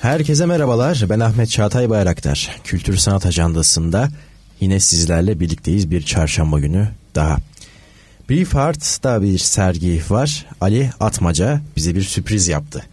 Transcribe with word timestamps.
Herkese 0.00 0.46
merhabalar. 0.46 1.04
Ben 1.10 1.20
Ahmet 1.20 1.50
Çağatay 1.50 1.90
Bayraktar. 1.90 2.60
Kültür 2.64 2.96
Sanat 2.96 3.26
Ajandası'nda 3.26 4.08
yine 4.60 4.80
sizlerle 4.80 5.40
birlikteyiz 5.40 5.90
bir 5.90 6.02
çarşamba 6.02 6.60
günü 6.60 6.88
daha. 7.14 7.36
Brief 8.30 8.56
Art'ta 8.56 9.22
bir 9.22 9.38
sergi 9.38 10.02
var. 10.10 10.46
Ali 10.60 10.90
Atmaca 11.00 11.60
bize 11.76 11.94
bir 11.94 12.02
sürpriz 12.02 12.48
yaptı. 12.48 12.84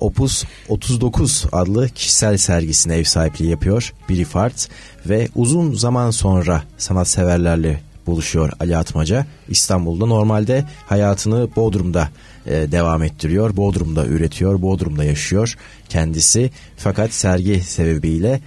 Opus 0.00 0.44
39 0.68 1.46
adlı 1.52 1.88
kişisel 1.88 2.36
sergisine 2.36 2.96
ev 2.96 3.04
sahipliği 3.04 3.50
yapıyor 3.50 3.92
Brief 4.10 4.36
Art 4.36 4.68
ve 5.06 5.28
uzun 5.34 5.74
zaman 5.74 6.10
sonra 6.10 6.62
sanatseverlerle 6.78 7.80
buluşuyor 8.06 8.52
Ali 8.60 8.76
Atmaca. 8.76 9.26
İstanbul'da 9.48 10.06
normalde 10.06 10.64
hayatını 10.86 11.48
Bodrum'da 11.56 12.08
e, 12.46 12.72
devam 12.72 13.02
ettiriyor. 13.02 13.56
Bodrum'da 13.56 14.06
üretiyor, 14.06 14.62
Bodrum'da 14.62 15.04
yaşıyor 15.04 15.54
kendisi. 15.88 16.50
Fakat 16.76 17.12
sergi 17.12 17.60
sebebiyle 17.60 18.40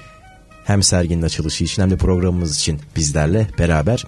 hem 0.65 0.83
serginin 0.83 1.21
açılışı 1.21 1.63
için 1.63 1.81
hem 1.81 1.91
de 1.91 1.97
programımız 1.97 2.55
için 2.55 2.79
bizlerle 2.95 3.47
beraber 3.59 4.05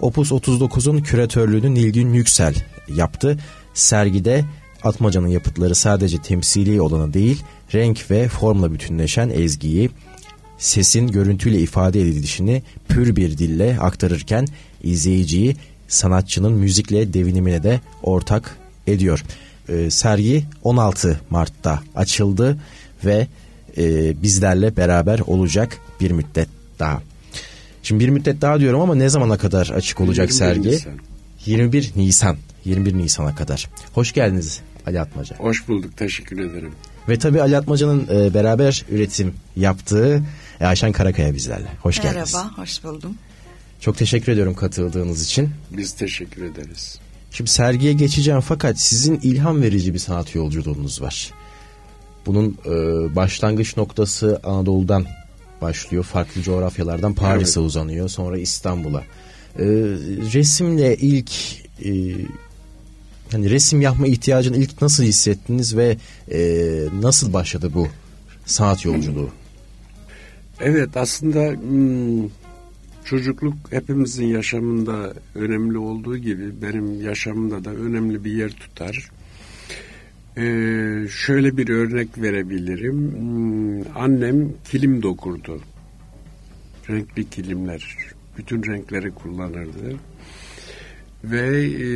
Opus 0.00 0.32
39'un 0.32 1.02
küratörlüğünü 1.02 1.74
Nilgün 1.74 2.12
Yüksel 2.12 2.54
yaptı. 2.88 3.38
Sergide 3.74 4.44
Atmaca'nın 4.84 5.28
yapıtları 5.28 5.74
sadece 5.74 6.18
temsili 6.18 6.80
olanı 6.80 7.14
değil, 7.14 7.42
renk 7.74 8.10
ve 8.10 8.28
formla 8.28 8.72
bütünleşen 8.72 9.30
ezgiyi, 9.30 9.90
sesin 10.58 11.08
görüntüyle 11.08 11.58
ifade 11.58 12.00
edilişini 12.00 12.62
pür 12.88 13.16
bir 13.16 13.38
dille 13.38 13.78
aktarırken 13.80 14.46
izleyiciyi 14.82 15.56
sanatçının 15.88 16.52
müzikle 16.52 17.12
devinimine 17.12 17.62
de 17.62 17.80
ortak 18.02 18.56
ediyor. 18.92 19.24
E, 19.68 19.90
sergi 19.90 20.44
16 20.64 21.20
Mart'ta 21.30 21.82
açıldı 21.94 22.58
ve 23.04 23.26
e, 23.78 24.22
bizlerle 24.22 24.76
beraber 24.76 25.18
olacak 25.18 25.78
bir 26.00 26.10
müddet 26.10 26.48
daha. 26.78 27.02
Şimdi 27.82 28.04
bir 28.04 28.08
müddet 28.08 28.40
daha 28.40 28.60
diyorum 28.60 28.80
ama 28.80 28.94
ne 28.94 29.08
zamana 29.08 29.38
kadar 29.38 29.68
açık 29.68 30.00
olacak 30.00 30.32
sergi? 30.32 30.68
Nisan. 30.68 30.92
21 31.46 31.92
Nisan. 31.96 32.36
21 32.64 32.98
Nisan'a 32.98 33.34
kadar. 33.34 33.68
Hoş 33.94 34.12
geldiniz 34.12 34.60
Ali 34.86 35.00
Atmaca. 35.00 35.36
Hoş 35.36 35.68
bulduk. 35.68 35.96
Teşekkür 35.96 36.38
ederim. 36.38 36.72
Ve 37.08 37.18
tabii 37.18 37.42
Ali 37.42 37.56
Atmaca'nın 37.56 38.08
e, 38.10 38.34
beraber 38.34 38.84
üretim 38.90 39.34
yaptığı 39.56 40.22
e, 40.60 40.66
Ayşen 40.66 40.92
Karakaya 40.92 41.34
bizlerle. 41.34 41.68
Hoş 41.82 41.98
Merhaba, 41.98 42.14
geldiniz. 42.14 42.34
Merhaba, 42.34 42.58
hoş 42.58 42.84
buldum. 42.84 43.14
Çok 43.80 43.98
teşekkür 43.98 44.32
ediyorum 44.32 44.54
katıldığınız 44.54 45.24
için. 45.24 45.50
Biz 45.70 45.92
teşekkür 45.92 46.44
ederiz. 46.44 46.99
Şimdi 47.30 47.50
sergiye 47.50 47.92
geçeceğim 47.92 48.40
fakat 48.40 48.80
sizin 48.80 49.20
ilham 49.22 49.62
verici 49.62 49.94
bir 49.94 49.98
sanat 49.98 50.34
yolculuğunuz 50.34 51.02
var. 51.02 51.30
Bunun 52.26 52.58
e, 52.66 52.70
başlangıç 53.16 53.76
noktası 53.76 54.40
Anadolu'dan 54.44 55.06
başlıyor. 55.60 56.04
Farklı 56.04 56.42
coğrafyalardan 56.42 57.14
Paris'e 57.14 57.60
evet. 57.60 57.68
uzanıyor. 57.68 58.08
Sonra 58.08 58.38
İstanbul'a. 58.38 59.00
E, 59.58 59.64
resimle 60.34 60.96
ilk 60.96 61.30
e, 61.84 61.92
hani 63.32 63.50
resim 63.50 63.80
yapma 63.80 64.06
ihtiyacını 64.06 64.56
ilk 64.56 64.82
nasıl 64.82 65.04
hissettiniz 65.04 65.76
ve 65.76 65.96
e, 66.32 66.40
nasıl 67.00 67.32
başladı 67.32 67.70
bu 67.74 67.88
sanat 68.46 68.84
yolculuğu? 68.84 69.30
Evet 70.60 70.96
aslında 70.96 71.60
hmm, 71.60 72.28
çocukluk 73.04 73.54
hepimizin 73.70 74.26
yaşamında 74.26 75.14
önemli 75.34 75.78
olduğu 75.78 76.16
gibi 76.16 76.62
benim 76.62 77.02
yaşamımda 77.02 77.64
da 77.64 77.70
önemli 77.70 78.24
bir 78.24 78.32
yer 78.32 78.50
tutar. 78.50 79.10
Ee, 80.36 81.06
şöyle 81.10 81.56
bir 81.56 81.68
örnek 81.68 82.08
verebilirim. 82.18 83.12
Hmm, 83.12 83.96
annem 83.96 84.52
kilim 84.70 85.02
dokurdu. 85.02 85.60
Renkli 86.90 87.30
kilimler. 87.30 87.96
Bütün 88.38 88.62
renkleri 88.66 89.10
kullanırdı. 89.10 89.96
Ve 91.24 91.62
e, 91.64 91.86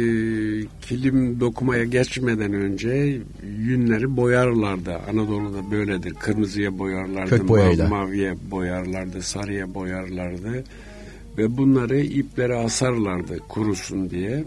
kilim 0.80 1.40
dokumaya 1.40 1.84
geçmeden 1.84 2.52
önce 2.52 3.20
yünleri 3.58 4.16
boyarlardı. 4.16 4.96
Anadolu'da 5.10 5.70
böyledir. 5.70 6.14
Kırmızıya 6.14 6.78
boyarlardı, 6.78 7.30
Kök 7.30 7.48
boyayla. 7.48 7.88
maviye 7.88 8.34
boyarlardı, 8.50 9.22
sarıya 9.22 9.74
boyarlardı. 9.74 10.64
Ve 11.38 11.56
bunları 11.56 12.00
iplere 12.00 12.54
asarlardı 12.54 13.38
kurusun 13.48 14.10
diye. 14.10 14.44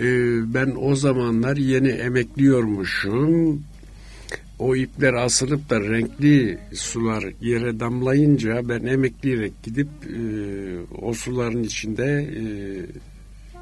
E, 0.00 0.06
ben 0.54 0.74
o 0.80 0.94
zamanlar 0.94 1.56
yeni 1.56 1.88
emekliyormuşum. 1.88 3.62
O 4.58 4.76
ipler 4.76 5.14
asılıp 5.14 5.70
da 5.70 5.80
renkli 5.80 6.58
sular 6.74 7.24
yere 7.40 7.80
damlayınca 7.80 8.68
ben 8.68 8.86
emekleyerek 8.86 9.62
gidip 9.62 9.88
e, 10.06 10.18
o 11.02 11.14
suların 11.14 11.62
içinde 11.62 12.04
e, 12.22 12.44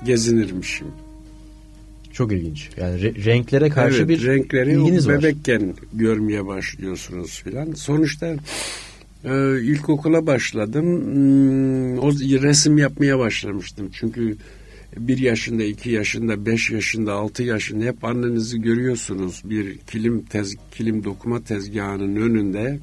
gezinirmişim. 0.06 0.87
Çok 2.12 2.32
ilginç. 2.32 2.70
Yani 2.76 3.00
re- 3.00 3.25
renklere 3.25 3.69
karşı 3.69 3.99
evet, 3.99 4.09
bir 4.09 4.26
renkleri 4.26 4.72
ilginiz 4.72 5.09
var. 5.09 5.22
bebekken 5.22 5.75
görmeye 5.93 6.47
başlıyorsunuz 6.47 7.43
filan. 7.44 7.72
Sonuçta 7.72 8.37
e, 9.25 9.62
ilkokula 9.62 10.27
başladım. 10.27 10.84
Hmm, 11.05 11.99
o 11.99 12.12
resim 12.12 12.78
yapmaya 12.78 13.19
başlamıştım. 13.19 13.91
Çünkü 13.93 14.37
bir 14.97 15.19
yaşında, 15.19 15.62
iki 15.62 15.91
yaşında, 15.91 16.47
beş 16.47 16.71
yaşında, 16.71 17.12
altı 17.12 17.43
yaşında 17.43 17.84
hep 17.84 18.05
annenizi 18.05 18.62
görüyorsunuz. 18.62 19.43
Bir 19.44 19.78
kilim 19.78 20.22
tez, 20.22 20.55
kilim 20.71 21.05
dokuma 21.05 21.41
tezgahının 21.41 22.16
önünde 22.16 22.78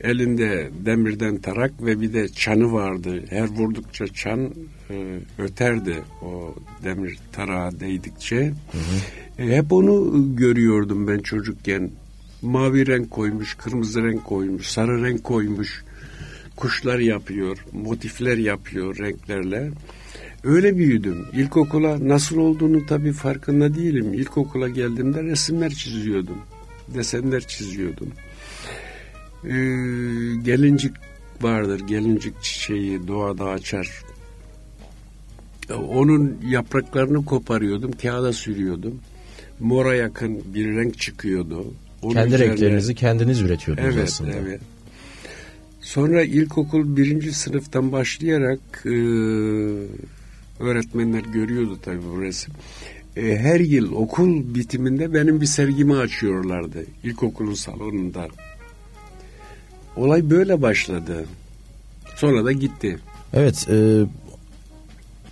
elinde 0.00 0.70
demirden 0.86 1.36
tarak 1.38 1.72
ve 1.80 2.00
bir 2.00 2.12
de 2.12 2.28
çanı 2.28 2.72
vardı. 2.72 3.24
Her 3.30 3.48
vurdukça 3.48 4.06
çan 4.06 4.54
e, 4.90 5.18
öterdi 5.38 6.02
o 6.22 6.54
demir 6.84 7.18
tarağa 7.32 7.80
değdikçe. 7.80 8.36
Hı 8.36 8.78
hı. 8.78 9.42
E, 9.42 9.56
hep 9.56 9.72
onu 9.72 10.26
görüyordum 10.36 11.08
ben 11.08 11.18
çocukken. 11.18 11.90
Mavi 12.44 12.86
renk 12.86 13.10
koymuş, 13.10 13.54
kırmızı 13.54 14.02
renk 14.02 14.24
koymuş, 14.24 14.66
sarı 14.66 15.04
renk 15.04 15.24
koymuş. 15.24 15.84
Kuşlar 16.56 16.98
yapıyor, 16.98 17.64
motifler 17.72 18.36
yapıyor 18.36 18.98
renklerle. 18.98 19.70
Öyle 20.44 20.76
büyüdüm. 20.76 21.26
İlkokula 21.32 22.08
nasıl 22.08 22.36
olduğunu 22.36 22.86
tabii 22.86 23.12
farkında 23.12 23.74
değilim. 23.74 24.14
İlkokula 24.14 24.68
geldiğimde 24.68 25.22
resimler 25.22 25.70
çiziyordum. 25.70 26.38
Desenler 26.94 27.46
çiziyordum. 27.46 28.08
Ee, 29.44 29.50
gelincik 30.42 30.92
vardır. 31.40 31.80
Gelincik 31.80 32.42
çiçeği 32.42 33.08
doğada 33.08 33.44
açar. 33.44 34.04
Onun 35.88 36.38
yapraklarını 36.46 37.24
koparıyordum. 37.24 37.92
Kağıda 37.92 38.32
sürüyordum. 38.32 39.00
Mora 39.60 39.94
yakın 39.94 40.54
bir 40.54 40.76
renk 40.76 40.98
çıkıyordu. 40.98 41.74
Onun 42.04 42.14
Kendi 42.14 42.34
üzerine... 42.34 42.50
renklerinizi 42.50 42.94
kendiniz 42.94 43.40
üretiyordunuz 43.40 43.94
evet, 43.96 44.08
aslında. 44.08 44.32
Evet. 44.32 44.60
Sonra 45.80 46.22
ilkokul 46.22 46.96
birinci 46.96 47.32
sınıftan 47.32 47.92
başlayarak 47.92 48.60
e, 48.86 48.96
öğretmenler 50.60 51.20
görüyordu 51.20 51.78
tabii 51.82 52.02
bu 52.14 52.22
resim. 52.22 52.54
E, 53.16 53.36
her 53.36 53.60
yıl 53.60 53.92
okul 53.92 54.54
bitiminde 54.54 55.14
benim 55.14 55.40
bir 55.40 55.46
sergimi 55.46 55.96
açıyorlardı 55.96 56.84
ilkokulun 57.04 57.54
salonunda. 57.54 58.28
Olay 59.96 60.30
böyle 60.30 60.62
başladı. 60.62 61.24
Sonra 62.16 62.44
da 62.44 62.52
gitti. 62.52 62.98
Evet, 63.34 63.68
e, 63.70 64.04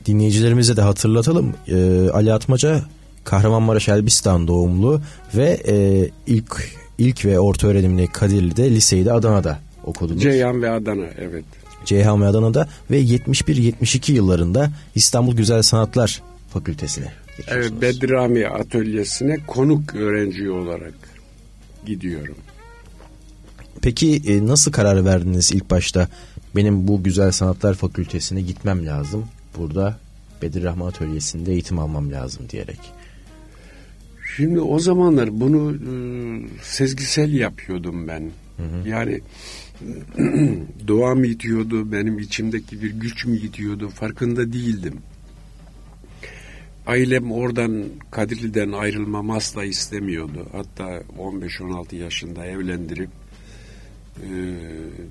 dinleyicilerimize 0.07 0.77
de 0.77 0.83
hatırlatalım. 0.83 1.55
E, 1.69 2.09
Ali 2.11 2.33
Atmaca 2.33 2.85
Kahramanmaraş 3.25 3.89
Elbistan 3.89 4.49
doğumlu 4.49 5.01
ve 5.35 5.61
e, 5.69 6.09
ilk 6.27 6.69
ilk 6.99 7.25
ve 7.25 7.41
orta 7.41 7.67
öğrenimini 7.67 8.07
Kadirli'de, 8.07 8.71
liseyi 8.71 9.05
de 9.05 9.13
Adana'da 9.13 9.59
okudunuz. 9.85 10.23
Ceyhan 10.23 10.63
ve 10.63 10.71
Adana, 10.71 11.07
evet. 11.19 11.45
Ceyhan 11.85 12.23
ve 12.23 12.27
Adana'da 12.27 12.69
ve 12.91 13.03
71-72 13.03 14.13
yıllarında 14.13 14.71
İstanbul 14.95 15.37
Güzel 15.37 15.63
Sanatlar 15.63 16.23
Fakültesine 16.53 17.13
Evet, 17.49 17.73
Bedrami 17.83 18.47
Atölyesi'ne 18.47 19.37
konuk 19.47 19.95
öğrenci 19.95 20.51
olarak 20.51 20.95
gidiyorum. 21.87 22.37
Peki 23.83 24.23
e, 24.27 24.47
nasıl 24.47 24.73
karar 24.73 25.05
verdiniz 25.05 25.53
ilk 25.53 25.71
başta? 25.71 26.09
Benim 26.57 26.89
bu 26.89 27.03
Güzel 27.03 27.33
Sanatlar 27.33 27.75
Fakültesine 27.75 28.41
gitmem 28.41 28.87
lazım. 28.87 29.25
Burada 29.59 29.99
Bedir 30.43 30.63
Rahman 30.63 30.87
Atölyesi'nde 30.87 31.53
eğitim 31.53 31.79
almam 31.79 32.13
lazım 32.13 32.49
diyerek. 32.51 32.81
Şimdi 34.37 34.61
o 34.61 34.79
zamanlar 34.79 35.41
bunu 35.41 35.75
e, 35.75 35.93
sezgisel 36.63 37.33
yapıyordum 37.33 38.09
ben. 38.09 38.31
Hı 38.57 38.63
hı. 38.63 38.89
Yani 38.89 39.21
doğa 40.89 41.15
mı 41.15 41.27
itiyordu, 41.27 41.93
benim 41.93 42.19
içimdeki 42.19 42.83
bir 42.83 42.91
güç 42.91 43.27
mü 43.27 43.37
itiyordu 43.37 43.89
farkında 43.89 44.53
değildim. 44.53 44.95
Ailem 46.87 47.33
oradan 47.33 47.85
Kadirli'den 48.11 48.73
ayrılmamı 48.73 49.35
asla 49.35 49.65
istemiyordu. 49.65 50.47
Hatta 50.53 51.03
15-16 51.19 51.97
yaşında 51.97 52.47
evlendirip 52.47 53.11
e, 54.21 54.31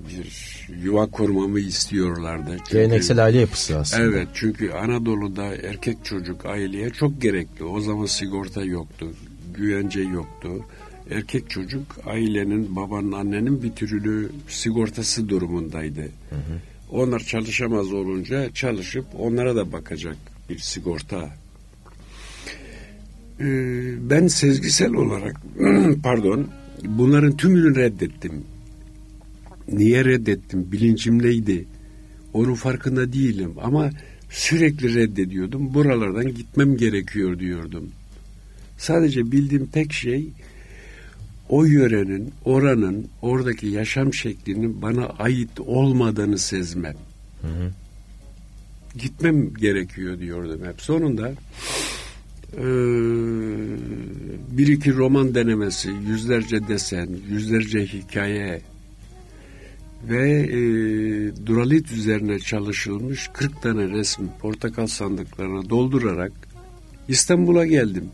bir 0.10 0.68
yuva 0.84 1.06
kurmamı 1.06 1.60
istiyorlardı. 1.60 2.58
Çünkü, 2.58 2.72
Geleneksel 2.72 3.24
aile 3.24 3.40
yapısı 3.40 3.78
aslında. 3.78 4.04
Evet 4.04 4.28
çünkü 4.34 4.72
Anadolu'da 4.72 5.46
erkek 5.46 6.06
çocuk 6.06 6.46
aileye 6.46 6.90
çok 6.90 7.22
gerekli. 7.22 7.66
O 7.66 7.80
zaman 7.82 8.06
sigorta 8.06 8.64
yoktu, 8.64 9.08
güvence 9.54 10.02
yoktu. 10.02 10.50
Erkek 11.10 11.50
çocuk 11.50 11.98
ailenin, 12.06 12.76
babanın, 12.76 13.12
annenin 13.12 13.64
bir 13.64 13.72
türlü 13.72 14.30
sigortası 14.48 15.30
durumundaydı. 15.30 16.02
Hı 16.02 16.36
hı. 16.36 16.60
Onlar 16.92 17.20
çalışamaz 17.20 17.94
olunca 17.94 18.54
çalışıp 18.54 19.06
onlara 19.20 19.56
da 19.56 19.72
bakacak 19.72 20.18
bir 20.50 20.60
sigorta. 20.60 21.30
Ee, 23.40 24.10
ben 24.10 24.28
sezgisel 24.28 24.94
olarak 24.94 25.42
pardon 26.04 26.48
bunların 26.84 27.38
tümünü 27.38 27.76
reddettim. 27.76 28.44
Niye 29.72 30.06
reddettim? 30.06 30.72
Bilincimdeydi. 30.72 31.66
Onun 32.34 32.54
farkında 32.54 33.14
değilim 33.14 33.54
ama 33.62 33.90
sürekli 34.30 34.96
reddediyordum. 34.96 35.74
Buralardan 35.74 36.36
gitmem 36.36 36.78
gerekiyor 36.78 37.40
diyordum. 37.40 37.90
Sadece 38.78 39.32
bildiğim 39.32 39.66
tek 39.66 39.94
şey 39.94 40.30
o 41.50 41.64
yörenin, 41.66 42.32
oranın, 42.46 43.08
oradaki 43.22 43.68
yaşam 43.68 44.14
şeklinin 44.14 44.82
bana 44.82 45.06
ait 45.06 45.60
olmadığını 45.60 46.38
sezmem. 46.38 46.96
Hı 47.42 47.48
hı. 47.48 47.72
Gitmem 48.96 49.54
gerekiyor 49.54 50.20
diyordum 50.20 50.62
hep. 50.66 50.82
Sonunda 50.82 51.32
e, 52.58 52.66
bir 54.58 54.68
iki 54.68 54.94
roman 54.94 55.36
denemesi, 55.36 55.90
yüzlerce 56.08 56.68
desen, 56.68 57.10
yüzlerce 57.30 57.86
hikaye 57.86 58.62
ve 60.10 60.40
e, 60.40 60.58
duralit 61.46 61.92
üzerine 61.92 62.40
çalışılmış 62.40 63.30
40 63.34 63.62
tane 63.62 63.90
resim 63.90 64.30
portakal 64.40 64.88
sandıklarına 64.88 65.70
doldurarak 65.70 66.32
İstanbul'a 67.08 67.66
geldim. 67.66 68.06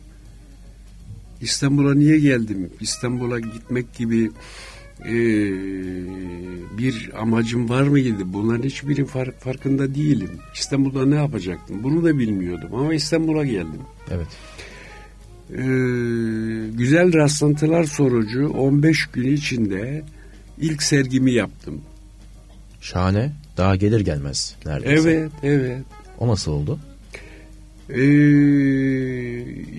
İstanbul'a 1.42 1.94
niye 1.94 2.20
geldim? 2.20 2.70
İstanbul'a 2.82 3.40
gitmek 3.40 3.94
gibi 3.94 4.32
e, 5.06 5.16
bir 6.78 7.12
amacım 7.22 7.70
var 7.70 7.84
mıydı? 7.84 8.24
Bunların 8.26 8.64
hiçbiri 8.64 9.06
far, 9.06 9.32
farkında 9.32 9.96
değilim. 9.96 10.30
İstanbul'da 10.56 11.06
ne 11.06 11.16
yapacaktım? 11.16 11.84
Bunu 11.84 12.04
da 12.04 12.18
bilmiyordum 12.20 12.70
ama 12.74 12.94
İstanbul'a 12.94 13.46
geldim. 13.46 13.82
Evet. 14.12 14.28
E, 15.52 15.64
güzel 16.78 17.14
rastlantılar 17.14 17.84
sonucu 17.84 18.48
15 18.48 19.06
gün 19.06 19.34
içinde 19.34 20.04
ilk 20.60 20.84
sergimi 20.84 21.32
yaptım. 21.32 21.82
Şahane. 22.82 23.32
Daha 23.58 23.76
gelir 23.76 24.00
gelmez 24.00 24.56
neredeyse. 24.66 25.10
Evet, 25.10 25.32
evet. 25.44 25.82
O 26.20 26.28
nasıl 26.28 26.52
oldu? 26.52 26.80
Ee, 27.90 28.02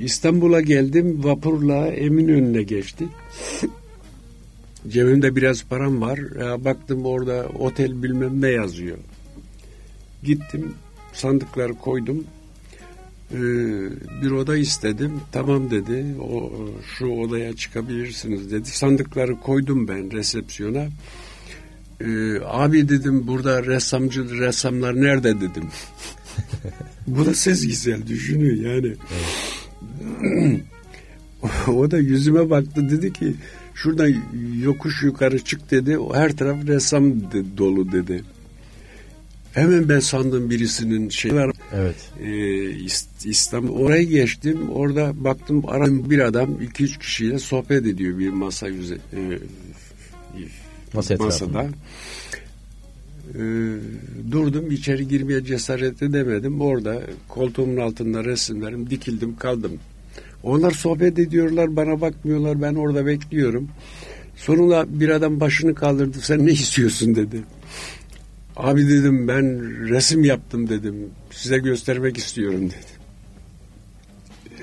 İstanbul'a 0.04 0.60
geldim 0.60 1.24
vapurla 1.24 1.86
Eminönü'ne 1.86 2.62
geçtik. 2.62 3.08
Cebimde 4.88 5.36
biraz 5.36 5.64
param 5.64 6.00
var. 6.00 6.18
Ya 6.40 6.64
baktım 6.64 7.06
orada 7.06 7.46
otel 7.58 8.02
bilmem 8.02 8.42
ne 8.42 8.48
yazıyor. 8.48 8.98
Gittim 10.22 10.74
sandıkları 11.12 11.74
koydum. 11.74 12.24
Ee, 13.32 13.36
bir 14.22 14.30
oda 14.30 14.56
istedim. 14.56 15.20
Tamam 15.32 15.70
dedi. 15.70 16.04
O 16.20 16.52
şu 16.98 17.06
odaya 17.06 17.56
çıkabilirsiniz 17.56 18.50
dedi. 18.50 18.68
Sandıkları 18.68 19.40
koydum 19.40 19.88
ben 19.88 20.12
resepsiyona. 20.12 20.86
Ee, 22.00 22.40
abi 22.44 22.88
dedim 22.88 23.26
burada 23.26 23.64
ressamcı 23.64 24.38
ressamlar 24.38 25.00
nerede 25.00 25.36
dedim. 25.36 25.64
Bu 27.06 27.26
da 27.26 27.34
sezgisel 27.34 28.06
düşünüyor 28.06 28.74
yani. 28.74 28.94
O 31.68 31.90
da 31.90 31.98
yüzüme 31.98 32.50
baktı 32.50 32.90
dedi 32.90 33.12
ki 33.12 33.34
şuradan 33.74 34.14
yokuş 34.62 35.02
yukarı 35.02 35.38
çık 35.38 35.70
dedi. 35.70 35.98
Her 36.14 36.36
taraf 36.36 36.66
ressam 36.66 37.12
dolu 37.56 37.92
dedi. 37.92 38.24
Hemen 39.54 39.88
ben 39.88 40.00
sandım 40.00 40.50
birisinin 40.50 41.08
şey 41.08 41.34
var. 41.34 41.50
Evet. 41.74 41.96
E, 42.22 42.70
İstanbul 43.24 43.76
oraya 43.76 44.02
geçtim. 44.02 44.70
Orada 44.70 45.24
baktım 45.24 45.62
aram 45.68 46.10
bir 46.10 46.18
adam 46.18 46.62
iki 46.62 46.84
üç 46.84 46.98
kişiyle 46.98 47.38
sohbet 47.38 47.86
ediyor 47.86 48.18
bir 48.18 48.28
masa 48.28 48.68
yüze, 48.68 48.94
e, 48.94 49.38
Masa 50.94 51.16
masada. 51.16 51.66
E, 53.34 53.42
durdum 54.30 54.70
içeri 54.70 55.08
girmeye 55.08 55.44
cesaret 55.44 56.02
edemedim. 56.02 56.60
Orada 56.60 57.02
koltuğumun 57.28 57.76
altında 57.76 58.24
resimlerim 58.24 58.90
dikildim 58.90 59.36
kaldım. 59.36 59.72
Onlar 60.42 60.70
sohbet 60.70 61.18
ediyorlar 61.18 61.76
bana 61.76 62.00
bakmıyorlar 62.00 62.62
ben 62.62 62.74
orada 62.74 63.06
bekliyorum. 63.06 63.68
Sonunda 64.36 64.86
bir 64.88 65.08
adam 65.08 65.40
başını 65.40 65.74
kaldırdı 65.74 66.18
sen 66.20 66.46
ne 66.46 66.50
istiyorsun 66.50 67.14
dedi. 67.14 67.42
Abi 68.58 68.88
dedim 68.88 69.28
ben 69.28 69.44
resim 69.88 70.24
yaptım 70.24 70.68
dedim. 70.68 70.96
Size 71.30 71.58
göstermek 71.58 72.16
istiyorum 72.16 72.60
dedi. 72.60 72.98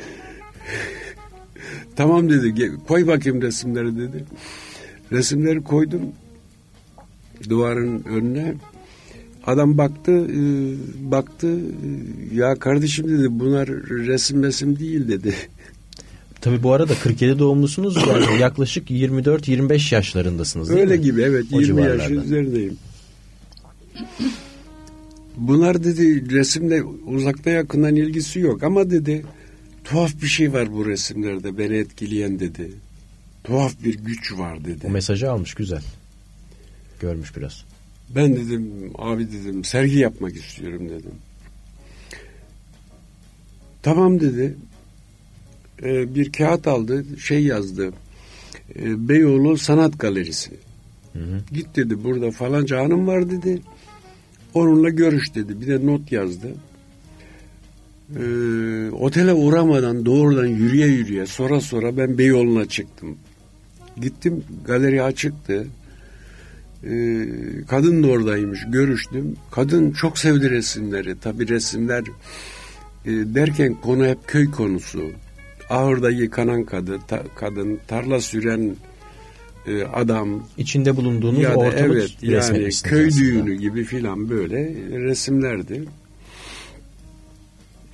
tamam 1.96 2.30
dedi 2.30 2.78
koy 2.88 3.08
bakayım 3.08 3.42
resimleri 3.42 3.98
dedi. 3.98 4.26
Resimleri 5.12 5.64
koydum 5.64 6.02
duvarın 7.50 8.04
önüne. 8.04 8.54
Adam 9.46 9.78
baktı, 9.78 10.12
e, 10.12 10.42
baktı, 11.12 11.48
e, 11.48 12.36
ya 12.36 12.56
kardeşim 12.56 13.10
dedi 13.10 13.28
bunlar 13.30 13.68
resim 13.90 14.44
resim 14.44 14.80
değil 14.80 15.08
dedi. 15.08 15.36
Tabi 16.42 16.64
bu 16.64 16.74
arada 16.74 16.94
47 17.04 17.40
doğumlusunuz 17.40 17.96
yani 18.08 18.42
yaklaşık 18.42 18.92
24-25 18.92 19.96
yaşlarındasınız 19.96 20.70
değil 20.70 20.82
Öyle 20.82 20.98
mi? 20.98 21.02
gibi 21.02 21.22
evet 21.22 21.46
o 21.54 21.62
20 21.62 21.82
yaş 21.82 22.10
üzerindeyim. 22.10 22.78
Bunlar 25.38 25.84
dedi 25.84 26.32
resimle 26.36 26.84
uzakta 26.84 27.50
yakından 27.50 27.96
ilgisi 27.96 28.40
yok 28.40 28.64
ama 28.64 28.90
dedi 28.90 29.26
tuhaf 29.84 30.22
bir 30.22 30.28
şey 30.28 30.54
var 30.54 30.74
bu 30.74 30.86
resimlerde 30.86 31.58
beni 31.58 31.78
etkileyen 31.78 32.40
dedi. 32.40 32.72
Tuhaf 33.44 33.84
bir 33.84 33.96
güç 33.98 34.34
var 34.34 34.66
dedi. 34.66 34.88
O 34.88 34.90
mesajı 34.90 35.32
almış 35.32 35.54
güzel. 35.54 35.82
Görmüş 37.00 37.38
biraz. 37.38 37.66
Ben 38.16 38.36
dedim 38.36 38.92
abi 38.98 39.32
dedim 39.32 39.64
sergi 39.64 40.00
yapmak 40.00 40.36
istiyorum 40.36 40.90
dedim. 40.90 41.12
Tamam 43.84 44.20
dedi. 44.20 44.56
Ee, 45.84 46.16
bir 46.16 46.32
kağıt 46.32 46.68
aldı 46.68 47.06
şey 47.20 47.44
yazdı. 47.44 47.94
Ee, 48.76 49.10
Beyoğlu 49.10 49.58
Sanat 49.58 50.00
Galerisi. 50.00 50.52
Hı 51.14 51.20
hı. 51.20 51.42
Git 51.52 51.76
dedi 51.76 52.04
burada 52.04 52.32
falanca 52.32 52.84
hanım 52.84 53.08
var 53.08 53.32
dedi. 53.32 53.62
Onunla 54.56 54.90
görüş 54.90 55.36
dedi. 55.36 55.62
Bir 55.62 55.68
de 55.68 55.86
not 55.86 56.12
yazdı. 56.12 56.48
Ee, 58.20 58.90
otele 58.92 59.34
uğramadan 59.34 60.06
doğrudan 60.06 60.46
yürüye 60.46 60.88
yürüye 60.88 61.26
sonra 61.26 61.62
sonra 61.62 61.98
ben 61.98 62.18
Beyoğlu'na 62.18 62.66
çıktım. 62.66 63.18
Gittim 64.02 64.44
galeri 64.66 65.04
açıktı. 65.04 65.68
Ee, 66.84 67.28
kadın 67.68 68.04
da 68.04 68.08
oradaymış 68.08 68.60
görüştüm. 68.68 69.36
Kadın 69.52 69.92
çok 69.92 70.18
sevdi 70.18 70.50
resimleri. 70.50 71.20
Tabi 71.20 71.48
resimler 71.48 72.04
e, 73.06 73.12
derken 73.12 73.74
konu 73.74 74.06
hep 74.06 74.28
köy 74.28 74.52
konusu. 74.52 75.12
Ahırda 75.70 76.12
yıkanan 76.12 76.64
kadın, 76.64 77.00
ta, 77.08 77.24
kadın 77.36 77.80
tarla 77.88 78.22
süren 78.22 78.76
e, 79.68 79.84
adam. 79.84 80.44
içinde 80.58 80.96
bulunduğunuz 80.96 81.40
ya 81.40 81.60
da, 81.60 81.72
evet, 81.72 82.18
yani 82.22 82.70
köy 82.84 83.08
aslında. 83.08 83.18
düğünü 83.18 83.56
gibi 83.56 83.84
filan 83.84 84.30
böyle 84.30 84.58
resimlerdi. 84.92 85.84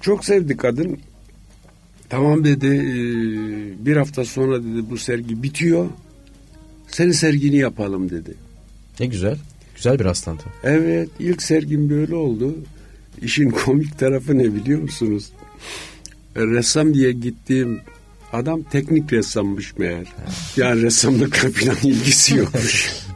Çok 0.02 0.26
sevdi 0.26 0.58
kadın. 0.58 0.98
Tamam 2.10 2.44
dedi 2.44 2.68
e, 2.68 2.96
bir 3.86 3.98
hafta 3.98 4.26
sonra 4.26 4.64
dedi 4.64 4.90
bu 4.90 4.98
sergi 4.98 5.44
bitiyor. 5.44 5.90
Senin 6.88 7.12
sergini 7.12 7.58
yapalım 7.58 8.10
dedi. 8.10 8.34
Ne 9.00 9.06
güzel. 9.06 9.38
Güzel 9.76 10.00
bir 10.00 10.06
rastlantı. 10.06 10.46
Evet 10.64 11.10
ilk 11.20 11.42
sergim 11.42 11.90
böyle 11.90 12.16
oldu. 12.16 12.56
İşin 13.22 13.50
komik 13.66 14.00
tarafı 14.00 14.38
ne 14.38 14.56
biliyor 14.56 14.82
musunuz? 14.82 15.32
Ressam 16.36 16.94
diye 16.94 17.12
gittiğim 17.12 17.80
adam 18.34 18.64
teknik 18.64 19.14
ressammış 19.14 19.78
meğer. 19.78 20.08
Yani 20.58 20.82
ressamlıkla 20.82 21.50
falan 21.50 21.78
ilgisi 21.84 22.36
yokmuş. 22.38 22.94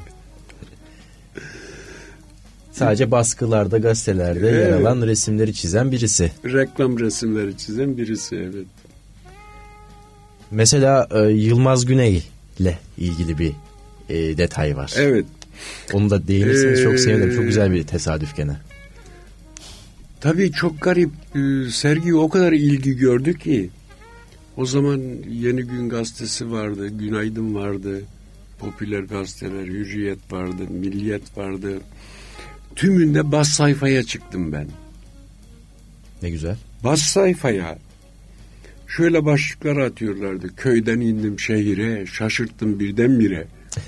Sadece 2.72 3.12
baskılarda, 3.12 3.78
gazetelerde 3.78 4.50
evet. 4.50 4.68
yer 4.68 4.72
alan 4.72 5.02
resimleri 5.02 5.54
çizen 5.54 5.92
birisi. 5.92 6.32
Reklam 6.46 7.00
resimleri 7.00 7.58
çizen 7.58 7.98
birisi 7.98 8.36
evet. 8.36 8.68
Mesela 10.52 11.08
e, 11.12 11.20
Yılmaz 11.20 11.86
Güney 11.86 12.24
ile 12.60 12.80
ilgili 12.98 13.38
bir 13.38 13.52
e, 14.10 14.38
detay 14.38 14.78
var. 14.78 14.94
Evet. 14.98 15.26
Onu 15.94 16.10
da 16.10 16.28
değinirseniz 16.28 16.84
çok 16.84 16.94
Ee, 16.94 16.98
sevinirim. 16.98 17.36
Çok 17.36 17.44
güzel 17.44 17.72
bir 17.72 17.84
tesadüf 17.84 18.36
gene. 18.36 18.58
Tabii 20.22 20.52
çok 20.52 20.82
garip. 20.82 21.10
Ee, 21.36 21.70
sergi 21.72 22.16
o 22.16 22.30
kadar 22.30 22.54
ilgi 22.54 22.98
gördü 22.98 23.40
ki. 23.40 23.70
O 24.58 24.66
zaman 24.66 25.02
Yeni 25.30 25.64
Gün 25.64 25.90
Gazetesi 25.90 26.52
vardı, 26.52 26.88
Günaydın 26.88 27.56
vardı, 27.56 28.02
popüler 28.60 29.02
gazeteler, 29.02 29.66
Hürriyet 29.66 30.32
vardı, 30.32 30.64
Milliyet 30.70 31.38
vardı. 31.38 31.80
Tümünde 32.76 33.32
bas 33.32 33.50
sayfaya 33.50 34.04
çıktım 34.04 34.52
ben. 34.52 34.68
Ne 36.22 36.30
güzel. 36.30 36.58
Bas 36.84 37.02
sayfaya. 37.02 37.78
Şöyle 38.88 39.26
başlıklar 39.26 39.78
atıyorlardı. 39.78 40.56
Köyden 40.56 41.00
indim 41.00 41.40
şehire, 41.40 42.06
şaşırttım 42.06 42.80
birdenbire. 42.80 43.48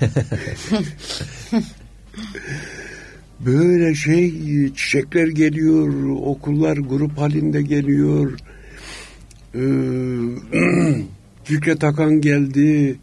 Böyle 3.40 3.94
şey 3.94 4.32
çiçekler 4.74 5.26
geliyor, 5.26 6.08
okullar 6.08 6.76
grup 6.76 7.18
halinde 7.18 7.62
geliyor. 7.62 8.38
Ee, 9.58 9.62
Fikret 11.44 11.84
Akan 11.84 12.20
geldi, 12.20 12.98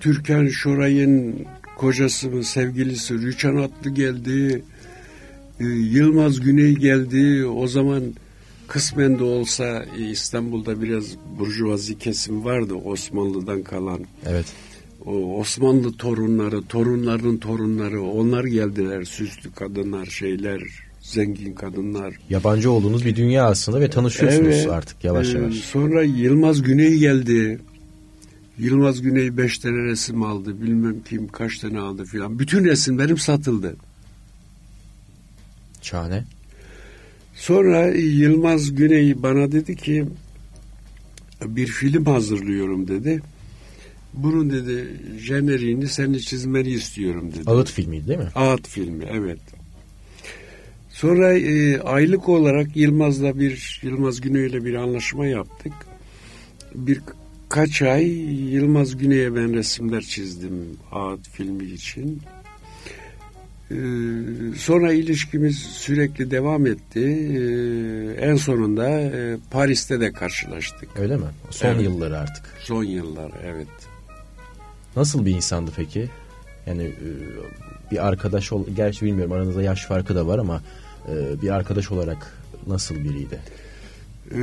Türkan 0.00 0.46
Şoray'ın 0.46 1.46
kocası 1.76 2.30
mı 2.30 2.44
sevgilisi 2.44 3.14
Rüçhan 3.14 3.56
Atlı 3.56 3.90
geldi. 3.90 4.62
Ee, 5.60 5.64
Yılmaz 5.64 6.40
Güney 6.40 6.74
geldi. 6.74 7.46
O 7.46 7.66
zaman 7.66 8.02
kısmen 8.68 9.18
de 9.18 9.24
olsa 9.24 9.84
e, 9.98 10.10
İstanbul'da 10.10 10.82
biraz 10.82 11.04
burjuvazi 11.38 11.98
kesim 11.98 12.44
vardı 12.44 12.74
Osmanlı'dan 12.74 13.62
kalan. 13.62 14.00
Evet. 14.26 14.46
O 15.06 15.40
Osmanlı 15.40 15.92
torunları, 15.92 16.62
torunların 16.62 17.38
torunları 17.38 18.02
onlar 18.02 18.44
geldiler. 18.44 19.04
Süslü 19.04 19.52
kadınlar, 19.52 20.06
şeyler, 20.06 20.62
zengin 21.00 21.52
kadınlar. 21.54 22.14
Yabancı 22.30 22.70
olduğunuz 22.70 23.04
bir 23.04 23.16
dünya 23.16 23.44
aslında 23.46 23.80
ve 23.80 23.90
tanışıyorsunuz 23.90 24.54
Evet. 24.54 24.68
artık 24.70 25.04
yavaş 25.04 25.34
Ee, 25.34 25.38
yavaş. 25.38 25.54
Sonra 25.54 26.02
Yılmaz 26.02 26.62
Güney 26.62 26.98
geldi. 26.98 27.58
Yılmaz 28.58 29.02
Güney 29.02 29.36
beş 29.36 29.58
tane 29.58 29.76
resim 29.84 30.22
aldı. 30.22 30.62
Bilmem 30.62 30.96
kim 31.08 31.28
kaç 31.28 31.58
tane 31.58 31.78
aldı 31.80 32.04
filan. 32.04 32.38
Bütün 32.38 32.64
resimlerim 32.64 33.18
satıldı. 33.18 33.76
Şahane. 35.82 36.24
Sonra 37.34 37.86
Yılmaz 37.94 38.74
Güney 38.74 39.22
bana 39.22 39.52
dedi 39.52 39.76
ki 39.76 40.04
bir 41.44 41.66
film 41.66 42.04
hazırlıyorum 42.04 42.88
dedi. 42.88 43.22
Bunun 44.14 44.50
dedi 44.50 44.88
jeneriğini 45.18 45.88
senin 45.88 46.18
çizmeni 46.18 46.68
istiyorum 46.68 47.32
dedi. 47.32 47.42
Ağıt 47.50 47.70
filmiydi 47.70 48.08
değil 48.08 48.18
mi? 48.18 48.28
Ağıt 48.34 48.68
filmi 48.68 49.04
evet. 49.12 49.38
Sonra 51.00 51.38
e, 51.38 51.80
aylık 51.80 52.28
olarak 52.28 52.76
Yılmaz'la 52.76 53.38
bir 53.38 53.80
Yılmaz 53.82 54.20
Güney'le 54.20 54.64
bir 54.64 54.74
anlaşma 54.74 55.26
yaptık. 55.26 55.72
Bir 56.74 57.00
kaç 57.48 57.82
ay 57.82 58.06
Yılmaz 58.54 58.96
Güney'e 58.96 59.34
ben 59.34 59.54
resimler 59.54 60.00
çizdim 60.00 60.66
Ağıt 60.92 61.28
filmi 61.28 61.64
için. 61.64 62.22
Ee, 63.70 63.74
sonra 64.56 64.92
ilişkimiz 64.92 65.58
sürekli 65.58 66.30
devam 66.30 66.66
etti. 66.66 67.00
Ee, 67.00 68.26
en 68.26 68.36
sonunda 68.36 68.88
e, 69.00 69.36
Paris'te 69.50 70.00
de 70.00 70.12
karşılaştık. 70.12 70.88
Öyle 70.98 71.16
mi? 71.16 71.26
Son 71.50 71.68
Evet. 71.68 71.82
yılları 71.82 72.18
artık. 72.18 72.44
Son 72.58 72.84
yıllar 72.84 73.32
evet. 73.44 73.68
Nasıl 74.96 75.26
bir 75.26 75.30
insandı 75.30 75.70
peki? 75.76 76.08
Yani 76.66 76.82
e, 76.84 77.08
bir 77.90 78.06
arkadaş 78.08 78.52
ol 78.52 78.66
gerçi 78.76 79.06
bilmiyorum 79.06 79.32
aranızda 79.32 79.62
yaş 79.62 79.86
farkı 79.86 80.14
da 80.14 80.26
var 80.26 80.38
ama 80.38 80.62
e, 81.08 81.42
bir 81.42 81.50
arkadaş 81.50 81.90
olarak 81.90 82.38
nasıl 82.66 82.94
biriydi? 82.94 83.40
Ee, 84.30 84.38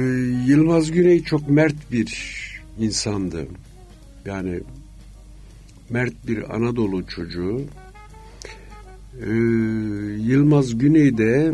Yılmaz 0.46 0.92
Güney 0.92 1.24
çok 1.24 1.50
mert 1.50 1.92
bir 1.92 2.18
insandı. 2.80 3.48
Yani 4.26 4.60
mert 5.90 6.14
bir 6.28 6.56
Anadolu 6.56 7.08
çocuğu. 7.08 7.62
Ee, 9.22 9.30
Yılmaz 10.22 10.78
Güney'de 10.78 11.54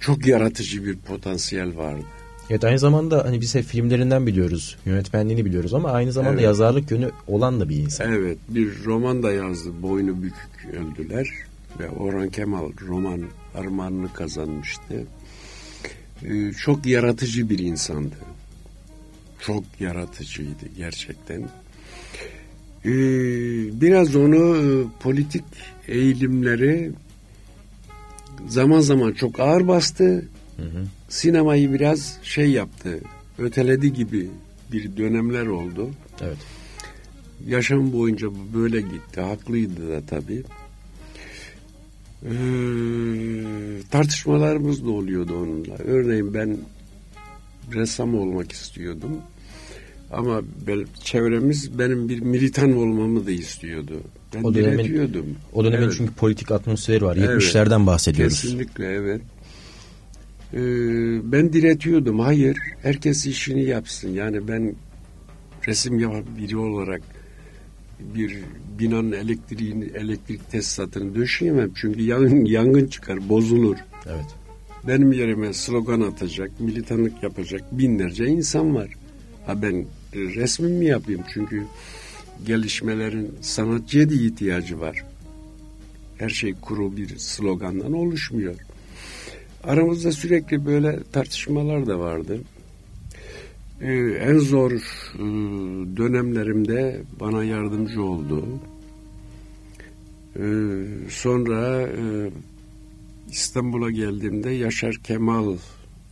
çok 0.00 0.26
yaratıcı 0.26 0.84
bir 0.84 0.96
potansiyel 0.96 1.76
vardı. 1.76 2.04
Evet 2.50 2.64
aynı 2.64 2.78
zamanda 2.78 3.24
hani 3.24 3.40
biz 3.40 3.54
hep 3.54 3.64
filmlerinden 3.64 4.26
biliyoruz, 4.26 4.76
yönetmenliğini 4.86 5.44
biliyoruz 5.44 5.74
ama 5.74 5.90
aynı 5.90 6.12
zamanda 6.12 6.34
Evet. 6.34 6.44
yazarlık 6.44 6.90
yönü 6.90 7.10
olan 7.26 7.60
da 7.60 7.68
bir 7.68 7.76
insan. 7.76 8.12
Evet 8.12 8.38
bir 8.48 8.84
roman 8.84 9.22
da 9.22 9.32
yazdı. 9.32 9.70
Boynu 9.82 10.22
bükük 10.22 10.74
öldüler. 10.74 11.28
Ve 11.78 11.90
Orhan 11.90 12.28
Kemal 12.28 12.70
roman 12.86 13.22
armağanını 13.54 14.12
kazanmıştı. 14.12 15.06
Ee, 16.24 16.52
çok 16.52 16.86
yaratıcı 16.86 17.50
bir 17.50 17.58
insandı. 17.58 18.14
Çok 19.40 19.64
yaratıcıydı 19.80 20.68
gerçekten. 20.76 21.42
Ee, 22.84 22.90
biraz 23.80 24.16
onu 24.16 24.56
e, 24.56 24.68
politik 25.00 25.44
eğilimleri 25.88 26.92
zaman 28.48 28.80
zaman 28.80 29.12
çok 29.12 29.40
ağır 29.40 29.68
bastı. 29.68 30.24
Hı 30.56 30.62
hı. 30.62 30.84
Sinemayı 31.08 31.72
biraz 31.72 32.18
şey 32.22 32.50
yaptı. 32.50 33.00
Öteledi 33.38 33.92
gibi 33.92 34.30
bir 34.72 34.96
dönemler 34.96 35.46
oldu. 35.46 35.90
Evet. 36.20 36.38
Yaşam 37.46 37.92
boyunca 37.92 38.28
böyle 38.54 38.80
gitti. 38.80 39.20
Haklıydı 39.20 39.88
da 39.90 40.06
tabii. 40.06 40.42
Ee, 42.24 42.30
tartışmalarımız 43.90 44.84
da 44.84 44.90
oluyordu 44.90 45.34
onunla. 45.36 45.74
Örneğin 45.84 46.34
ben 46.34 46.56
ressam 47.74 48.14
olmak 48.14 48.52
istiyordum. 48.52 49.10
Ama 50.12 50.40
ben, 50.66 50.86
çevremiz 51.04 51.78
benim 51.78 52.08
bir 52.08 52.20
militan 52.20 52.72
olmamı 52.76 53.26
da 53.26 53.30
istiyordu. 53.30 54.00
Ben 54.34 54.42
O 54.42 54.54
dönemin- 54.54 54.78
diretiyordum. 54.84 55.26
O 55.52 55.64
dönemin 55.64 55.84
Evet. 55.84 55.94
çünkü 55.98 56.12
politik 56.14 56.50
atmosferi 56.50 57.04
var. 57.04 57.16
Evet. 57.16 57.28
70'lerden 57.42 57.86
bahsediyoruz. 57.86 58.42
Kesinlikle 58.42 58.86
evet. 58.86 59.20
Ee, 60.54 60.58
ben 61.32 61.52
diretiyordum. 61.52 62.20
Hayır, 62.20 62.56
herkes 62.82 63.26
işini 63.26 63.64
yapsın. 63.64 64.08
Yani 64.08 64.48
ben 64.48 64.74
resim 65.68 65.98
yapan 65.98 66.24
biri 66.38 66.56
olarak 66.56 67.02
bir 68.00 68.38
binanın 68.78 69.12
elektriğini, 69.12 69.84
elektrik 69.84 70.50
tesisatını 70.50 71.14
döşeyemem. 71.14 71.70
Çünkü 71.74 72.02
yangın, 72.02 72.44
yangın 72.44 72.86
çıkar, 72.86 73.28
bozulur. 73.28 73.76
Evet. 74.06 74.26
Benim 74.88 75.12
yerime 75.12 75.52
slogan 75.52 76.00
atacak, 76.00 76.60
militanlık 76.60 77.22
yapacak 77.22 77.62
binlerce 77.78 78.26
insan 78.26 78.74
var. 78.74 78.88
Ha 79.46 79.62
ben 79.62 79.74
e, 79.74 79.84
resmim 80.14 80.72
mi 80.72 80.86
yapayım? 80.86 81.22
Çünkü 81.34 81.64
gelişmelerin 82.46 83.34
sanatçıya 83.40 84.10
da 84.10 84.14
ihtiyacı 84.14 84.80
var. 84.80 85.04
Her 86.18 86.28
şey 86.28 86.54
kuru 86.54 86.96
bir 86.96 87.18
slogandan 87.18 87.92
oluşmuyor. 87.92 88.54
Aramızda 89.64 90.12
sürekli 90.12 90.66
böyle 90.66 90.98
tartışmalar 91.12 91.86
da 91.86 91.98
vardı. 91.98 92.40
Ee, 93.80 93.92
en 94.20 94.38
zor 94.38 94.72
e, 94.72 94.78
dönemlerimde 95.96 97.02
bana 97.20 97.44
yardımcı 97.44 98.02
oldu. 98.02 98.44
Ee, 100.36 100.40
sonra 101.08 101.82
e, 101.82 102.30
İstanbul'a 103.30 103.90
geldiğimde 103.90 104.50
Yaşar 104.50 104.94
Kemal 104.94 105.56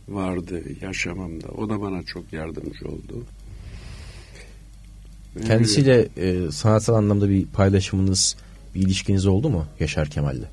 vardı 0.07 0.63
yaşamamda. 0.81 1.47
O 1.47 1.69
da 1.69 1.81
bana 1.81 2.03
çok 2.03 2.33
yardımcı 2.33 2.87
oldu. 2.87 3.25
Ee, 5.39 5.43
Kendisiyle 5.43 6.07
e, 6.17 6.51
sanatsal 6.51 6.95
anlamda 6.95 7.29
bir 7.29 7.45
paylaşımınız, 7.45 8.37
bir 8.75 8.81
ilişkiniz 8.81 9.25
oldu 9.25 9.49
mu 9.49 9.65
Yaşar 9.79 10.09
Kemal'le? 10.09 10.47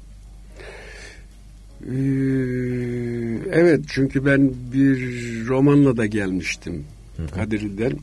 Ee, 1.87 1.95
evet 3.53 3.81
çünkü 3.89 4.27
ben 4.27 4.53
bir 4.73 4.99
romanla 5.47 5.97
da 5.97 6.07
gelmiştim 6.07 6.85
Kadirli'den. 7.35 7.99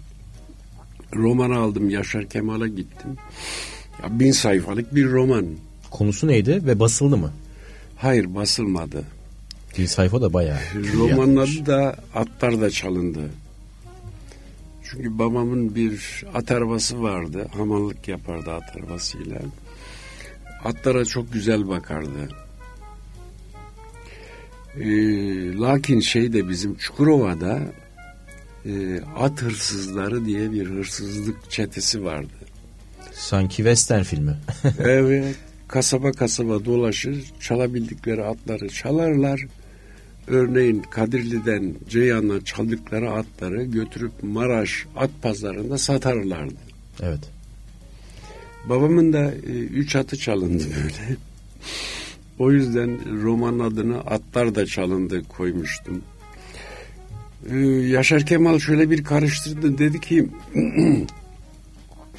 Roman 1.16 1.52
aldım 1.52 1.90
Yaşar 1.90 2.26
Kemal'a 2.26 2.68
gittim. 2.68 3.18
Ya 4.04 4.20
bin 4.20 4.32
sayfalık 4.32 4.96
bir 4.96 5.12
roman. 5.12 5.46
Konusu 5.92 6.28
neydi 6.28 6.62
ve 6.66 6.80
basıldı 6.80 7.18
mı? 7.18 7.34
Hayır 7.98 8.36
basılmadı. 8.36 9.04
Bir 9.78 9.88
sayfa 9.88 10.22
da 10.22 10.34
bayağı. 10.34 10.60
Romanın 10.94 11.38
adı 11.38 11.66
da 11.66 11.96
Atlar 12.16 12.62
da 12.62 12.70
Çalındı. 12.70 13.30
Çünkü 14.84 15.20
babamın 15.20 15.76
bir 15.76 16.24
at 16.34 16.52
arabası 16.52 17.02
vardı. 17.02 17.48
Hamallık 17.58 18.08
yapardı 18.08 18.52
at 18.52 18.78
arabasıyla. 18.78 19.40
Atlara 20.66 21.06
çok 21.06 21.34
güzel 21.34 21.68
bakardı. 21.68 22.30
Ee, 24.76 25.58
lakin 25.58 26.00
şey 26.00 26.34
de 26.34 26.50
bizim 26.50 26.76
Çukurova'da 26.76 27.62
e, 28.66 29.02
at 29.18 29.42
hırsızları 29.42 30.26
diye 30.26 30.52
bir 30.52 30.66
hırsızlık 30.66 31.52
çetesi 31.52 32.04
vardı. 32.04 32.34
Sanki 33.14 33.56
western 33.56 34.04
filmi. 34.04 34.38
evet. 34.80 35.36
Kasaba 35.68 36.12
kasaba 36.12 36.66
dolaşır, 36.66 37.32
çalabildikleri 37.40 38.24
atları 38.24 38.70
çalarlar. 38.70 39.48
Örneğin 40.28 40.82
Kadirli'den 40.82 41.76
Ceyhan'a 41.90 42.46
çaldıkları 42.46 43.12
atları 43.12 43.64
götürüp 43.64 44.12
Maraş 44.22 44.86
at 44.96 45.10
pazarında 45.22 45.78
satarlardı. 45.78 46.54
Evet. 47.02 47.30
Babamın 48.70 49.14
da 49.14 49.32
e, 49.32 49.52
üç 49.52 49.96
atı 49.96 50.18
çalındı 50.18 50.64
böyle. 50.64 51.18
O 52.40 52.52
yüzden 52.52 53.22
roman 53.24 53.60
adını 53.60 54.00
Atlar 54.00 54.56
da 54.56 54.66
Çalındı 54.66 55.24
koymuştum. 55.24 56.04
Ee, 57.50 57.58
Yaşar 57.68 58.26
Kemal 58.26 58.60
şöyle 58.60 58.90
bir 58.90 59.04
karıştırdı. 59.04 59.78
Dedi 59.78 60.00
ki 60.00 60.28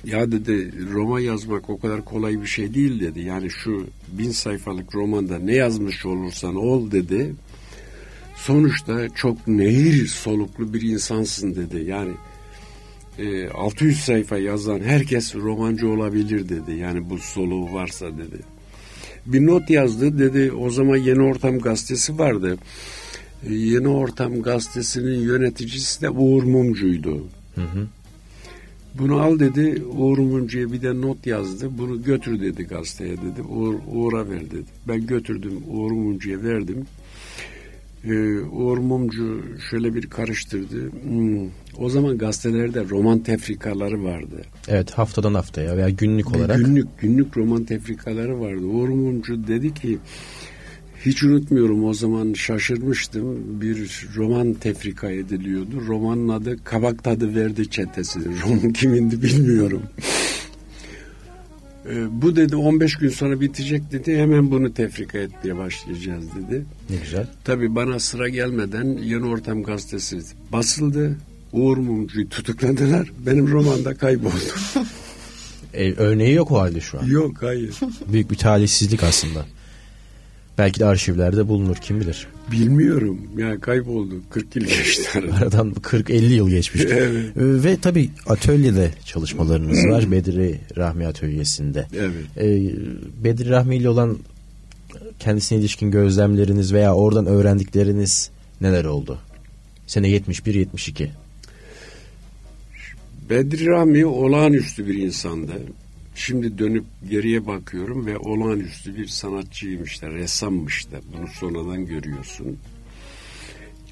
ya 0.05 0.33
dedi 0.33 0.73
roman 0.93 1.21
yazmak 1.21 1.71
o 1.71 1.79
kadar 1.79 2.05
kolay 2.05 2.41
bir 2.41 2.47
şey 2.47 2.75
değil 2.75 3.01
dedi. 3.01 3.21
Yani 3.21 3.51
şu 3.51 3.87
bin 4.13 4.31
sayfalık 4.31 4.95
romanda 4.95 5.39
ne 5.39 5.55
yazmış 5.55 6.07
olursan 6.07 6.55
ol 6.55 6.91
dedi. 6.91 7.35
Sonuçta 8.37 9.09
çok 9.09 9.49
nehir 9.49 10.07
soluklu 10.07 10.75
bir 10.75 10.83
insansın 10.83 11.55
dedi. 11.55 11.85
Yani 11.87 12.13
e, 13.19 13.49
600 13.49 14.01
sayfa 14.01 14.39
yazan 14.39 14.81
herkes 14.81 15.35
romancı 15.35 15.89
olabilir 15.89 16.49
dedi. 16.49 16.73
Yani 16.73 17.11
bu 17.11 17.19
soluğu 17.19 17.73
varsa 17.73 18.07
dedi. 18.07 18.39
Bir 19.27 19.47
not 19.47 19.71
yazdı 19.71 20.19
dedi 20.19 20.53
o 20.53 20.71
zaman 20.71 20.97
Yeni 20.97 21.23
Ortam 21.23 21.59
gazetesi 21.59 22.19
vardı. 22.19 22.59
Yeni 23.49 23.89
Ortam 23.89 24.43
gazetesinin 24.43 25.21
yöneticisi 25.21 26.03
de 26.03 26.11
Uğur 26.11 26.43
Mumcu'ydu. 26.43 27.27
Hı 27.55 27.61
hı. 27.61 27.87
Bunu 28.99 29.21
al 29.21 29.39
dedi 29.39 29.85
Uğur 29.85 30.19
Mumcu'ya 30.19 30.73
bir 30.73 30.83
de 30.83 31.01
not 31.01 31.27
yazdı. 31.27 31.69
Bunu 31.79 32.03
götür 32.03 32.41
dedi 32.41 32.63
gazeteye 32.63 33.17
dedi. 33.17 33.43
Uğur, 33.49 33.75
Uğur'a 33.93 34.29
ver 34.31 34.41
dedi. 34.41 34.65
Ben 34.89 35.07
götürdüm 35.07 35.53
Uğur 35.71 35.93
Mumcu'ya 35.93 36.43
verdim. 36.43 36.87
Ee, 38.05 38.39
Uğur 38.39 38.79
Mumcu 38.79 39.43
şöyle 39.71 39.95
bir 39.95 40.07
karıştırdı. 40.07 40.93
Hmm, 40.93 41.49
o 41.79 41.89
zaman 41.89 42.19
gazetelerde 42.19 42.85
roman 42.91 43.19
tefrikaları 43.19 44.05
vardı. 44.05 44.43
Evet 44.69 44.91
haftadan 44.91 45.35
haftaya 45.35 45.77
veya 45.77 45.91
günlük 45.91 46.37
olarak. 46.37 46.57
Günlük 46.57 46.99
günlük 46.99 47.37
roman 47.37 47.65
tefrikaları 47.65 48.41
vardı. 48.41 48.65
Uğur 48.65 48.89
Mumcu 48.89 49.47
dedi 49.47 49.75
ki 49.75 49.99
hiç 51.07 51.23
unutmuyorum 51.23 51.85
o 51.85 51.95
zaman 51.95 52.33
şaşırmıştım. 52.33 53.61
Bir 53.61 54.07
roman 54.17 54.55
tefrika 54.55 55.11
ediliyordu. 55.11 55.83
Romanın 55.87 56.29
adı 56.29 56.65
Kabak 56.65 57.05
Tadı 57.05 57.35
Verdi 57.35 57.71
Çetesi. 57.71 58.21
Roman 58.45 58.73
kimindi 58.73 59.23
bilmiyorum. 59.23 59.83
Ee, 61.91 62.23
bu 62.23 62.37
dedi 62.37 62.57
15 62.57 62.97
gün 62.97 63.09
sonra 63.09 63.41
bitecek 63.41 63.93
dedi. 63.93 64.17
Hemen 64.17 64.51
bunu 64.51 64.75
tefrika 64.75 65.19
etmeye 65.19 65.57
başlayacağız 65.57 66.25
dedi. 66.25 66.65
Ne 66.91 66.97
güzel. 66.97 67.27
Tabii 67.45 67.75
bana 67.75 67.99
sıra 67.99 68.29
gelmeden 68.29 68.99
Yeni 69.03 69.27
Ortam 69.27 69.63
Gazetesi 69.63 70.19
basıldı. 70.53 71.17
Uğur 71.53 71.77
Mumcu'yu 71.77 72.29
tutukladılar. 72.29 73.13
Benim 73.27 73.51
romanda 73.51 73.95
kayboldu. 73.95 74.35
E, 75.75 75.93
örneği 75.93 76.35
yok 76.35 76.51
o 76.51 76.61
halde 76.61 76.81
şu 76.81 77.01
an. 77.01 77.07
Yok 77.07 77.37
hayır. 77.41 77.75
Büyük 78.13 78.31
bir 78.31 78.37
talihsizlik 78.37 79.03
aslında. 79.03 79.47
Belki 80.59 80.81
de 80.81 80.87
arşivlerde 80.87 81.49
bulunur 81.49 81.77
kim 81.77 82.01
bilir. 82.01 82.27
Bilmiyorum. 82.53 83.19
Ya 83.39 83.61
kayboldu. 83.61 84.15
40 84.31 84.57
yıl 84.57 84.65
geçti 84.65 85.09
aradan. 85.19 85.33
Aradan 85.37 85.71
40-50 85.71 86.33
yıl 86.33 86.49
geçmiş. 86.51 86.83
Evet. 86.85 87.37
E, 87.37 87.65
Ve 87.65 87.77
tabii 87.77 88.11
atölyede 88.27 88.91
çalışmalarınız 89.05 89.85
var. 89.89 90.11
Bedri 90.11 90.61
Rahmi 90.77 91.07
Atölyesi'nde. 91.07 91.87
Evet. 91.97 92.25
E, 92.37 92.71
Bedri 93.25 93.51
Rahmi 93.51 93.77
ile 93.77 93.89
olan 93.89 94.19
kendisine 95.19 95.59
ilişkin 95.59 95.91
gözlemleriniz 95.91 96.73
veya 96.73 96.95
oradan 96.95 97.27
öğrendikleriniz 97.27 98.31
neler 98.61 98.85
oldu? 98.85 99.19
Sene 99.87 100.09
71-72. 100.09 101.09
Bedri 103.31 103.67
Rami 103.67 104.07
olağanüstü 104.07 104.87
bir 104.87 104.95
insandı. 104.95 105.53
Şimdi 106.15 106.59
dönüp 106.59 106.85
geriye 107.11 107.47
bakıyorum 107.47 108.07
ve 108.07 108.19
olağanüstü 108.19 108.97
bir 108.97 109.07
sanatçıymış 109.07 110.03
da, 110.03 110.11
ressammış 110.11 110.91
da. 110.91 111.01
Bunu 111.13 111.29
sonradan 111.29 111.87
görüyorsun. 111.87 112.59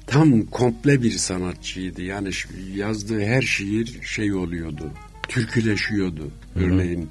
Tam 0.07 0.45
komple 0.45 1.01
bir 1.01 1.11
sanatçıydı. 1.11 2.01
Yani 2.01 2.29
yazdığı 2.75 3.21
her 3.21 3.41
şiir 3.41 4.01
şey 4.01 4.33
oluyordu. 4.33 4.91
Türküleşiyordu. 5.27 6.31
Örneğin 6.55 7.09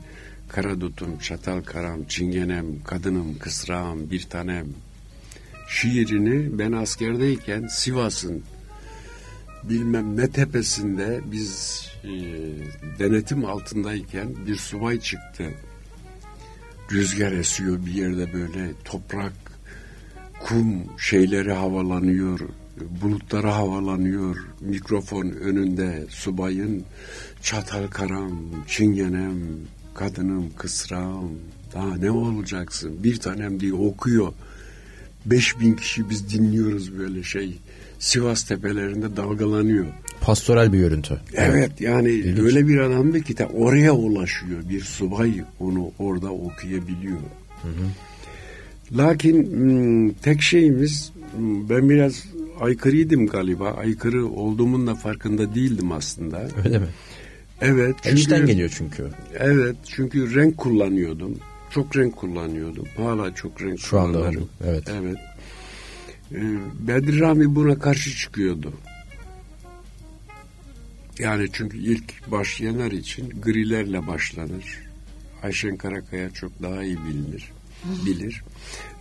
Karadutum, 0.49 1.19
Çatal 1.19 1.63
Karam, 1.63 2.05
Çingenem, 2.05 2.67
Kadınım, 2.85 3.39
Kısrağım, 3.39 4.11
Bir 4.11 4.23
Tanem 4.23 4.67
şiirini 5.69 6.59
ben 6.59 6.73
askerdeyken 6.73 7.67
Sivas'ın 7.67 8.43
bilmem 9.65 10.17
ne 10.17 10.31
tepesinde 10.31 11.21
biz 11.33 11.85
e, 12.05 12.11
denetim 12.99 13.45
altındayken 13.45 14.29
bir 14.47 14.57
subay 14.57 15.01
çıktı. 15.01 15.45
Rüzgar 16.93 17.33
esiyor 17.33 17.87
bir 17.87 17.93
yerde 17.93 18.33
böyle 18.33 18.73
toprak, 18.85 19.33
kum 20.41 20.99
şeyleri 20.99 21.53
havalanıyor, 21.53 22.41
bulutları 23.03 23.47
havalanıyor. 23.47 24.37
Mikrofon 24.61 25.27
önünde 25.27 26.07
subayın 26.09 26.85
çatal 27.43 27.87
karam, 27.87 28.41
çingenem, 28.67 29.39
kadınım, 29.95 30.51
kısrağım, 30.57 31.39
daha 31.75 31.97
ne 31.97 32.11
olacaksın? 32.11 33.05
Bir 33.05 33.21
tanem 33.21 33.61
diye 33.61 33.73
okuyor. 33.73 34.33
Beş 35.27 35.61
bin 35.61 35.75
kişi 35.75 36.11
biz 36.11 36.33
dinliyoruz 36.33 36.99
böyle 36.99 37.23
şey. 37.23 37.59
Sivas 37.99 38.45
tepelerinde 38.45 39.17
dalgalanıyor. 39.17 39.87
Pastoral 40.21 40.73
bir 40.73 40.79
görüntü. 40.79 41.21
Evet 41.35 41.81
yani 41.81 42.11
İlginç. 42.11 42.39
öyle 42.39 42.69
bir 42.69 42.79
adamdı 42.79 43.21
ki 43.21 43.35
ta 43.35 43.45
oraya 43.45 43.93
ulaşıyor. 43.93 44.69
Bir 44.69 44.81
subay 44.81 45.33
onu 45.61 45.93
orada 45.99 46.31
okuyabiliyor. 46.33 47.19
Lakin 48.97 49.47
hmm, 49.47 50.11
tek 50.11 50.43
şeyimiz 50.43 51.13
hmm, 51.37 51.69
ben 51.69 51.91
biraz 51.91 52.25
aykırıydım 52.61 53.27
galiba. 53.27 53.71
Aykırı 53.71 54.27
olduğumun 54.27 54.87
da 54.87 54.95
farkında 54.95 55.55
değildim 55.55 55.93
aslında. 55.93 56.49
Öyle 56.65 56.79
mi? 56.79 56.87
Evet. 57.61 57.97
İçten 58.13 58.47
geliyor 58.47 58.75
çünkü. 58.79 59.09
Evet 59.39 59.77
çünkü 59.87 60.35
renk 60.35 60.57
kullanıyordum. 60.57 61.39
Çok 61.71 61.97
renk 61.97 62.17
kullanıyordum. 62.17 62.85
Hala 62.97 63.35
çok 63.35 63.63
renk 63.63 63.81
Şu 63.81 64.01
anda 64.01 64.19
kullanırım. 64.19 64.49
evet. 64.65 64.85
Evet. 64.91 65.17
Ee, 66.33 66.59
Bedri 66.89 67.21
Rami 67.21 67.55
buna 67.55 67.79
karşı 67.79 68.17
çıkıyordu. 68.17 68.73
Yani 71.19 71.49
çünkü 71.53 71.79
ilk 71.79 72.31
başlayanlar 72.31 72.93
için 72.93 73.31
grilerle 73.43 74.07
başlanır. 74.07 74.65
Ayşen 75.43 75.77
Karakaya 75.77 76.31
çok 76.31 76.63
daha 76.63 76.83
iyi 76.83 76.99
bilinir. 77.09 77.53
Bilir. 78.07 78.43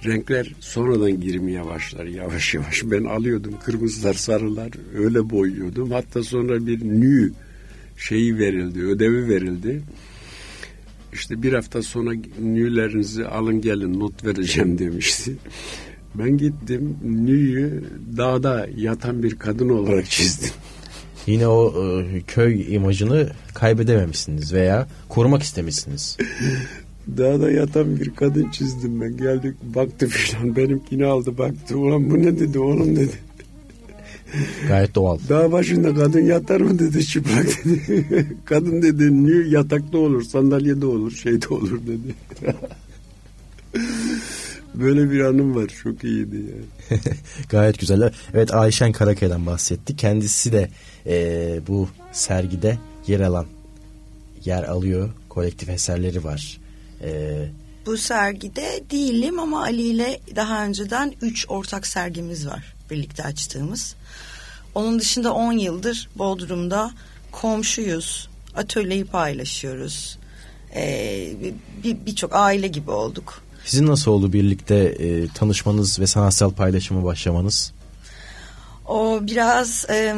Renkler 0.05 0.55
sonradan 0.60 1.21
girmeye 1.21 1.65
başlar 1.65 2.05
yavaş 2.05 2.53
yavaş. 2.53 2.84
Ben 2.84 3.03
alıyordum 3.03 3.53
kırmızılar, 3.65 4.13
sarılar 4.13 4.71
öyle 4.95 5.29
boyuyordum. 5.29 5.91
Hatta 5.91 6.23
sonra 6.23 6.65
bir 6.67 6.79
nü 6.86 7.32
şeyi 7.97 8.38
verildi, 8.38 8.79
ödevi 8.84 9.29
verildi. 9.29 9.82
İşte 11.13 11.43
bir 11.43 11.54
hafta 11.54 11.82
sonra 11.82 12.12
nülerinizi 12.41 13.26
alın 13.26 13.62
gelin 13.62 14.00
not 14.00 14.26
vereceğim 14.26 14.80
demişti. 14.80 15.36
Ben 16.15 16.38
gittim 16.38 16.98
nüyü 17.04 17.84
dağda 18.17 18.67
yatan 18.78 19.24
bir 19.24 19.36
kadın 19.36 19.69
olarak 19.69 20.10
çizdim. 20.10 20.50
Yine 21.28 21.48
o 21.48 21.74
e, 21.84 22.22
köy 22.22 22.76
imajını 22.76 23.30
kaybedememişsiniz 23.54 24.54
veya 24.54 24.88
korumak 25.10 25.43
istemişsiniz. 25.43 26.17
Dağda 27.17 27.52
yatan 27.52 28.00
bir 28.00 28.10
kadın 28.10 28.50
çizdim 28.50 29.02
ben. 29.02 29.17
Geldik 29.17 29.56
baktı 29.63 30.08
filan 30.08 30.56
benimkini 30.56 31.06
aldı 31.06 31.38
baktı. 31.38 31.78
Ulan 31.78 32.10
bu 32.10 32.19
ne 32.19 32.39
dedi 32.39 32.60
oğlum 32.60 32.95
dedi. 32.95 33.28
Gayet 34.67 34.95
doğal. 34.95 35.19
Dağ 35.29 35.51
başında 35.51 35.95
kadın 35.95 36.21
yatar 36.25 36.61
mı 36.61 36.79
dedi 36.79 37.05
çıplak 37.05 37.45
dedi. 37.65 38.27
kadın 38.45 38.81
dedi 38.81 39.23
nü 39.27 39.47
yatakta 39.47 39.97
olur 39.97 40.23
sandalyede 40.23 40.85
olur 40.85 41.11
şeyde 41.11 41.47
olur 41.47 41.79
dedi. 41.87 42.15
Böyle 44.75 45.11
bir 45.11 45.19
anım 45.19 45.55
var 45.55 45.67
çok 45.83 46.03
iyiydi 46.03 46.35
yani. 46.35 46.99
Gayet 47.49 47.79
güzel. 47.79 48.13
Evet 48.33 48.53
Ayşen 48.53 48.91
Karakaya'dan 48.91 49.45
bahsetti. 49.45 49.95
Kendisi 49.95 50.51
de 50.51 50.69
e, 51.05 51.59
bu 51.67 51.89
sergide 52.11 52.77
yer 53.07 53.19
alan, 53.19 53.45
yer 54.45 54.63
alıyor. 54.63 55.09
Kolektif 55.29 55.69
eserleri 55.69 56.23
var. 56.23 56.57
E, 57.03 57.09
Bu 57.85 57.97
sergide 57.97 58.83
değilim 58.91 59.39
ama 59.39 59.61
Ali 59.61 59.81
ile 59.81 60.19
daha 60.35 60.65
önceden 60.65 61.13
3 61.21 61.45
ortak 61.49 61.87
sergimiz 61.87 62.47
var 62.47 62.78
birlikte 62.91 63.23
açtığımız. 63.23 63.95
Onun 64.75 64.99
dışında 64.99 65.34
10 65.34 65.52
yıldır 65.54 66.10
Bodrum'da 66.15 66.91
komşuyuz. 67.32 68.30
Atölyeyi 68.56 69.06
paylaşıyoruz. 69.06 70.17
Ee, 70.75 71.34
Birçok 71.84 72.32
bir 72.32 72.45
aile 72.45 72.67
gibi 72.67 72.91
olduk. 72.91 73.41
Sizin 73.65 73.88
nasıl 73.88 74.12
oldu 74.12 74.34
birlikte 74.34 74.75
e, 74.75 75.28
tanışmanız 75.28 75.99
ve 75.99 76.08
sanatsal 76.08 76.52
paylaşımı 76.52 77.04
başlamanız? 77.04 77.73
O 78.89 79.19
biraz 79.21 79.86
e, 79.89 80.15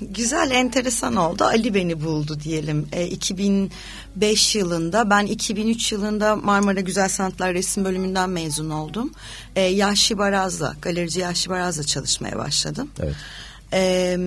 güzel, 0.00 0.50
enteresan 0.50 1.16
oldu. 1.16 1.44
Ali 1.44 1.74
beni 1.74 2.04
buldu 2.04 2.38
diyelim. 2.44 2.88
E, 2.92 3.06
2005 3.06 4.56
yılında, 4.56 5.10
ben 5.10 5.26
2003 5.26 5.92
yılında 5.92 6.36
Marmara 6.36 6.80
Güzel 6.80 7.08
Sanatlar 7.08 7.54
Resim 7.54 7.84
Bölümünden 7.84 8.30
mezun 8.30 8.70
oldum. 8.70 9.12
E, 9.56 9.60
Yahşi 9.60 10.18
Baraz'la, 10.18 10.74
galerici 10.82 11.20
Yahşi 11.20 11.50
Baraz'la 11.50 11.82
çalışmaya 11.82 12.38
başladım. 12.38 12.90
Evet. 13.00 13.14
E, 13.72 14.18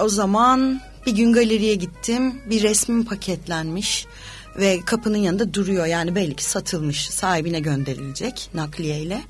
o 0.00 0.08
zaman 0.08 0.80
bir 1.06 1.12
gün 1.12 1.32
galeriye 1.32 1.74
gittim. 1.74 2.40
Bir 2.50 2.62
resmim 2.62 3.04
paketlenmiş 3.04 4.06
ve 4.58 4.80
kapının 4.86 5.18
yanında 5.18 5.54
duruyor. 5.54 5.86
Yani 5.86 6.14
belli 6.14 6.36
ki 6.36 6.44
satılmış, 6.44 7.08
sahibine 7.08 7.60
gönderilecek 7.60 8.50
nakliyeyle. 8.54 9.22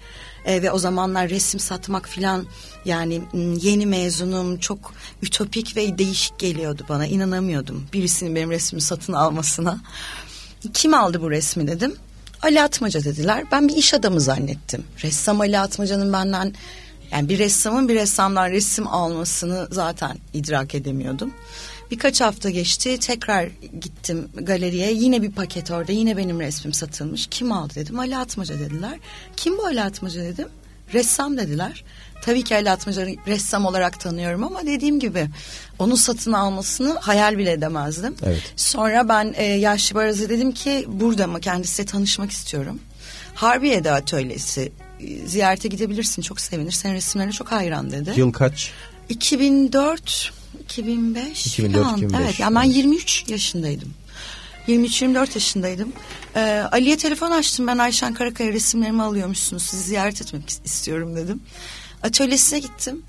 E, 0.46 0.62
ve 0.62 0.70
o 0.70 0.78
zamanlar 0.78 1.30
resim 1.30 1.60
satmak 1.60 2.08
filan 2.08 2.46
yani 2.84 3.22
yeni 3.60 3.86
mezunum 3.86 4.58
çok 4.58 4.94
ütopik 5.22 5.76
ve 5.76 5.98
değişik 5.98 6.38
geliyordu 6.38 6.84
bana. 6.88 7.06
İnanamıyordum 7.06 7.86
birisinin 7.92 8.34
benim 8.34 8.50
resmimi 8.50 8.82
satın 8.82 9.12
almasına. 9.12 9.80
Kim 10.74 10.94
aldı 10.94 11.22
bu 11.22 11.30
resmi 11.30 11.66
dedim. 11.66 11.96
Ali 12.42 12.62
Atmaca 12.62 13.04
dediler. 13.04 13.44
Ben 13.52 13.68
bir 13.68 13.76
iş 13.76 13.94
adamı 13.94 14.20
zannettim. 14.20 14.84
Ressam 15.02 15.40
Ali 15.40 15.58
Atmaca'nın 15.58 16.12
benden 16.12 16.54
yani 17.10 17.28
bir 17.28 17.38
ressamın 17.38 17.88
bir 17.88 17.94
ressamdan 17.94 18.50
resim 18.50 18.88
almasını 18.88 19.68
zaten 19.70 20.18
idrak 20.34 20.74
edemiyordum. 20.74 21.34
Birkaç 21.90 22.20
hafta 22.20 22.50
geçti 22.50 22.98
tekrar 22.98 23.48
gittim 23.80 24.28
galeriye 24.34 24.92
yine 24.92 25.22
bir 25.22 25.30
paket 25.30 25.70
orada 25.70 25.92
yine 25.92 26.16
benim 26.16 26.40
resmim 26.40 26.72
satılmış. 26.72 27.26
Kim 27.30 27.52
aldı 27.52 27.74
dedim 27.74 27.98
Ali 27.98 28.16
Atmaca 28.16 28.58
dediler. 28.58 28.98
Kim 29.36 29.58
bu 29.58 29.66
Ali 29.66 29.82
Atmaca 29.82 30.22
dedim. 30.22 30.48
Ressam 30.94 31.36
dediler. 31.38 31.84
Tabii 32.22 32.44
ki 32.44 32.54
Ali 32.54 32.70
Atmaca'yı 32.70 33.16
ressam 33.26 33.66
olarak 33.66 34.00
tanıyorum 34.00 34.44
ama 34.44 34.66
dediğim 34.66 35.00
gibi 35.00 35.28
onun 35.78 35.94
satın 35.94 36.32
almasını 36.32 36.98
hayal 37.00 37.38
bile 37.38 37.52
edemezdim. 37.52 38.14
Evet. 38.22 38.42
Sonra 38.56 39.08
ben 39.08 39.34
e, 39.36 39.44
Yaşlı 39.44 39.94
Baraz'a 39.94 40.28
dedim 40.28 40.52
ki 40.52 40.84
burada 40.88 41.26
mı 41.26 41.40
kendisiyle 41.40 41.86
tanışmak 41.86 42.30
istiyorum. 42.30 42.80
Harbiye'de 43.34 43.92
atölyesi 43.92 44.72
e, 45.00 45.26
ziyarete 45.26 45.68
gidebilirsin 45.68 46.22
çok 46.22 46.40
sevinir. 46.40 46.72
Senin 46.72 46.94
resimlerine 46.94 47.32
çok 47.32 47.52
hayran 47.52 47.90
dedi. 47.90 48.12
Yıl 48.16 48.32
kaç? 48.32 48.70
2004 49.08 50.32
2005 50.64 51.46
2004 51.46 51.84
falan. 51.84 51.96
2005. 51.96 52.20
Evet 52.20 52.40
yani 52.40 52.54
ben 52.56 52.62
23 52.62 53.24
yaşındaydım. 53.28 53.94
23-24 54.68 55.34
yaşındaydım. 55.34 55.92
Ee, 56.36 56.64
Ali'ye 56.72 56.96
telefon 56.96 57.30
açtım. 57.30 57.66
Ben 57.66 57.78
Ayşen 57.78 58.14
Karakaya 58.14 58.52
resimlerimi 58.52 59.02
alıyormuşsunuz. 59.02 59.62
Sizi 59.62 59.82
ziyaret 59.82 60.22
etmek 60.22 60.50
istiyorum 60.64 61.16
dedim. 61.16 61.40
Atölyesine 62.02 62.58
gittim. 62.58 63.02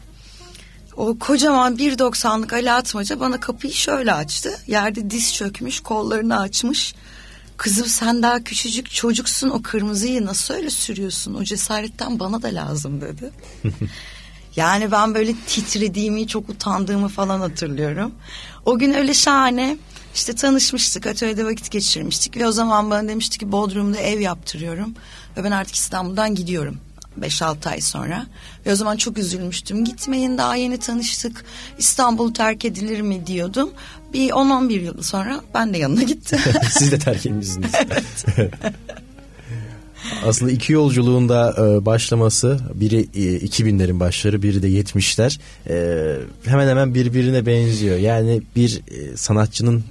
O 0.97 1.19
kocaman 1.19 1.75
1.90'lık 1.75 2.53
Ali 2.53 2.71
Atmaca 2.71 3.19
bana 3.19 3.39
kapıyı 3.39 3.73
şöyle 3.73 4.13
açtı. 4.13 4.60
Yerde 4.67 5.10
diz 5.10 5.33
çökmüş, 5.33 5.79
kollarını 5.79 6.39
açmış. 6.39 6.95
Kızım 7.57 7.88
sen 7.88 8.23
daha 8.23 8.43
küçücük 8.43 8.91
çocuksun 8.91 9.49
o 9.49 9.62
kırmızıyı 9.62 10.25
nasıl 10.25 10.53
öyle 10.53 10.69
sürüyorsun? 10.69 11.33
O 11.33 11.43
cesaretten 11.43 12.19
bana 12.19 12.41
da 12.41 12.47
lazım 12.47 13.01
dedi. 13.01 13.31
yani 14.57 14.91
ben 14.91 15.15
böyle 15.15 15.33
titrediğimi, 15.47 16.27
çok 16.27 16.49
utandığımı 16.49 17.07
falan 17.07 17.39
hatırlıyorum. 17.39 18.11
O 18.65 18.79
gün 18.79 18.93
öyle 18.93 19.13
şahane 19.13 19.77
işte 20.15 20.35
tanışmıştık, 20.35 21.07
atölyede 21.07 21.45
vakit 21.45 21.71
geçirmiştik 21.71 22.37
ve 22.37 22.47
o 22.47 22.51
zaman 22.51 22.89
bana 22.89 23.07
demişti 23.07 23.37
ki 23.37 23.51
Bodrum'da 23.51 23.97
ev 23.97 24.19
yaptırıyorum 24.19 24.95
ve 25.37 25.43
ben 25.43 25.51
artık 25.51 25.75
İstanbul'dan 25.75 26.35
gidiyorum. 26.35 26.77
5-6 27.21 27.69
ay 27.69 27.81
sonra. 27.81 28.25
Ve 28.65 28.71
o 28.71 28.75
zaman 28.75 28.97
çok 28.97 29.17
üzülmüştüm. 29.17 29.85
Gitmeyin 29.85 30.37
daha 30.37 30.55
yeni 30.55 30.79
tanıştık. 30.79 31.45
İstanbul 31.77 32.33
terk 32.33 32.65
edilir 32.65 33.01
mi 33.01 33.27
diyordum. 33.27 33.69
Bir 34.13 34.29
10-11 34.29 34.73
yıl 34.73 35.01
sonra 35.01 35.41
ben 35.53 35.73
de 35.73 35.77
yanına 35.77 36.03
gittim. 36.03 36.39
Siz 36.71 36.91
de 36.91 36.99
terk 36.99 37.25
etmişsiniz. 37.25 37.71
evet. 37.75 38.25
Aslında 40.25 40.51
iki 40.51 40.73
yolculuğunda 40.73 41.55
e, 41.57 41.85
başlaması 41.85 42.59
biri 42.73 43.01
2000'lerin 43.03 43.97
e, 43.97 43.99
başları 43.99 44.43
biri 44.43 44.61
de 44.61 44.69
70'ler 44.69 45.39
e, 45.69 46.17
hemen 46.45 46.67
hemen 46.67 46.93
birbirine 46.93 47.45
benziyor. 47.45 47.97
Yani 47.97 48.41
bir 48.55 48.81
sanatçının 49.15 49.83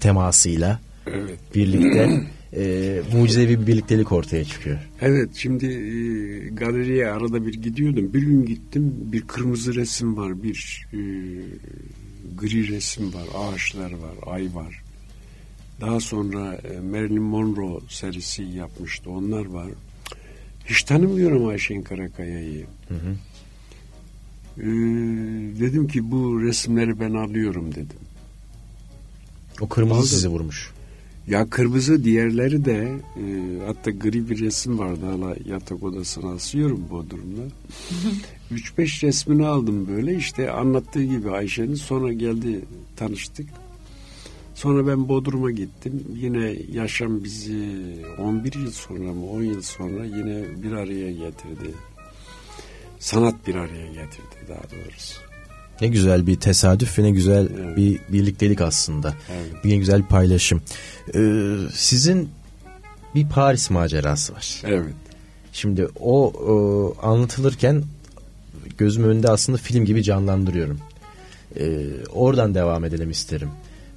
temasıyla 0.00 0.80
evet. 1.06 1.38
birlikte 1.54 2.22
e, 2.56 3.02
mucizevi 3.12 3.60
bir 3.60 3.66
birliktelik 3.66 4.12
ortaya 4.12 4.44
çıkıyor. 4.44 4.78
Evet 5.00 5.30
şimdi 5.34 5.66
e, 5.66 6.48
galeriye 6.48 7.10
arada 7.10 7.46
bir 7.46 7.54
gidiyordum. 7.54 8.14
Bir 8.14 8.22
gün 8.22 8.46
gittim 8.46 8.94
bir 9.12 9.20
kırmızı 9.20 9.74
resim 9.74 10.16
var 10.16 10.42
bir 10.42 10.86
e, 10.92 11.00
gri 12.36 12.68
resim 12.68 13.14
var 13.14 13.26
ağaçlar 13.34 13.90
var 13.90 14.34
ay 14.34 14.54
var. 14.54 14.79
Daha 15.80 16.00
sonra 16.00 16.54
e, 16.54 16.80
Marilyn 16.80 17.22
Monroe 17.22 17.80
serisi 17.88 18.42
yapmıştı 18.42 19.10
onlar 19.10 19.46
var. 19.46 19.66
Hiç 20.66 20.82
tanımıyorum 20.82 21.48
Ayşen 21.48 21.82
Karakaya'yı. 21.82 22.66
Hı 22.88 22.94
hı. 22.94 23.16
Ee, 24.58 24.64
dedim 25.60 25.88
ki 25.88 26.10
bu 26.10 26.42
resimleri 26.42 27.00
ben 27.00 27.14
alıyorum 27.14 27.70
dedim. 27.74 27.98
O 29.60 29.68
kırmızı 29.68 29.94
Aldım. 29.94 30.08
sizi 30.08 30.28
vurmuş. 30.28 30.70
Ya 31.26 31.50
kırmızı 31.50 32.04
diğerleri 32.04 32.64
de 32.64 32.94
e, 33.16 33.24
hatta 33.66 33.90
gri 33.90 34.30
bir 34.30 34.40
resim 34.40 34.78
vardı 34.78 35.06
hala 35.06 35.36
yatak 35.44 35.82
odasına 35.82 36.30
asıyorum 36.32 36.84
Bodrum'da. 36.90 37.42
3-5 38.52 39.02
resmini 39.06 39.46
aldım 39.46 39.88
böyle 39.88 40.16
işte 40.16 40.50
anlattığı 40.50 41.04
gibi 41.04 41.30
Ayşe'nin 41.30 41.74
sonra 41.74 42.12
geldi 42.12 42.60
tanıştık. 42.96 43.46
Sonra 44.60 44.86
ben 44.86 45.08
Bodrum'a 45.08 45.50
gittim. 45.50 46.04
Yine 46.14 46.56
yaşam 46.72 47.24
bizi 47.24 47.68
11 48.18 48.54
yıl 48.54 48.70
sonra 48.70 49.12
mı 49.12 49.30
10 49.30 49.42
yıl 49.42 49.62
sonra 49.62 50.04
yine 50.04 50.62
bir 50.62 50.72
araya 50.72 51.12
getirdi. 51.12 51.74
Sanat 52.98 53.46
bir 53.46 53.54
araya 53.54 53.86
getirdi 53.86 54.36
daha 54.48 54.58
doğrusu. 54.58 55.20
Ne 55.80 55.88
güzel 55.88 56.26
bir 56.26 56.40
tesadüf 56.40 56.98
ve 56.98 57.02
ne 57.02 57.10
güzel 57.10 57.48
evet. 57.60 57.76
bir 57.76 58.00
birliktelik 58.08 58.60
aslında. 58.60 59.14
Evet. 59.32 59.64
Bir 59.64 59.76
güzel 59.76 60.02
bir 60.02 60.06
paylaşım. 60.06 60.62
Ee, 61.14 61.56
sizin 61.74 62.28
bir 63.14 63.28
Paris 63.28 63.70
macerası 63.70 64.34
var. 64.34 64.62
Evet. 64.64 64.94
Şimdi 65.52 65.88
o, 66.00 66.26
o 66.26 66.96
anlatılırken 67.02 67.82
gözüm 68.78 69.04
önünde 69.04 69.30
aslında 69.30 69.58
film 69.58 69.84
gibi 69.84 70.02
canlandırıyorum. 70.02 70.78
Ee, 71.56 71.86
oradan 72.12 72.54
devam 72.54 72.84
edelim 72.84 73.10
isterim. 73.10 73.48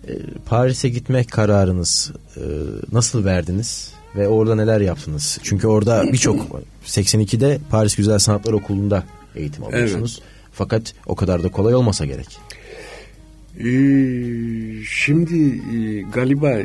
Ee, 0.08 0.12
Paris'e 0.46 0.90
gitmek 0.90 1.32
kararınız 1.32 2.12
e, 2.38 2.42
nasıl 2.92 3.26
verdiniz 3.26 3.94
ve 4.16 4.28
orada 4.28 4.56
neler 4.56 4.82
yaptınız? 4.82 5.40
Çünkü 5.44 5.68
orada 5.68 6.04
birçok 6.14 6.48
82'de 6.86 7.60
Paris 7.70 7.96
Güzel 7.96 8.20
Sanatlar 8.20 8.54
Okulu'nda 8.54 9.04
eğitim 9.36 9.64
alıyorsunuz. 9.64 10.20
Evet. 10.22 10.30
Fakat 10.52 10.94
o 11.06 11.16
kadar 11.16 11.44
da 11.44 11.50
kolay 11.50 11.76
olmasa 11.76 12.06
gerek. 12.06 12.40
Ee, 13.60 14.84
şimdi 14.90 15.62
e, 15.76 16.02
galiba 16.02 16.58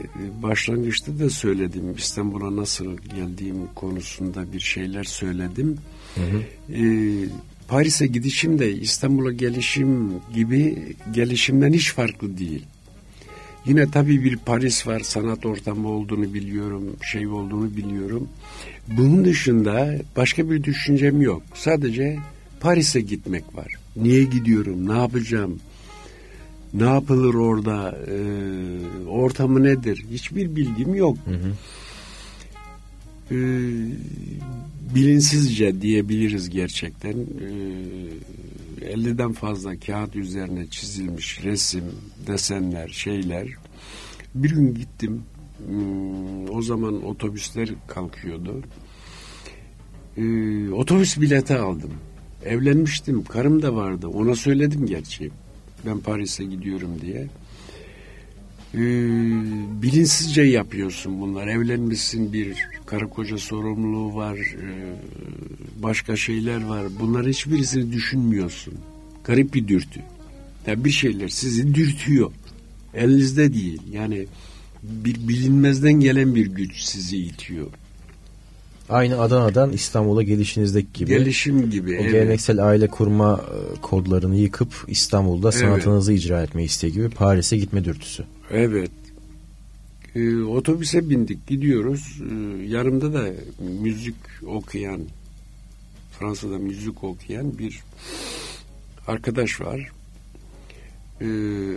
başlangıçta 0.43 1.19
da 1.19 1.31
söyledim 1.31 1.95
İstanbul'a 1.99 2.57
nasıl 2.57 2.97
geldiğim 2.97 3.67
konusunda 3.75 4.53
bir 4.53 4.61
şeyler 4.61 5.05
söyledim. 5.05 5.79
Hı 6.15 6.21
hı. 6.21 6.43
Ee, 6.75 7.29
Paris'e 7.69 8.07
gidişim 8.07 8.59
de 8.59 8.73
İstanbul'a 8.73 9.33
gelişim 9.33 10.13
gibi 10.35 10.79
gelişimden 11.13 11.73
hiç 11.73 11.93
farklı 11.93 12.39
değil. 12.39 12.65
Yine 13.69 13.91
tabii 13.91 14.25
bir 14.25 14.37
Paris 14.37 14.87
var, 14.87 15.01
sanat 15.01 15.47
ortamı 15.47 15.89
olduğunu 15.89 16.35
biliyorum, 16.35 16.97
şey 17.03 17.27
olduğunu 17.27 17.77
biliyorum. 17.77 18.29
Bunun 18.89 19.25
dışında 19.25 19.99
başka 20.17 20.51
bir 20.51 20.65
düşüncem 20.65 21.21
yok. 21.23 21.43
Sadece 21.55 22.19
Paris'e 22.61 23.01
gitmek 23.01 23.45
var. 23.57 23.75
Niye 23.97 24.25
gidiyorum? 24.25 24.89
Ne 24.89 24.99
yapacağım? 24.99 25.59
Ne 26.75 26.85
yapılır 26.85 27.35
orada? 27.35 27.99
E, 28.09 28.17
ortamı 29.09 29.63
nedir? 29.63 30.05
Hiçbir 30.11 30.57
bilgim 30.57 30.95
yok. 30.95 31.19
Hı 31.25 31.35
hı. 31.35 31.53
E, 33.35 33.39
bilinsizce 34.95 35.81
diyebiliriz 35.83 36.51
gerçekten. 36.51 37.13
E, 37.13 37.51
50'den 38.83 39.33
fazla 39.33 39.79
kağıt 39.79 40.17
üzerine 40.17 40.67
çizilmiş 40.71 41.45
resim, 41.45 41.85
desenler, 42.27 42.89
şeyler. 42.89 43.49
Bir 44.35 44.51
gün 44.51 44.75
gittim. 44.75 45.23
Hmm, 45.67 46.51
o 46.51 46.63
zaman 46.63 47.05
otobüsler 47.05 47.69
kalkıyordu. 47.87 48.63
E, 50.17 50.23
otobüs 50.71 51.21
bileti 51.21 51.57
aldım. 51.57 51.93
Evlenmiştim. 52.45 53.25
Karım 53.25 53.63
da 53.63 53.75
vardı. 53.75 54.09
Ona 54.09 54.35
söyledim 54.35 54.87
gerçi. 54.87 55.31
Ben 55.87 55.99
Paris'e 55.99 56.45
gidiyorum 56.45 57.01
diye. 57.01 57.27
Ee, 58.75 58.79
bilinçsizce 59.83 60.43
yapıyorsun 60.43 61.21
bunlar. 61.21 61.47
Evlenmişsin 61.47 62.33
bir 62.33 62.57
karı 62.87 63.09
koca 63.09 63.39
sorumluluğu 63.39 64.15
var. 64.15 64.37
ee, 64.37 64.97
başka 65.83 66.17
şeyler 66.17 66.65
var. 66.65 66.87
Bunlar 67.01 67.27
hiçbirisini 67.27 67.93
düşünmüyorsun. 67.93 68.75
Garip 69.25 69.55
bir 69.55 69.69
dürtü. 69.69 70.01
Ya 70.67 70.85
bir 70.85 70.91
şeyler 70.91 71.29
sizi 71.29 71.75
dürtüyor. 71.75 72.31
Elinizde 72.95 73.55
değil. 73.55 73.83
Yani 73.93 74.27
bir 74.83 75.29
bilinmezden 75.29 75.93
gelen 75.93 76.35
bir 76.35 76.47
güç 76.47 76.81
sizi 76.81 77.17
itiyor. 77.17 77.67
Aynı 78.89 79.21
Adana'dan 79.21 79.73
İstanbul'a 79.73 80.23
gelişinizdeki 80.23 80.89
gibi. 80.93 81.11
Gelişim 81.11 81.71
gibi. 81.71 81.91
O 81.91 82.03
evet. 82.03 82.13
geleneksel 82.13 82.67
aile 82.67 82.87
kurma 82.87 83.41
e, 83.41 83.81
kodlarını 83.81 84.37
yıkıp 84.37 84.85
İstanbul'da 84.89 85.53
sanatınızı 85.53 86.13
icra 86.13 86.43
etme 86.43 86.65
isteği 86.65 86.93
gibi 86.93 87.09
Paris'e 87.09 87.57
gitme 87.57 87.85
dürtüsü. 87.85 88.25
Evet. 88.51 88.91
Ee, 90.15 90.43
otobüse 90.43 91.11
bindik 91.11 91.47
gidiyoruz. 91.47 92.21
Ee, 92.23 92.67
yanımda 92.67 93.13
da 93.13 93.31
müzik 93.83 94.15
okuyan 94.47 95.01
Fransa'da 96.19 96.59
müzik 96.59 97.05
okuyan 97.05 97.59
bir 97.59 97.81
arkadaş 99.07 99.61
var. 99.61 99.91
Ee, 101.21 101.27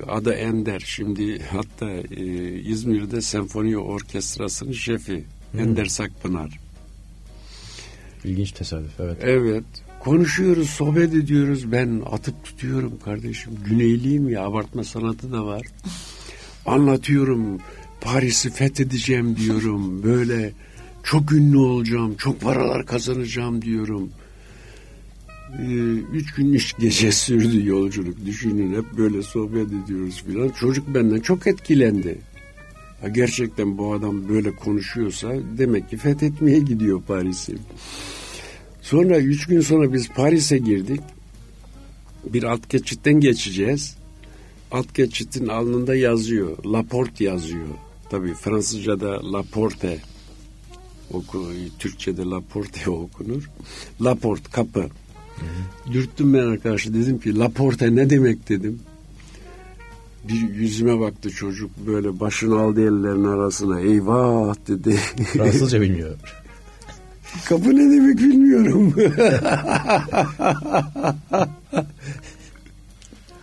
adı 0.01 0.33
Ender. 0.33 0.79
Şimdi 0.85 1.43
hatta 1.43 1.91
e, 1.91 2.25
İzmir'de 2.59 3.21
senfoni 3.21 3.77
orkestrasının 3.77 4.71
şefi. 4.71 5.23
Ender 5.57 5.85
Sakpınar. 5.85 6.59
İlginç 8.23 8.51
tesadüf 8.51 8.99
evet. 8.99 9.17
Evet. 9.21 9.63
Konuşuyoruz, 9.99 10.69
sohbet 10.69 11.13
ediyoruz. 11.13 11.71
Ben 11.71 12.01
atıp 12.11 12.43
tutuyorum 12.43 12.99
kardeşim. 13.05 13.53
Güneyliyim 13.65 14.29
ya, 14.29 14.43
abartma 14.43 14.83
sanatı 14.83 15.31
da 15.31 15.45
var. 15.45 15.61
Anlatıyorum. 16.65 17.59
Paris'i 18.01 18.49
fethedeceğim 18.49 19.35
diyorum. 19.35 20.03
Böyle 20.03 20.51
çok 21.03 21.31
ünlü 21.31 21.57
olacağım, 21.57 22.15
çok 22.15 22.41
paralar 22.41 22.85
kazanacağım 22.85 23.61
diyorum. 23.61 24.09
Ee, 25.59 25.63
üç 26.13 26.33
gün 26.33 26.53
üç 26.53 26.77
gece 26.79 27.11
sürdü 27.11 27.67
yolculuk. 27.67 28.25
Düşünün 28.25 28.75
hep 28.75 28.97
böyle 28.97 29.23
sohbet 29.23 29.67
ediyoruz 29.67 30.23
filan. 30.27 30.49
Çocuk 30.49 30.95
benden 30.95 31.19
çok 31.19 31.47
etkilendi. 31.47 32.17
Ha, 33.01 33.07
gerçekten 33.07 33.77
bu 33.77 33.93
adam 33.93 34.29
böyle 34.29 34.55
konuşuyorsa 34.55 35.33
demek 35.57 35.89
ki 35.89 35.97
fethetmeye 35.97 36.59
gidiyor 36.59 37.01
Paris'i. 37.01 37.55
Sonra 38.81 39.19
üç 39.19 39.47
gün 39.47 39.61
sonra 39.61 39.93
biz 39.93 40.09
Paris'e 40.09 40.57
girdik. 40.57 41.01
Bir 42.23 42.43
alt 42.43 42.69
geçitten 42.69 43.19
geçeceğiz. 43.19 43.95
Alt 44.71 44.93
geçitin 44.93 45.47
alnında 45.47 45.95
yazıyor. 45.95 46.65
Laporte 46.65 47.23
yazıyor. 47.23 47.67
Tabii 48.09 48.33
Fransızca'da 48.33 49.33
Laporte 49.33 49.99
oku, 51.13 51.45
Türkçe'de 51.79 52.21
Laporte 52.21 52.89
okunur. 52.89 53.49
Laporte 54.01 54.51
kapı. 54.51 54.85
Dürttüm 55.91 56.33
ben 56.33 56.39
arkadaşı 56.39 56.93
dedim 56.93 57.19
ki 57.19 57.39
Laporte 57.39 57.95
ne 57.95 58.09
demek 58.09 58.49
dedim. 58.49 58.79
Bir 60.29 60.53
yüzüme 60.53 60.99
baktı 60.99 61.29
çocuk 61.29 61.71
böyle 61.87 62.19
başını 62.19 62.59
aldı 62.59 62.81
ellerinin 62.81 63.27
arasına. 63.27 63.79
Eyvah 63.79 64.55
dedi. 64.67 64.95
Fransızca 65.33 65.81
bilmiyor. 65.81 66.15
Kapı 67.45 67.75
ne 67.75 67.91
demek 67.91 68.17
bilmiyorum. 68.17 68.95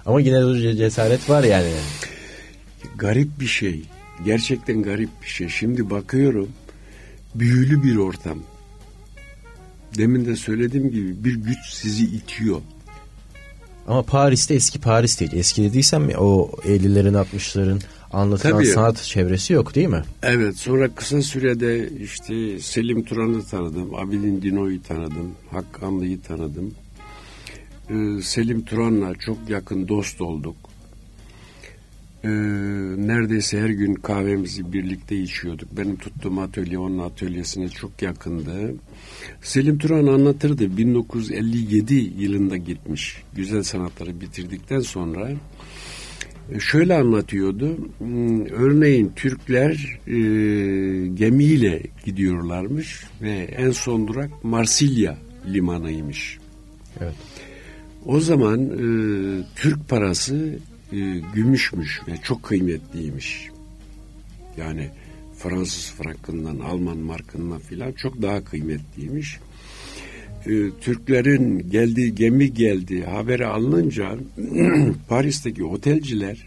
Ama 0.09 0.21
yine 0.21 0.41
de 0.41 0.77
cesaret 0.77 1.31
var 1.31 1.45
yani. 1.45 1.71
garip 2.97 3.41
bir 3.41 3.47
şey. 3.47 3.83
Gerçekten 4.25 4.83
garip 4.83 5.11
bir 5.23 5.29
şey. 5.29 5.49
Şimdi 5.49 5.91
bakıyorum 5.91 6.49
büyülü 7.35 7.83
bir 7.83 7.97
ortam. 7.97 8.39
Demin 9.99 10.27
de 10.27 10.37
söylediğim 10.37 10.91
gibi 10.91 11.25
bir 11.25 11.35
güç 11.35 11.59
sizi 11.73 12.05
itiyor. 12.05 12.61
Ama 13.89 14.03
Paris'te 14.03 14.55
eski 14.55 14.81
Paris 14.81 15.21
değil. 15.21 15.33
Eski 15.35 15.63
dediysem 15.63 16.09
o 16.19 16.51
50'lerin 16.65 17.25
60'ların 17.25 17.81
anlatılan 18.13 18.53
Tabii. 18.53 18.67
sanat 18.67 19.03
çevresi 19.03 19.53
yok 19.53 19.75
değil 19.75 19.89
mi? 19.89 20.03
Evet 20.23 20.57
sonra 20.57 20.89
kısa 20.95 21.23
sürede 21.23 21.89
işte 22.03 22.61
Selim 22.61 23.05
Turan'ı 23.05 23.45
tanıdım. 23.45 23.95
Abidin 23.95 24.43
Dino'yu 24.43 24.83
tanıdım. 24.83 25.33
Hakkı 25.51 25.87
Anlı'yı 25.87 26.21
tanıdım. 26.21 26.75
Ee, 27.91 28.23
Selim 28.23 28.65
Turan'la 28.65 29.15
çok 29.15 29.51
yakın 29.51 29.89
dost 29.89 30.21
olduk. 30.21 30.57
Ee, 32.25 32.29
neredeyse 33.09 33.61
her 33.61 33.69
gün 33.69 33.95
kahvemizi 33.95 34.73
birlikte 34.73 35.17
içiyorduk. 35.17 35.69
Benim 35.77 35.97
tuttuğum 35.97 36.41
atölye 36.41 36.79
onun 36.79 36.99
atölyesine 36.99 37.69
çok 37.69 38.03
yakındı. 38.03 38.75
Selim 39.43 39.79
Turan 39.79 40.07
anlatırdı 40.07 40.77
1957 40.77 41.95
yılında 41.95 42.57
gitmiş. 42.57 43.23
Güzel 43.35 43.63
sanatları 43.63 44.21
bitirdikten 44.21 44.81
sonra 44.81 45.31
e, 46.53 46.61
şöyle 46.61 46.95
anlatıyordu. 46.95 47.79
Hmm, 47.99 48.47
Örneğin 48.47 49.13
Türkler 49.17 49.99
e, 50.07 50.17
gemiyle 51.07 51.83
gidiyorlarmış 52.05 53.05
ve 53.23 53.31
en 53.33 53.71
son 53.71 54.09
durak 54.09 54.45
Marsilya 54.45 55.19
limanıymış. 55.53 56.39
Evet. 57.01 57.15
O 58.07 58.21
zaman 58.21 58.65
e, 58.65 58.81
Türk 59.57 59.89
parası 59.89 60.59
e, 60.93 60.97
gümüşmüş 61.35 62.01
ve 62.09 62.13
çok 62.23 62.43
kıymetliymiş. 62.43 63.49
Yani 64.57 64.91
Fransız 65.39 65.91
frankından, 65.91 66.59
Alman 66.59 66.99
markından 66.99 67.59
filan 67.59 67.93
çok 67.93 68.23
daha 68.23 68.45
kıymetliymiş. 68.45 69.39
E, 70.47 70.71
Türklerin 70.81 71.71
geldiği 71.71 72.15
gemi 72.15 72.55
geldi 72.55 73.05
haberi 73.05 73.47
alınınca 73.47 74.17
Paris'teki 75.09 75.65
otelciler 75.65 76.47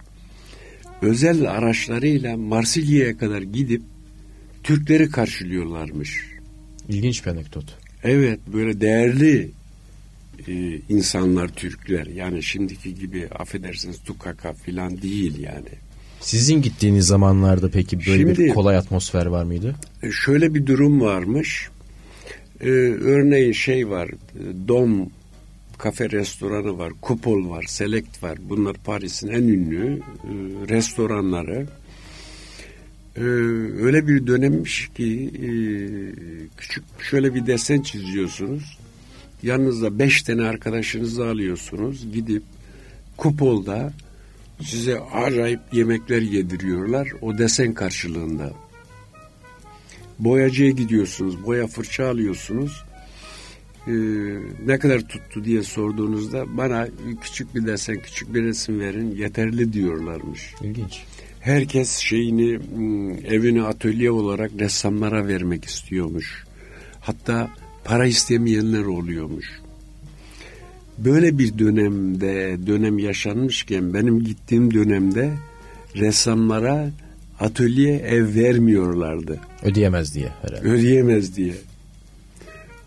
özel 1.01 1.51
araçlarıyla 1.51 2.37
Marsilya'ya 2.37 3.17
kadar 3.17 3.41
gidip 3.41 3.81
Türkleri 4.63 5.09
karşılıyorlarmış. 5.09 6.31
İlginç 6.89 7.25
bir 7.25 7.31
anekdot. 7.31 7.77
Evet 8.03 8.39
böyle 8.53 8.81
değerli 8.81 9.51
e, 10.47 10.79
insanlar 10.89 11.47
Türkler. 11.47 12.05
Yani 12.07 12.43
şimdiki 12.43 12.95
gibi 12.95 13.27
affedersiniz 13.27 13.99
tukaka 14.03 14.53
filan 14.53 15.01
değil 15.01 15.39
yani. 15.39 15.69
Sizin 16.19 16.61
gittiğiniz 16.61 17.07
zamanlarda 17.07 17.69
peki 17.69 17.99
böyle 18.07 18.27
bir 18.29 18.35
Şimdi- 18.35 18.49
kolay 18.49 18.77
atmosfer 18.77 19.25
var 19.25 19.43
mıydı? 19.43 19.75
E, 20.03 20.11
şöyle 20.11 20.53
bir 20.53 20.65
durum 20.65 21.01
varmış. 21.01 21.69
E, 22.61 22.69
örneğin 22.69 23.51
şey 23.51 23.89
var. 23.89 24.07
e, 24.09 24.67
Dom 24.67 25.09
kafe 25.77 26.09
restoranı 26.09 26.77
var. 26.77 26.93
Kupol 27.01 27.49
var. 27.49 27.65
Select 27.67 28.23
var. 28.23 28.37
Bunlar 28.49 28.75
Paris'in 28.85 29.27
en 29.27 29.43
ünlü 29.43 29.99
e, 30.23 30.31
restoranları. 30.69 31.67
E, 33.17 33.21
öyle 33.83 34.07
bir 34.07 34.27
dönemmiş 34.27 34.89
ki 34.95 35.31
e, 35.35 35.49
küçük 36.57 36.83
şöyle 36.99 37.35
bir 37.35 37.45
desen 37.47 37.81
çiziyorsunuz. 37.81 38.77
Yanınızda 39.43 39.99
beş 39.99 40.21
tane 40.21 40.41
arkadaşınızı 40.41 41.29
alıyorsunuz. 41.29 42.13
Gidip 42.13 42.43
Kupol'da 43.17 43.93
size 44.63 44.99
acayip 44.99 45.59
yemekler 45.71 46.21
yediriyorlar. 46.21 47.07
O 47.21 47.37
desen 47.37 47.73
karşılığında. 47.73 48.53
Boyacıya 50.19 50.69
gidiyorsunuz. 50.69 51.45
Boya 51.45 51.67
fırça 51.67 52.09
alıyorsunuz. 52.09 52.83
Ee, 53.87 53.91
ne 54.65 54.79
kadar 54.79 55.01
tuttu 55.01 55.43
diye 55.43 55.63
sorduğunuzda 55.63 56.57
bana 56.57 56.87
küçük 57.21 57.55
bir 57.55 57.65
desen, 57.65 57.99
küçük 57.99 58.33
bir 58.33 58.43
resim 58.43 58.79
verin 58.79 59.15
yeterli 59.15 59.73
diyorlarmış. 59.73 60.53
İlginç. 60.61 61.03
Herkes 61.39 61.97
şeyini 61.97 62.59
hmm, 62.59 63.11
evini 63.11 63.63
atölye 63.63 64.11
olarak 64.11 64.51
ressamlara 64.59 65.27
vermek 65.27 65.65
istiyormuş. 65.65 66.43
Hatta 66.99 67.49
para 67.83 68.05
istemeyenler 68.05 68.83
oluyormuş. 68.83 69.61
Böyle 70.97 71.37
bir 71.37 71.57
dönemde 71.57 72.57
dönem 72.67 72.99
yaşanmışken 72.99 73.93
benim 73.93 74.23
gittiğim 74.23 74.73
dönemde 74.73 75.33
ressamlara 75.95 76.91
atölye 77.39 77.95
ev 77.95 78.35
vermiyorlardı. 78.35 79.39
Ödeyemez 79.63 80.15
diye 80.15 80.29
herhalde. 80.41 80.67
Ödeyemez 80.67 81.35
diye. 81.35 81.53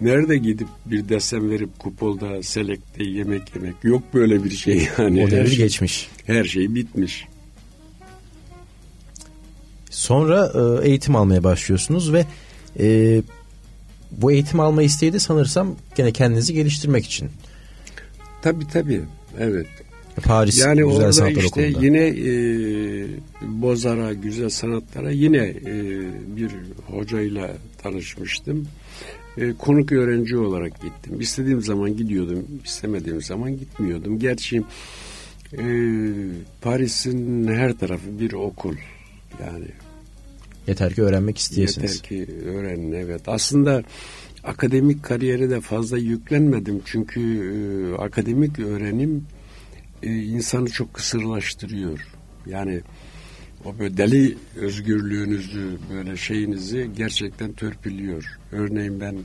Nerede 0.00 0.38
gidip 0.38 0.68
bir 0.86 1.08
desen 1.08 1.50
verip 1.50 1.78
kupolda 1.78 2.42
selekte 2.42 3.04
yemek 3.04 3.56
yemek 3.56 3.74
yok 3.82 4.02
böyle 4.14 4.44
bir 4.44 4.50
şey 4.50 4.88
yani. 4.98 5.24
o 5.24 5.30
devir 5.30 5.48
şey, 5.48 5.56
geçmiş. 5.56 6.08
her 6.26 6.44
şey 6.44 6.74
bitmiş. 6.74 7.26
Sonra 9.90 10.52
e, 10.54 10.88
eğitim 10.88 11.16
almaya 11.16 11.44
başlıyorsunuz 11.44 12.12
ve 12.12 12.26
e, 12.78 13.22
bu 14.18 14.32
eğitim 14.32 14.60
alma 14.60 14.82
isteği 14.82 15.12
de 15.12 15.18
sanırsam 15.18 15.76
gene 15.96 16.12
kendinizi 16.12 16.54
geliştirmek 16.54 17.04
için. 17.06 17.28
Tabii 18.42 18.66
tabii. 18.72 19.00
Evet. 19.38 19.66
Paris 20.22 20.58
yani 20.58 20.78
Güzel 20.82 20.94
orada 20.96 21.12
Sanatlar 21.12 21.42
işte 21.42 21.68
Okulu'nda. 21.68 21.84
yine 21.86 22.06
e, 22.06 23.06
Bozar'a, 23.42 24.12
güzel 24.12 24.48
sanatlara 24.48 25.10
yine 25.10 25.38
e, 25.46 25.74
bir 26.36 26.50
hocayla 26.90 27.50
tanışmıştım. 27.82 28.66
E, 29.38 29.52
konuk 29.52 29.92
öğrenci 29.92 30.36
olarak 30.36 30.82
gittim. 30.82 31.20
İstediğim 31.20 31.62
zaman 31.62 31.96
gidiyordum, 31.96 32.44
istemediğim 32.64 33.22
zaman 33.22 33.58
gitmiyordum. 33.58 34.18
Gerçi 34.18 34.62
e, 35.58 35.64
Paris'in 36.62 37.48
her 37.48 37.72
tarafı 37.78 38.18
bir 38.20 38.32
okul. 38.32 38.74
Yani 39.40 39.64
Yeter 40.66 40.94
ki 40.94 41.02
öğrenmek 41.02 41.38
isteyesiniz. 41.38 41.94
Yeter 41.94 42.08
ki 42.08 42.32
öğrenin 42.46 42.92
evet. 42.92 43.22
Aslında 43.26 43.82
akademik 44.44 45.02
kariyere 45.02 45.50
de 45.50 45.60
fazla 45.60 45.98
yüklenmedim. 45.98 46.82
Çünkü 46.84 47.20
e, 47.20 48.02
akademik 48.02 48.58
öğrenim 48.58 49.26
e, 50.02 50.14
insanı 50.14 50.70
çok 50.70 50.94
kısırlaştırıyor. 50.94 52.06
Yani 52.46 52.80
o 53.64 53.78
böyle 53.78 53.96
deli 53.96 54.36
özgürlüğünüzü 54.56 55.78
böyle 55.92 56.16
şeyinizi 56.16 56.90
gerçekten 56.96 57.52
törpülüyor. 57.52 58.38
Örneğin 58.52 59.00
ben 59.00 59.16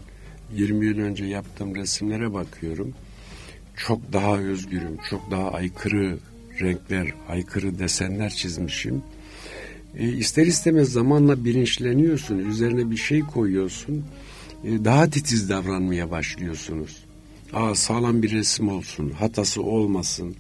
20 0.54 0.86
yıl 0.86 0.98
önce 1.00 1.26
yaptığım 1.26 1.76
resimlere 1.76 2.34
bakıyorum. 2.34 2.94
Çok 3.76 4.14
daha 4.14 4.38
özgürüm, 4.38 4.98
çok 5.10 5.32
daha 5.32 5.52
aykırı 5.52 6.18
renkler, 6.62 7.14
aykırı 7.30 7.80
desenler 7.80 8.30
çizmişim. 8.30 9.04
E, 9.98 10.10
ister 10.10 10.46
istemez 10.46 10.92
zamanla 10.92 11.46
bilinçleniyorsun, 11.46 12.38
üzerine 12.38 12.92
bir 12.92 12.98
şey 12.98 13.20
koyuyorsun, 13.20 14.04
e, 14.64 14.86
daha 14.86 15.10
titiz 15.10 15.50
davranmaya 15.50 16.12
başlıyorsunuz. 16.12 16.98
Aa, 17.54 17.76
sağlam 17.76 18.24
bir 18.24 18.32
resim 18.32 18.70
olsun, 18.70 19.10
hatası 19.10 19.64
olmasın 19.64 20.36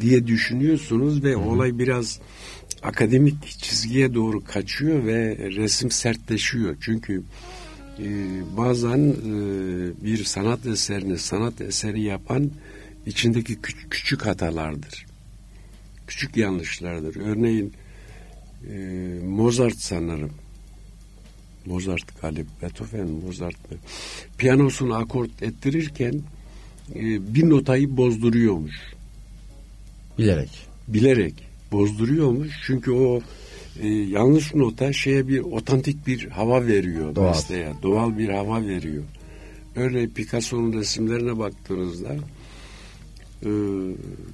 diye 0.00 0.26
düşünüyorsunuz 0.26 1.24
ve 1.24 1.36
olay 1.36 1.78
biraz 1.78 2.20
akademik 2.82 3.46
çizgiye 3.46 4.14
doğru 4.14 4.44
kaçıyor 4.44 5.04
ve 5.06 5.36
resim 5.38 5.90
sertleşiyor. 5.90 6.76
Çünkü 6.80 7.22
e, 7.98 8.06
bazen 8.56 8.98
e, 8.98 9.34
bir 10.04 10.24
sanat 10.24 10.66
eserini 10.66 11.18
sanat 11.18 11.60
eseri 11.60 12.02
yapan 12.02 12.50
içindeki 13.06 13.54
küç- 13.54 13.88
küçük 13.90 14.26
hatalardır. 14.26 15.06
Küçük 16.06 16.36
yanlışlardır. 16.36 17.16
Örneğin 17.16 17.72
e, 18.70 18.74
Mozart 19.24 19.76
sanırım. 19.76 20.30
Mozart 21.66 22.20
galiba, 22.22 22.48
Beethoven, 22.62 23.08
Mozart 23.08 23.70
mı? 23.70 23.78
Piyanosunu 24.38 24.94
akort 24.94 25.42
ettirirken 25.42 26.22
e, 26.94 27.34
bir 27.34 27.50
notayı 27.50 27.96
bozduruyormuş. 27.96 28.76
Bilerek. 30.18 30.50
Bilerek 30.88 31.34
bozduruyormuş. 31.72 32.52
Çünkü 32.66 32.90
o 32.90 33.20
e, 33.80 33.88
yanlış 33.88 34.54
nota 34.54 34.92
şeye 34.92 35.28
bir 35.28 35.38
otantik 35.38 36.06
bir 36.06 36.28
hava 36.28 36.66
veriyor 36.66 37.14
Doğal. 37.14 37.32
besteye. 37.32 37.72
Doğal 37.82 38.18
bir 38.18 38.28
hava 38.28 38.66
veriyor. 38.66 39.04
Örneğin 39.76 40.08
Picasso'nun 40.10 40.72
resimlerine 40.72 41.38
baktığınızda 41.38 42.16
e, 43.44 43.50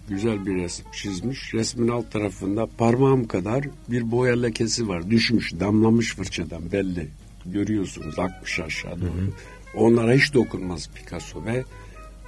güzel 0.08 0.46
bir 0.46 0.54
resim 0.54 0.86
çizmiş. 0.92 1.54
Resmin 1.54 1.88
alt 1.88 2.12
tarafında 2.12 2.66
parmağım 2.66 3.26
kadar 3.26 3.64
bir 3.90 4.10
boya 4.10 4.40
lekesi 4.40 4.88
var. 4.88 5.10
Düşmüş, 5.10 5.52
damlamış 5.60 6.14
fırçadan 6.14 6.72
belli. 6.72 7.08
Görüyorsunuz 7.46 8.18
akmış 8.18 8.60
aşağı 8.60 9.00
doğru. 9.00 9.32
Onlara 9.76 10.12
hiç 10.12 10.34
dokunmaz 10.34 10.90
Picasso 10.94 11.44
ve 11.44 11.64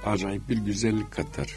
acayip 0.05 0.49
bir 0.49 0.57
güzellik 0.57 1.11
katar. 1.11 1.47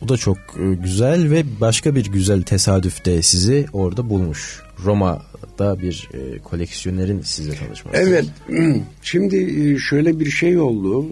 Bu 0.00 0.08
da 0.08 0.16
çok 0.16 0.38
e, 0.38 0.74
güzel 0.74 1.30
ve 1.30 1.44
başka 1.60 1.94
bir 1.94 2.06
güzel 2.06 2.42
tesadüf 2.42 3.04
de 3.04 3.22
sizi 3.22 3.66
orada 3.72 4.10
bulmuş. 4.10 4.62
Roma'da 4.84 5.82
bir 5.82 6.08
e, 6.14 6.38
koleksiyonerin 6.38 7.20
sizle 7.20 7.54
tanışması. 7.54 7.96
Evet. 7.96 8.24
Şimdi 9.02 9.36
e, 9.36 9.78
şöyle 9.78 10.20
bir 10.20 10.30
şey 10.30 10.58
oldu. 10.58 11.06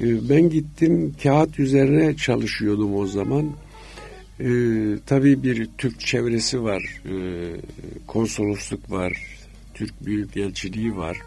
E, 0.00 0.28
Ben 0.28 0.50
gittim 0.50 1.14
kağıt 1.22 1.58
üzerine 1.58 2.16
çalışıyordum 2.16 2.96
o 2.96 3.06
zaman. 3.06 3.52
Ee, 4.40 4.98
tabii 5.06 5.42
bir 5.42 5.68
Türk 5.78 6.00
çevresi 6.00 6.62
var. 6.62 7.02
Ee, 7.06 7.12
konsolosluk 8.06 8.90
var. 8.90 9.12
Türk 9.74 10.06
Büyükelçiliği 10.06 10.96
var. 10.96 11.18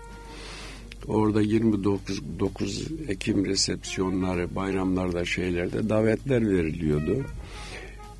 Orada 1.07 1.41
29 1.41 2.21
9 2.39 2.87
Ekim 3.07 3.45
resepsiyonları, 3.45 4.55
bayramlarda 4.55 5.25
şeylerde 5.25 5.89
davetler 5.89 6.49
veriliyordu. 6.49 7.25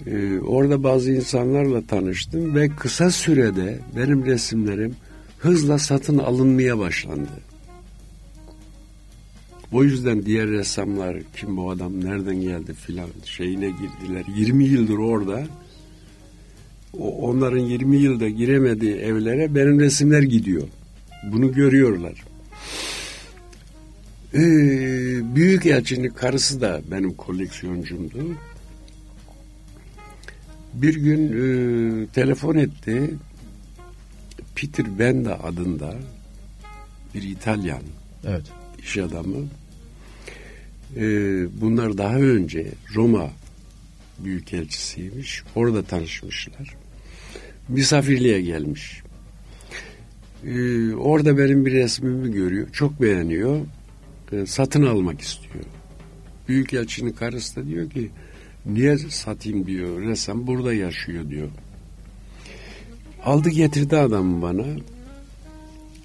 Ee, 0.07 0.39
orada 0.39 0.83
bazı 0.83 1.11
insanlarla 1.11 1.81
tanıştım 1.87 2.55
ve 2.55 2.69
kısa 2.69 3.11
sürede 3.11 3.79
benim 3.95 4.25
resimlerim 4.25 4.95
hızla 5.37 5.77
satın 5.77 6.17
alınmaya 6.17 6.79
başlandı. 6.79 7.52
O 9.73 9.83
yüzden 9.83 10.25
diğer 10.25 10.47
ressamlar 10.47 11.17
kim 11.37 11.57
bu 11.57 11.71
adam 11.71 12.05
nereden 12.05 12.41
geldi 12.41 12.73
filan 12.73 13.09
şeyine 13.25 13.67
girdiler. 13.69 14.25
20 14.35 14.63
yıldır 14.63 14.97
orada. 14.97 15.47
O, 16.97 17.29
onların 17.29 17.59
20 17.59 17.97
yılda 17.97 18.29
giremediği 18.29 18.95
evlere 18.95 19.55
benim 19.55 19.79
resimler 19.79 20.21
gidiyor. 20.21 20.67
Bunu 21.31 21.53
görüyorlar. 21.53 22.23
Ee, 24.33 24.39
Büyükelçinin 25.35 26.09
karısı 26.09 26.61
da 26.61 26.81
benim 26.91 27.13
koleksiyoncumdu. 27.13 28.17
Bir 30.73 30.95
gün 30.95 31.27
e, 31.27 32.07
telefon 32.07 32.55
etti. 32.55 33.13
Peter 34.55 34.99
Benda 34.99 35.43
adında 35.43 35.95
bir 37.15 37.23
İtalyan 37.23 37.81
Evet. 38.27 38.45
iş 38.79 38.97
adamı. 38.97 39.37
Ee, 40.97 41.61
bunlar 41.61 41.97
daha 41.97 42.15
önce 42.15 42.67
Roma 42.95 43.29
büyükelçisiymiş. 44.19 45.43
Orada 45.55 45.83
tanışmışlar. 45.83 46.75
Misafirliğe 47.69 48.41
gelmiş. 48.41 49.01
Ee, 50.45 50.93
orada 50.93 51.37
benim 51.37 51.65
bir 51.65 51.71
resmimi 51.71 52.31
görüyor. 52.31 52.67
Çok 52.71 53.01
beğeniyor. 53.01 53.59
Ee, 54.31 54.45
satın 54.45 54.85
almak 54.85 55.21
istiyor. 55.21 55.65
Büyükelçinin 56.47 57.11
karısı 57.11 57.55
da 57.55 57.67
diyor 57.67 57.89
ki 57.89 58.11
niye 58.65 58.97
satayım 58.97 59.67
diyor. 59.67 60.01
Ressam 60.01 60.47
burada 60.47 60.73
yaşıyor 60.73 61.29
diyor. 61.29 61.49
Aldı 63.25 63.49
getirdi 63.49 63.97
adamı 63.97 64.41
bana. 64.41 64.65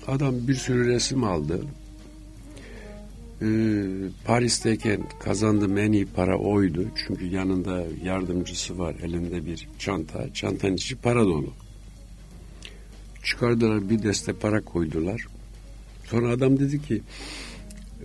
Adam 0.07 0.49
bir 0.49 0.55
sürü 0.55 0.89
resim 0.89 1.25
aldı. 1.25 1.61
Ee, 3.43 3.47
Paris'teyken 4.25 5.01
kazandığım 5.25 5.79
en 5.79 5.93
iyi 5.93 6.07
para 6.07 6.39
oydu. 6.39 6.85
Çünkü 7.07 7.27
yanında 7.27 7.85
yardımcısı 8.05 8.79
var. 8.79 8.95
Elinde 9.05 9.47
bir 9.47 9.69
çanta. 9.79 10.35
Çantanın 10.35 10.75
içi 10.75 10.97
para 10.97 11.25
dolu. 11.25 11.53
Çıkardılar 13.25 13.91
bir 13.91 14.03
deste 14.03 14.33
para 14.33 14.61
koydular. 14.65 15.27
Sonra 16.11 16.29
adam 16.31 16.59
dedi 16.59 16.83
ki 16.83 17.03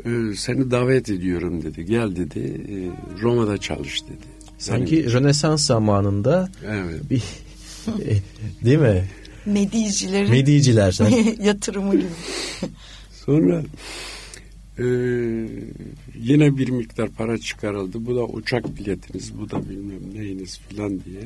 "Ee, 0.05 0.09
seni 0.35 0.71
davet 0.71 1.09
ediyorum 1.09 1.63
dedi. 1.63 1.85
Gel 1.85 2.15
dedi. 2.15 2.39
"Ee, 2.39 3.21
Roma'da 3.21 3.57
çalış 3.57 4.03
dedi. 4.03 4.33
Sanki 4.57 5.13
Rönesans 5.13 5.65
zamanında 5.65 6.51
evet. 6.67 7.09
bir 7.09 7.23
e, 7.87 8.17
değil 8.65 8.77
mi? 8.79 9.05
Medicilerin 9.45 10.31
Mediciler 10.31 10.91
sen. 10.91 11.09
yatırımı 11.43 11.95
gibi. 11.95 12.05
Sonra 13.25 13.63
e, 14.79 14.83
yine 16.19 16.57
bir 16.57 16.69
miktar 16.69 17.09
para 17.09 17.37
çıkarıldı. 17.37 18.05
Bu 18.05 18.15
da 18.15 18.23
uçak 18.25 18.77
biletiniz, 18.77 19.37
bu 19.39 19.49
da 19.49 19.69
bilmem 19.69 20.13
neyiniz 20.15 20.59
filan 20.69 20.89
diye. 21.05 21.21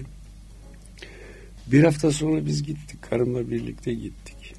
Bir 1.71 1.83
hafta 1.83 2.11
sonra 2.11 2.45
biz 2.45 2.63
gittik. 2.63 3.01
Karımla 3.01 3.51
birlikte 3.51 3.93
gittik. 3.93 4.53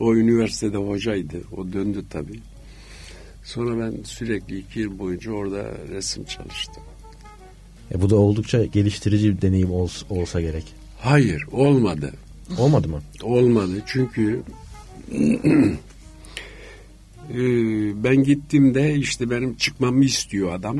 O 0.00 0.14
üniversitede 0.14 0.76
hocaydı. 0.76 1.36
O 1.56 1.72
döndü 1.72 2.04
tabii. 2.10 2.40
Sonra 3.44 3.84
ben 3.84 4.02
sürekli 4.04 4.58
iki 4.58 4.80
yıl 4.80 4.98
boyunca 4.98 5.32
orada 5.32 5.70
resim 5.88 6.24
çalıştım. 6.24 6.82
E, 7.94 8.00
bu 8.02 8.10
da 8.10 8.16
oldukça 8.16 8.64
geliştirici 8.64 9.36
bir 9.36 9.42
deneyim 9.42 9.68
ols- 9.68 10.04
olsa 10.10 10.40
gerek. 10.40 10.64
Hayır, 10.98 11.44
olmadı. 11.52 12.12
Olmadı 12.58 12.88
mı? 12.88 13.00
Olmadı 13.22 13.82
çünkü 13.86 14.42
e, 17.34 17.40
ben 18.04 18.24
gittiğimde 18.24 18.94
işte 18.94 19.30
benim 19.30 19.56
çıkmamı 19.56 20.04
istiyor 20.04 20.54
adam. 20.54 20.78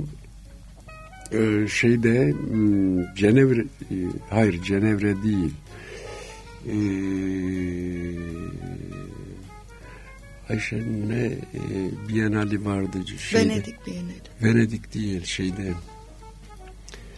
E, 1.33 1.69
şeyde 1.69 2.33
hmm, 2.33 3.15
Cenevre 3.15 3.61
e, 3.61 3.95
hayır 4.31 4.63
Cenevre 4.63 5.23
değil. 5.23 5.55
E, 6.67 6.77
Ayşe 10.49 10.77
ne 11.09 11.25
e, 11.25 11.39
Biennale 12.09 12.65
vardı 12.65 12.99
şeyde. 13.19 13.51
Venedik 13.51 13.87
Bienali. 13.87 14.15
Venedik 14.43 14.95
değil 14.95 15.25
şeyde 15.25 15.75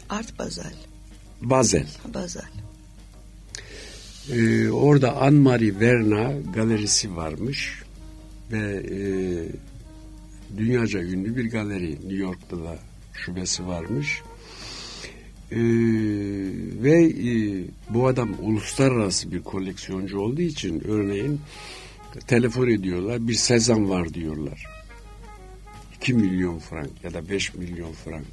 Art 0.09 0.39
Basel. 0.39 0.75
Basel. 1.43 1.87
Basel. 2.15 2.49
Ee, 4.31 4.71
orada 4.71 5.17
Anne-Marie 5.17 5.81
Verna 5.81 6.33
galerisi 6.55 7.17
varmış 7.17 7.83
ve 8.53 8.83
e, 8.91 8.99
dünyaca 10.57 11.03
ünlü 11.03 11.37
bir 11.37 11.51
galeri 11.51 11.91
New 11.93 12.15
York'ta 12.15 12.57
da 12.57 12.79
şubesi 13.15 13.67
varmış. 13.67 14.23
Ee, 15.53 15.59
ve 16.83 17.05
e, 17.05 17.65
bu 17.91 18.07
adam 18.07 18.35
uluslararası 18.41 19.33
bir 19.33 19.43
koleksiyoncu 19.43 20.19
olduğu 20.19 20.43
için 20.43 20.83
örneğin 20.89 21.41
telefon 22.27 22.69
ediyorlar 22.69 23.29
bir 23.29 23.35
Sezan 23.35 23.91
var 23.91 24.15
diyorlar. 24.15 24.67
2 25.97 26.15
milyon 26.15 26.59
frank 26.59 26.91
ya 27.05 27.15
da 27.15 27.29
5 27.29 27.55
milyon 27.55 27.93
frank. 27.93 28.27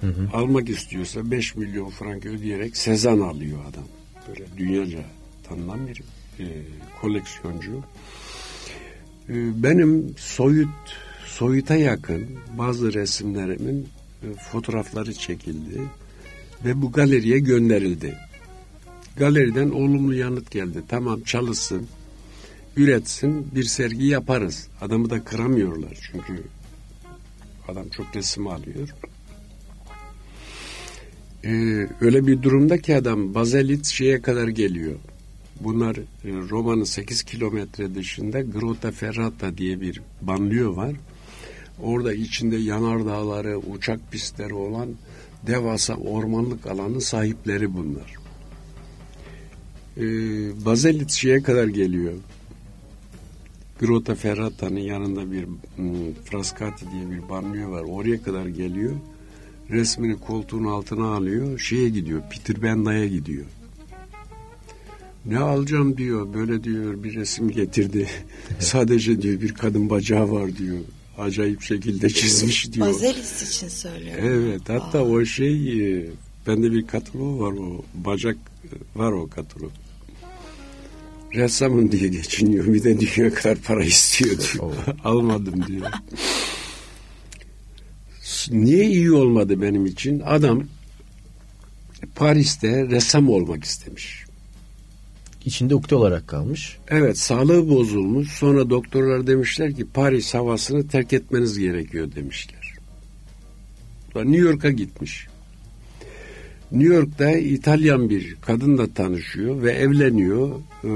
Hı 0.00 0.06
hı. 0.06 0.28
Almak 0.32 0.68
istiyorsa 0.68 1.30
5 1.30 1.56
milyon 1.56 1.90
frank 1.90 2.26
ödeyerek 2.26 2.76
Sezan 2.76 3.20
alıyor 3.20 3.58
adam. 3.70 3.84
Böyle 4.28 4.44
dünyaca 4.56 5.04
tanınan 5.48 5.88
bir 5.88 6.02
e, 6.40 6.46
koleksiyoncu. 7.00 7.82
E, 9.28 9.62
benim 9.62 10.14
soyut 10.16 10.68
soyuta 11.26 11.76
yakın 11.76 12.26
bazı 12.58 12.92
resimlerimin 12.92 13.88
e, 14.22 14.26
fotoğrafları 14.34 15.14
çekildi 15.14 15.82
ve 16.64 16.82
bu 16.82 16.92
galeriye 16.92 17.38
gönderildi. 17.38 18.16
Galeriden 19.16 19.70
olumlu 19.70 20.14
yanıt 20.14 20.50
geldi. 20.50 20.82
Tamam 20.88 21.20
çalışsın, 21.20 21.86
üretsin, 22.76 23.46
bir 23.54 23.64
sergi 23.64 24.06
yaparız. 24.06 24.68
Adamı 24.80 25.10
da 25.10 25.24
kıramıyorlar 25.24 26.10
çünkü 26.12 26.42
adam 27.68 27.88
çok 27.88 28.16
resim 28.16 28.46
alıyor. 28.46 28.88
Ee, 31.44 31.88
öyle 32.00 32.26
bir 32.26 32.42
durumda 32.42 32.78
ki 32.78 32.96
adam 32.96 33.34
Bazelit 33.34 33.86
şeye 33.86 34.22
kadar 34.22 34.48
geliyor. 34.48 34.94
Bunlar 35.60 35.96
e, 35.96 36.02
Roma'nın 36.24 36.84
8 36.84 37.22
kilometre 37.22 37.94
dışında 37.94 38.40
Grotta 38.40 38.90
Ferrata 38.90 39.58
diye 39.58 39.80
bir 39.80 40.00
banliyö 40.22 40.76
var. 40.76 40.92
Orada 41.82 42.12
içinde 42.12 42.56
yanardağları, 42.56 43.58
uçak 43.58 44.12
pistleri 44.12 44.54
olan 44.54 44.88
devasa 45.46 45.94
ormanlık 45.94 46.66
alanın 46.66 46.98
sahipleri 46.98 47.74
bunlar. 47.74 48.14
Ee, 49.96 51.42
kadar 51.42 51.66
geliyor. 51.66 52.12
Grotta 53.80 54.14
Ferrata'nın 54.14 54.78
yanında 54.78 55.32
bir 55.32 55.46
Frascati 56.24 56.86
diye 56.92 57.10
bir 57.10 57.28
banliyö 57.28 57.70
var. 57.70 57.82
Oraya 57.82 58.22
kadar 58.22 58.46
geliyor. 58.46 58.92
Resmini 59.70 60.20
koltuğun 60.20 60.64
altına 60.64 61.06
alıyor. 61.06 61.58
Şeye 61.58 61.88
gidiyor. 61.88 62.22
Peter 62.30 62.62
Benda'ya 62.62 63.06
gidiyor. 63.06 63.44
Ne 65.28 65.38
alacağım 65.38 65.96
diyor. 65.96 66.34
Böyle 66.34 66.64
diyor 66.64 67.04
bir 67.04 67.14
resim 67.14 67.50
getirdi. 67.50 68.08
Sadece 68.58 69.22
diyor 69.22 69.40
bir 69.40 69.54
kadın 69.54 69.90
bacağı 69.90 70.30
var 70.30 70.56
diyor. 70.56 70.78
Acayip 71.18 71.62
şekilde 71.62 72.10
çizmiş 72.10 72.72
diyor. 72.72 72.86
Bazelis 72.86 73.54
için 73.54 73.68
söylüyorum. 73.68 74.24
Evet 74.24 74.60
hatta 74.68 74.98
Aa. 74.98 75.02
o 75.02 75.24
şey 75.24 75.96
e, 75.96 76.06
bende 76.46 76.72
bir 76.72 76.86
kataloğu 76.86 77.40
var 77.40 77.52
o 77.52 77.84
bacak 77.94 78.36
e, 78.64 78.98
var 78.98 79.12
o 79.12 79.28
katalog. 79.28 79.72
Ressamım 81.34 81.92
diye 81.92 82.08
geçiniyor. 82.08 82.66
Bir 82.74 82.84
de 82.84 83.00
dünya 83.00 83.34
kadar 83.34 83.58
para 83.58 83.84
istiyor 83.84 84.36
diyor. 84.38 84.72
Almadım 85.04 85.66
diyor. 85.66 85.86
Niye 88.50 88.84
iyi 88.84 89.12
olmadı 89.12 89.62
benim 89.62 89.86
için? 89.86 90.20
Adam 90.20 90.64
Paris'te 92.14 92.86
ressam 92.86 93.28
olmak 93.28 93.64
istemiş 93.64 94.27
içinde 95.44 95.74
ukde 95.74 95.94
olarak 95.94 96.28
kalmış. 96.28 96.78
Evet 96.88 97.18
sağlığı 97.18 97.68
bozulmuş. 97.68 98.28
Sonra 98.28 98.70
doktorlar 98.70 99.26
demişler 99.26 99.74
ki 99.74 99.86
Paris 99.94 100.34
havasını 100.34 100.88
terk 100.88 101.12
etmeniz 101.12 101.58
gerekiyor 101.58 102.08
demişler. 102.14 102.74
New 104.14 104.36
York'a 104.36 104.70
gitmiş. 104.70 105.26
New 106.72 106.94
York'ta 106.94 107.30
İtalyan 107.30 108.10
bir 108.10 108.34
kadınla 108.34 108.86
tanışıyor 108.86 109.62
ve 109.62 109.72
evleniyor. 109.72 110.50
Ee, 110.84 110.88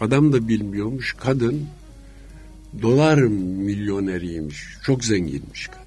adam 0.00 0.32
da 0.32 0.48
bilmiyormuş. 0.48 1.16
Kadın 1.18 1.66
dolar 2.82 3.18
milyoneriymiş. 3.18 4.66
Çok 4.84 5.04
zenginmiş 5.04 5.66
kadın. 5.68 5.80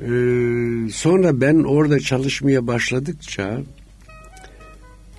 Ee, 0.00 0.90
sonra 0.90 1.40
ben 1.40 1.62
orada 1.62 2.00
çalışmaya 2.00 2.66
başladıkça 2.66 3.60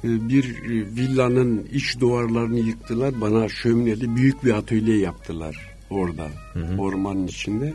bir 0.04 0.44
e, 0.44 0.96
villanın 0.96 1.68
iç 1.72 2.00
duvarlarını 2.00 2.60
yıktılar. 2.60 3.22
Bana 3.22 3.50
şömineli 3.50 4.16
büyük 4.16 4.46
bir 4.46 4.54
atölye 4.54 4.98
yaptılar 4.98 5.76
orada 5.90 6.28
hı 6.54 6.60
hı. 6.60 6.78
ormanın 6.78 7.28
içinde. 7.28 7.74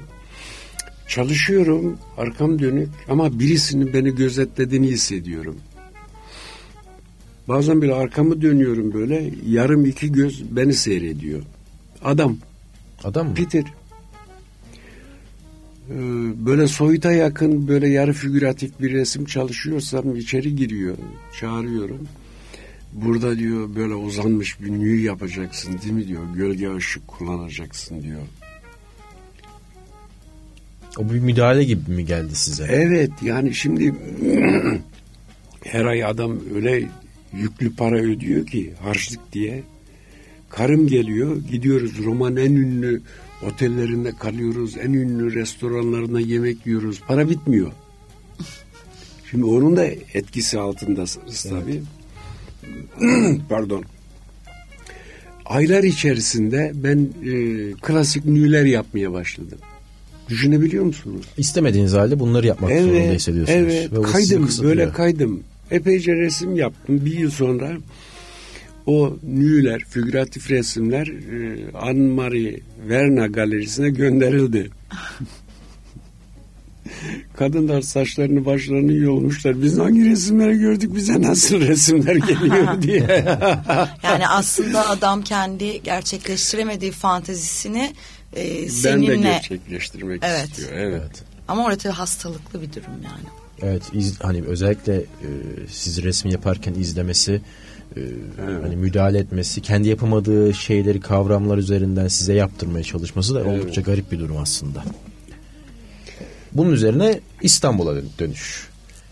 Çalışıyorum 1.09 1.99
arkam 2.17 2.59
dönük 2.59 2.89
ama 3.09 3.39
birisinin 3.39 3.93
beni 3.93 4.15
gözetlediğini 4.15 4.87
hissediyorum. 4.87 5.57
Bazen 7.49 7.83
bir 7.83 7.89
arkamı 7.89 8.43
dönüyorum 8.43 8.93
böyle 8.93 9.31
yarım 9.47 9.87
iki 9.87 10.13
göz 10.13 10.57
beni 10.57 10.75
seyrediyor. 10.75 11.43
Adam. 12.05 12.37
Adam 13.05 13.29
mı? 13.29 13.35
Peter. 13.35 13.65
Ee, 15.91 15.95
böyle 16.47 16.69
soyuta 16.69 17.13
yakın 17.13 17.69
böyle 17.69 17.89
yarı 17.89 18.13
figüratif 18.13 18.81
bir 18.81 18.93
resim 18.93 19.25
çalışıyorsam 19.25 20.17
içeri 20.17 20.57
giriyor. 20.57 20.97
Çağırıyorum. 21.41 22.09
Burada 22.93 23.39
diyor 23.39 23.75
böyle 23.77 23.95
uzanmış 23.95 24.61
bir 24.61 24.71
nü 24.71 24.97
yapacaksın 25.01 25.79
değil 25.83 25.93
mi 25.93 26.09
diyor. 26.09 26.23
Gölge 26.37 26.77
ışık 26.77 27.09
kullanacaksın 27.09 28.03
diyor. 28.03 28.21
O 30.99 31.11
bir 31.11 31.19
müdahale 31.19 31.65
gibi 31.65 31.91
mi 31.91 32.05
geldi 32.05 32.35
size? 32.35 32.67
Evet 32.71 33.11
yani 33.23 33.55
şimdi 33.55 33.95
her 35.65 35.85
ay 35.85 36.05
adam 36.05 36.39
öyle 36.55 36.89
yüklü 37.37 37.77
para 37.77 37.97
ödüyor 37.97 38.47
ki 38.47 38.73
harçlık 38.83 39.33
diye. 39.33 39.63
Karım 40.51 40.87
geliyor 40.87 41.37
gidiyoruz 41.51 42.05
Roman 42.05 42.37
en 42.37 42.53
ünlü 42.53 43.03
otellerinde 43.43 44.13
kalıyoruz. 44.13 44.77
En 44.77 44.93
ünlü 44.93 45.35
restoranlarında 45.35 46.21
yemek 46.21 46.67
yiyoruz. 46.67 47.01
Para 47.09 47.29
bitmiyor. 47.29 47.73
Şimdi 49.31 49.45
onun 49.45 49.77
da 49.77 49.85
etkisi 50.15 50.59
altındasınız 50.59 51.47
evet. 51.53 51.63
tabii. 51.63 51.83
Pardon. 53.49 53.85
Aylar 55.47 55.83
içerisinde 55.83 56.73
ben 56.75 56.99
e, 56.99 57.73
klasik 57.73 58.25
nüler 58.25 58.65
yapmaya 58.65 59.13
başladım. 59.13 59.59
Düşünebiliyor 60.29 60.85
musunuz? 60.85 61.27
İstemediğiniz 61.37 61.93
halde 61.93 62.21
bunları 62.21 62.47
yapmak 62.47 62.71
evet, 62.71 62.83
zorunda 62.83 63.13
hissediyorsunuz. 63.13 63.59
Evet, 63.59 63.93
Ve 63.93 64.03
kaydım, 64.03 64.49
böyle 64.63 64.93
kaydım. 64.93 65.43
Epeyce 65.71 66.13
resim 66.13 66.57
yaptım. 66.57 67.05
Bir 67.05 67.19
yıl 67.19 67.31
sonra 67.31 67.73
o 68.89 69.17
nüler, 69.23 69.85
figüratif 69.89 70.51
resimler 70.51 71.07
e, 71.07 71.71
Anne-Marie 71.79 72.61
Verna 72.89 73.27
galerisine 73.27 73.91
gönderildi. 73.91 74.71
Kadınlar 77.37 77.83
saçlarını 77.83 78.45
başlarını 78.45 78.93
yolmuşlar. 78.93 79.63
Biz 79.63 79.79
hangi 79.79 80.11
resimleri 80.11 80.59
gördük 80.59 80.95
bize 80.95 81.23
nasıl 81.23 81.61
resimler 81.61 82.17
geliyor 82.17 82.83
diye. 82.83 83.25
yani 84.03 84.29
aslında 84.29 84.89
adam 84.89 85.23
kendi 85.23 85.83
gerçekleştiremediği 85.83 86.93
fantezisini 86.93 87.93
e, 88.33 88.69
seninle... 88.69 89.13
Ben 89.13 89.19
de 89.19 89.23
gerçekleştirmek 89.23 90.23
evet. 90.25 90.49
istiyor. 90.49 90.73
Evet. 90.73 91.23
Ama 91.49 91.65
orada 91.65 91.99
hastalıklı 91.99 92.63
bir 92.63 92.73
durum 92.73 93.03
yani. 93.05 93.25
Evet 93.63 93.83
iz, 93.93 94.21
hani 94.21 94.43
özellikle 94.43 94.95
e, 94.97 95.29
sizi 95.71 96.03
resmi 96.03 96.33
yaparken 96.33 96.75
izlemesi 96.75 97.41
e, 97.97 98.01
evet. 98.01 98.63
hani 98.63 98.77
müdahale 98.77 99.19
etmesi, 99.19 99.61
kendi 99.61 99.89
yapamadığı 99.89 100.55
şeyleri 100.55 101.01
kavramlar 101.01 101.59
üzerinden 101.59 102.09
size 102.09 102.35
yaptırmaya 102.35 102.85
çalışması 102.85 103.35
da 103.35 103.41
evet. 103.41 103.61
oldukça 103.61 103.81
garip 103.81 104.13
bir 104.13 104.19
durum 104.19 104.37
aslında. 104.37 104.85
Bunun 106.53 106.73
üzerine 106.73 107.21
İstanbul'a 107.43 107.95
dönüş 108.19 108.69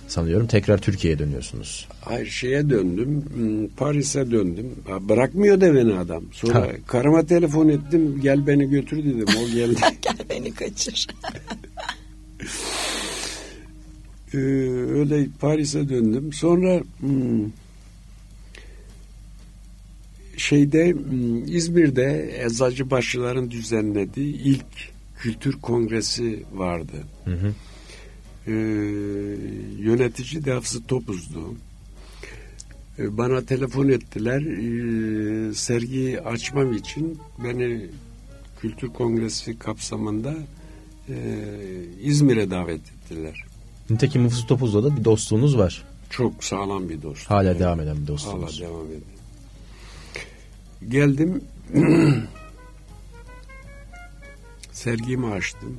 sanıyorum. 0.09 0.47
Tekrar 0.47 0.79
Türkiye'ye 0.79 1.19
dönüyorsunuz. 1.19 1.89
Hayır 2.01 2.27
şeye 2.27 2.71
döndüm. 2.71 3.25
Hmm, 3.35 3.69
Paris'e 3.69 4.31
döndüm. 4.31 4.75
Bırakmıyor 5.01 5.61
da 5.61 5.75
beni 5.75 5.95
adam. 5.95 6.25
Sonra 6.33 6.55
ha. 6.55 6.69
karıma 6.87 7.27
telefon 7.27 7.69
ettim. 7.69 8.21
Gel 8.23 8.47
beni 8.47 8.71
götür 8.71 8.99
dedim. 8.99 9.27
O 9.45 9.55
geldi. 9.55 9.81
Gel 10.03 10.17
beni 10.31 10.55
kaçır. 10.55 11.07
ee, 14.35 14.39
öyle 14.95 15.27
Paris'e 15.41 15.89
döndüm. 15.89 16.33
Sonra 16.33 16.83
hmm, 17.01 17.51
şeyde 20.37 20.95
İzmir'de 21.47 22.35
Eczacıbaşıların 22.45 23.51
düzenlediği 23.51 24.35
ilk 24.35 24.67
kültür 25.19 25.61
kongresi 25.61 26.45
vardı. 26.53 27.05
Hı 27.25 27.35
hı. 27.35 27.55
Ee, 28.47 28.53
yönetici 29.79 30.45
de 30.45 30.53
Hafsı 30.53 30.87
Topuz'du. 30.87 31.55
Ee, 32.99 33.17
bana 33.19 33.45
telefon 33.45 33.89
ettiler. 33.89 34.41
Ee, 34.43 35.55
sergiyi 35.55 36.21
açmam 36.21 36.73
için 36.73 37.19
beni 37.45 37.87
Kültür 38.61 38.89
Kongresi 38.89 39.59
kapsamında 39.59 40.35
e, 41.09 41.15
İzmir'e 42.03 42.51
davet 42.51 42.81
ettiler. 42.81 43.45
Nitekim 43.91 44.23
Hafız 44.23 44.47
Topuz'la 44.47 44.85
da 44.85 44.97
bir 44.97 45.05
dostluğunuz 45.05 45.59
var. 45.59 45.85
Çok 46.11 46.45
sağlam 46.45 46.89
bir 46.89 47.03
dost. 47.03 47.31
Hala 47.31 47.51
evet. 47.51 47.61
devam 47.61 47.81
eden 47.81 47.97
bir 48.03 48.07
dostluğunuz. 48.07 48.61
Hala 48.61 48.69
devam 48.69 48.87
ediyor. 48.87 49.16
Geldim 50.89 51.45
sergimi 54.73 55.27
açtım. 55.27 55.77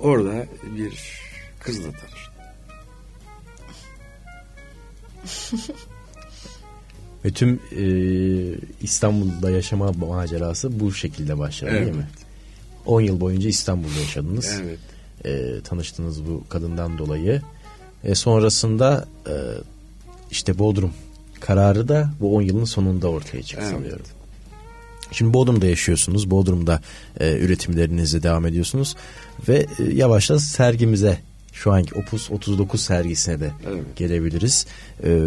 Orada 0.00 0.46
bir 0.76 1.20
kızla 1.60 1.92
tanıştım. 1.92 2.34
Ve 7.24 7.30
tüm 7.30 7.60
e, 7.76 7.84
İstanbul'da 8.82 9.50
yaşama 9.50 9.92
macerası 9.92 10.80
bu 10.80 10.92
şekilde 10.92 11.38
başladı 11.38 11.70
evet. 11.74 11.86
değil 11.86 11.96
mi? 11.96 12.08
10 12.86 13.00
yıl 13.00 13.20
boyunca 13.20 13.48
İstanbul'da 13.48 14.00
yaşadınız. 14.00 14.60
Evet. 14.62 14.78
E, 15.24 15.60
tanıştınız 15.60 16.26
bu 16.26 16.44
kadından 16.48 16.98
dolayı. 16.98 17.42
E, 18.04 18.14
sonrasında 18.14 19.08
e, 19.26 19.34
işte 20.30 20.58
Bodrum 20.58 20.92
kararı 21.40 21.88
da 21.88 22.10
bu 22.20 22.36
10 22.36 22.42
yılın 22.42 22.64
sonunda 22.64 23.08
ortaya 23.08 23.42
çıktı 23.42 23.64
evet. 23.64 23.76
sanıyorum. 23.76 24.06
Şimdi 25.12 25.34
Bodrum'da 25.34 25.66
yaşıyorsunuz. 25.66 26.30
Bodrum'da 26.30 26.80
e, 27.20 27.38
üretimlerinize 27.38 28.22
devam 28.22 28.46
ediyorsunuz. 28.46 28.96
Ve 29.48 29.66
e, 29.78 29.82
yavaşça 29.94 30.38
sergimize 30.38 31.18
şu 31.52 31.72
anki 31.72 31.94
Opus 31.94 32.30
39 32.30 32.80
sergisine 32.80 33.40
de 33.40 33.50
evet. 33.68 33.96
gelebiliriz. 33.96 34.66
E, 35.04 35.20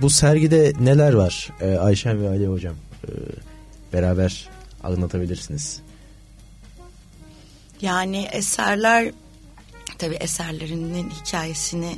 bu 0.00 0.10
sergide 0.10 0.72
neler 0.80 1.12
var? 1.12 1.50
E, 1.60 1.76
Ayşen 1.76 2.22
ve 2.22 2.28
Ali 2.28 2.46
Hocam 2.46 2.74
e, 3.04 3.10
beraber 3.92 4.48
anlatabilirsiniz. 4.82 5.80
Yani 7.80 8.28
eserler 8.32 9.12
tabi 9.98 10.14
eserlerinin 10.14 11.10
hikayesini 11.10 11.96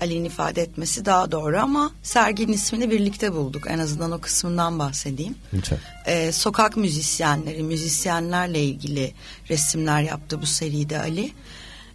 Ali'nin 0.00 0.24
ifade 0.24 0.62
etmesi 0.62 1.04
daha 1.04 1.32
doğru 1.32 1.58
ama 1.58 1.90
serginin 2.02 2.52
ismini 2.52 2.90
birlikte 2.90 3.32
bulduk. 3.32 3.66
En 3.68 3.78
azından 3.78 4.12
o 4.12 4.20
kısmından 4.20 4.78
bahsedeyim. 4.78 5.34
Lütfen. 5.54 5.78
Ee, 6.06 6.32
sokak 6.32 6.76
müzisyenleri, 6.76 7.62
müzisyenlerle 7.62 8.62
ilgili 8.62 9.12
resimler 9.50 10.02
yaptı 10.02 10.42
bu 10.42 10.46
seride 10.46 10.98
Ali. 10.98 11.32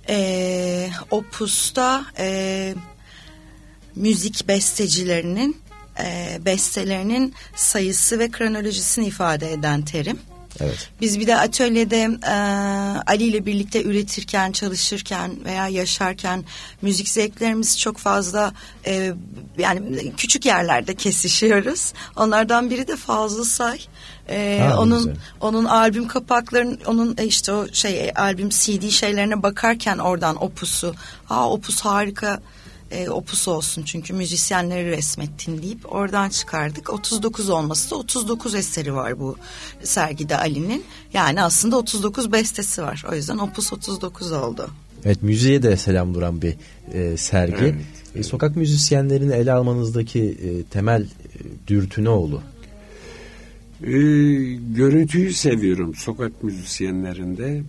Ee, 0.10 0.90
Opus'ta 1.12 2.06
e, 2.18 2.76
müzik 3.96 4.48
bestecilerinin 4.48 5.62
e, 6.00 6.38
bestelerinin 6.46 7.34
sayısı 7.56 8.20
ve 8.20 8.32
kronolojisini 8.32 9.06
ifade 9.06 9.52
eden 9.52 9.82
terim. 9.82 10.20
Evet. 10.60 10.90
Biz 11.02 11.20
bir 11.20 11.28
de 11.28 11.38
atölyede 11.38 12.10
e, 12.28 12.36
Ali 13.08 13.24
ile 13.24 13.46
birlikte 13.46 13.84
üretirken, 13.84 14.52
çalışırken 14.52 15.46
veya 15.46 15.68
yaşarken 15.68 16.44
müzik 16.82 17.10
zevklerimiz 17.10 17.80
çok 17.80 17.98
fazla 17.98 18.54
e, 18.86 19.14
yani 19.58 20.12
küçük 20.18 20.46
yerlerde 20.46 20.96
kesişiyoruz. 20.96 21.94
Onlardan 22.16 22.70
biri 22.70 22.88
de 22.88 22.96
Fazıl 22.96 23.44
Say. 23.44 23.80
Ee, 24.30 24.60
ha, 24.68 24.80
onun 24.80 24.98
güzel. 24.98 25.16
onun 25.42 25.66
albüm 25.66 26.08
kapaklarının 26.08 26.80
onun 26.86 27.16
e, 27.18 27.26
işte 27.26 27.54
o 27.54 27.68
şey 27.74 28.12
albüm 28.16 28.50
CD 28.50 28.90
şeylerine 28.90 29.44
bakarken 29.44 29.98
oradan 29.98 30.44
opusu. 30.44 30.96
Aa 31.30 31.50
opus 31.50 31.82
harika 31.82 32.42
e, 32.92 33.10
opus 33.10 33.48
olsun 33.48 33.84
çünkü 33.84 34.14
müzisyenleri 34.14 34.92
resmettin 34.92 35.62
deyip 35.62 35.94
oradan 35.94 36.30
çıkardık. 36.30 36.94
39 36.94 37.50
olması 37.50 37.92
da 37.92 37.96
39 37.96 38.56
eseri 38.56 38.96
var 38.96 39.20
bu 39.20 39.38
sergide 39.84 40.38
Ali'nin. 40.38 40.84
Yani 41.14 41.42
aslında 41.42 41.78
39 41.78 42.32
bestesi 42.32 42.82
var. 42.82 43.04
O 43.12 43.16
yüzden 43.16 43.38
opus 43.38 43.74
39 43.74 44.32
oldu. 44.32 44.70
Evet 45.06 45.24
müziğe 45.24 45.64
de 45.64 45.78
selam 45.78 46.14
duran 46.14 46.42
bir 46.42 46.56
e, 46.94 47.18
sergi. 47.18 47.56
Evet, 47.56 47.76
evet. 47.76 48.16
E, 48.16 48.24
sokak 48.24 48.56
müzisyenlerini 48.56 49.34
ele 49.34 49.52
almanızdaki 49.52 50.24
e, 50.24 50.64
temel 50.64 51.02
e, 51.02 51.08
dürtü 51.68 52.04
ne 52.04 52.10
oldu? 52.10 52.42
E, 53.84 53.92
görüntüyü 54.76 55.34
seviyorum 55.34 55.96
sokak 55.96 56.44
müzisyenlerinde. 56.44 57.64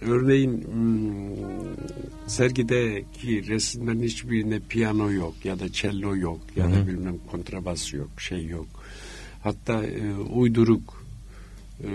Örneğin 0.00 0.64
hmm, 0.64 2.26
sergideki 2.26 3.48
resimlerin 3.48 4.02
hiçbirinde 4.02 4.60
piyano 4.68 5.12
yok 5.12 5.34
ya 5.44 5.58
da 5.58 5.72
cello 5.72 6.16
yok 6.16 6.40
ya 6.56 6.72
da 6.72 6.86
bilmem 6.86 7.18
kontrabas 7.30 7.92
yok, 7.92 8.10
şey 8.18 8.46
yok. 8.46 8.66
Hatta 9.42 9.84
e, 9.84 10.14
uyduruk 10.14 11.04
e, 11.84 11.90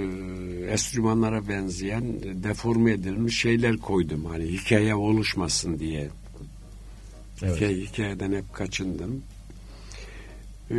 enstrümanlara 0.71 1.47
benzeyen 1.47 2.03
deforme 2.43 2.91
edilmiş 2.91 3.39
şeyler 3.39 3.77
koydum. 3.77 4.25
Hani 4.25 4.45
hikaye 4.45 4.95
oluşmasın 4.95 5.79
diye. 5.79 6.09
Evet. 7.41 7.55
Hikaye, 7.55 7.77
hikayeden 7.77 8.31
hep 8.31 8.53
kaçındım. 8.53 9.23
Ee, 10.71 10.75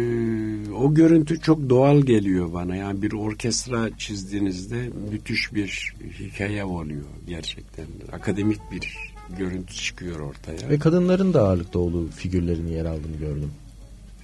o 0.72 0.94
görüntü 0.94 1.40
çok 1.40 1.68
doğal 1.68 2.00
geliyor 2.00 2.52
bana. 2.52 2.76
Yani 2.76 3.02
bir 3.02 3.12
orkestra 3.12 3.98
çizdiğinizde 3.98 4.90
müthiş 5.10 5.54
bir 5.54 5.94
hikaye 6.20 6.64
oluyor 6.64 7.04
gerçekten. 7.28 7.86
Akademik 8.12 8.60
bir 8.72 8.96
görüntü 9.38 9.74
çıkıyor 9.74 10.20
ortaya. 10.20 10.68
Ve 10.68 10.78
kadınların 10.78 11.34
da 11.34 11.42
ağırlıkta 11.42 11.78
olduğu 11.78 12.08
figürlerini 12.10 12.72
yer 12.72 12.84
aldığını 12.84 13.16
gördüm. 13.16 13.50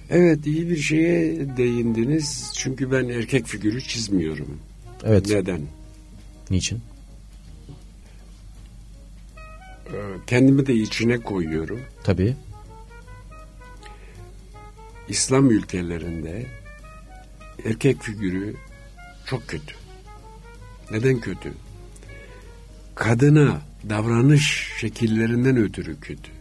Evet 0.09 0.47
iyi 0.47 0.69
bir 0.69 0.77
şeye 0.77 1.57
değindiniz. 1.57 2.51
Çünkü 2.57 2.91
ben 2.91 3.09
erkek 3.09 3.45
figürü 3.45 3.81
çizmiyorum. 3.81 4.59
Evet. 5.03 5.29
Neden? 5.29 5.61
Niçin? 6.49 6.79
Ee, 9.87 9.97
kendimi 10.27 10.67
de 10.67 10.73
içine 10.73 11.17
koyuyorum. 11.17 11.79
Tabii. 12.03 12.35
İslam 15.11 15.51
ülkelerinde 15.51 16.45
erkek 17.65 18.01
figürü 18.01 18.55
çok 19.25 19.47
kötü. 19.47 19.75
Neden 20.91 21.19
kötü? 21.19 21.53
Kadına 22.95 23.61
davranış 23.89 24.67
şekillerinden 24.79 25.57
ötürü 25.57 25.99
kötü. 25.99 26.31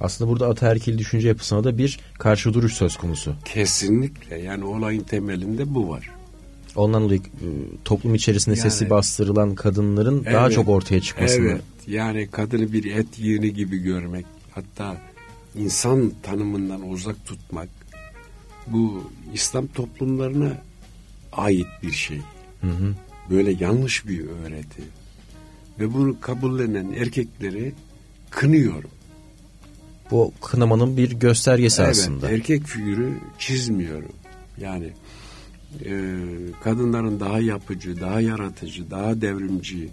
Aslında 0.00 0.30
burada 0.30 0.48
ataerkil 0.48 0.98
düşünce 0.98 1.28
yapısına 1.28 1.64
da 1.64 1.78
bir 1.78 2.00
karşı 2.18 2.54
duruş 2.54 2.72
söz 2.72 2.96
konusu. 2.96 3.34
Kesinlikle 3.44 4.38
yani 4.38 4.64
olayın 4.64 5.02
temelinde 5.02 5.74
bu 5.74 5.88
var. 5.88 6.10
Ondan 6.76 7.02
dolayı 7.02 7.20
e, 7.20 7.48
toplum 7.84 8.14
içerisinde 8.14 8.56
yani, 8.56 8.70
sesi 8.70 8.90
bastırılan 8.90 9.54
kadınların 9.54 10.22
evet, 10.24 10.34
daha 10.34 10.50
çok 10.50 10.68
ortaya 10.68 11.00
çıkmasını. 11.00 11.48
Evet 11.48 11.62
yani 11.86 12.28
kadını 12.30 12.72
bir 12.72 12.96
et 12.96 13.18
yığını 13.18 13.46
gibi 13.46 13.78
görmek 13.78 14.26
hatta 14.50 15.09
insan 15.54 16.12
tanımından 16.22 16.90
uzak 16.90 17.26
tutmak 17.26 17.68
bu 18.66 19.10
İslam 19.34 19.66
toplumlarına 19.66 20.52
ait 21.32 21.66
bir 21.82 21.92
şey. 21.92 22.18
Hı 22.60 22.66
hı. 22.66 22.94
Böyle 23.30 23.64
yanlış 23.64 24.08
bir 24.08 24.26
öğreti. 24.28 24.82
Ve 25.78 25.94
bunu 25.94 26.20
kabullenen 26.20 26.92
erkekleri 26.92 27.72
kınıyorum. 28.30 28.90
Bu 30.10 30.32
kınamanın 30.42 30.96
bir 30.96 31.10
göstergesi 31.10 31.82
evet, 31.82 31.90
aslında. 31.90 32.30
erkek 32.30 32.64
figürü 32.64 33.12
çizmiyorum. 33.38 34.12
Yani 34.58 34.92
e, 35.84 36.14
kadınların 36.64 37.20
daha 37.20 37.40
yapıcı, 37.40 38.00
daha 38.00 38.20
yaratıcı, 38.20 38.90
daha 38.90 39.20
devrimci, 39.20 39.88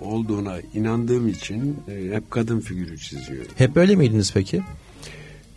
olduğuna 0.00 0.56
inandığım 0.74 1.28
için 1.28 1.76
e, 1.88 2.14
hep 2.14 2.30
kadın 2.30 2.60
figürü 2.60 2.98
çiziyorum. 2.98 3.52
Hep 3.56 3.74
böyle 3.74 3.96
miydiniz 3.96 4.32
peki? 4.34 4.62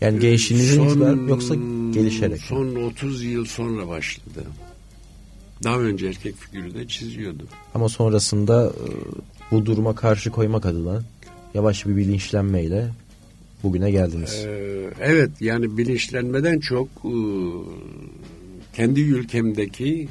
Yani 0.02 0.18
e, 0.18 0.20
gençliğinizin 0.20 0.90
son, 0.90 1.28
yoksa 1.28 1.56
gelişerek? 1.92 2.42
Son 2.42 2.76
30 2.76 3.24
yıl 3.24 3.46
sonra 3.46 3.88
başladı. 3.88 4.44
Daha 5.64 5.80
önce 5.80 6.08
erkek 6.08 6.36
figürü 6.36 6.74
de 6.74 6.88
çiziyordum. 6.88 7.48
Ama 7.76 7.90
sonrasında 7.90 8.74
bu 9.52 9.66
duruma 9.66 9.96
karşı 9.96 10.30
koymak 10.30 10.66
adına 10.66 11.02
yavaş 11.54 11.86
bir 11.86 11.96
bilinçlenmeyle 11.96 12.90
bugüne 13.64 13.92
geldiniz. 13.92 14.46
Ee, 14.46 14.90
evet 15.02 15.30
yani 15.40 15.78
bilinçlenmeden 15.78 16.60
çok 16.60 16.88
kendi 18.74 19.02
ülkemdeki 19.02 20.08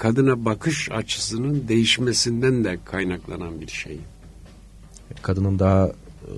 kadına 0.00 0.44
bakış 0.44 0.90
açısının 0.90 1.68
değişmesinden 1.68 2.64
de 2.64 2.78
kaynaklanan 2.84 3.60
bir 3.60 3.68
şey. 3.68 3.98
Kadının 5.22 5.58
daha 5.58 5.86
e, 5.86 6.32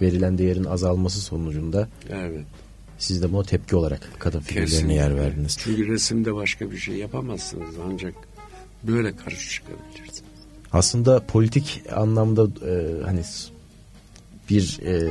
verilen 0.00 0.38
değerin 0.38 0.64
azalması 0.64 1.20
sonucunda 1.20 1.88
evet. 2.10 2.44
siz 2.98 3.22
de 3.22 3.32
buna 3.32 3.42
tepki 3.42 3.76
olarak 3.76 4.08
kadın 4.18 4.40
figürlerine 4.40 4.94
yer 4.94 5.16
verdiniz. 5.16 5.56
Çünkü 5.60 5.88
resimde 5.88 6.34
başka 6.34 6.70
bir 6.70 6.76
şey 6.76 6.94
yapamazsınız 6.94 7.74
ancak 7.86 8.14
böyle 8.82 9.16
karşı 9.16 9.50
çıkabilirsiniz. 9.50 10.22
Aslında 10.72 11.20
politik 11.26 11.82
anlamda 11.96 12.42
e, 12.42 13.02
hani 13.04 13.20
bir 14.50 14.80
e, 14.84 15.08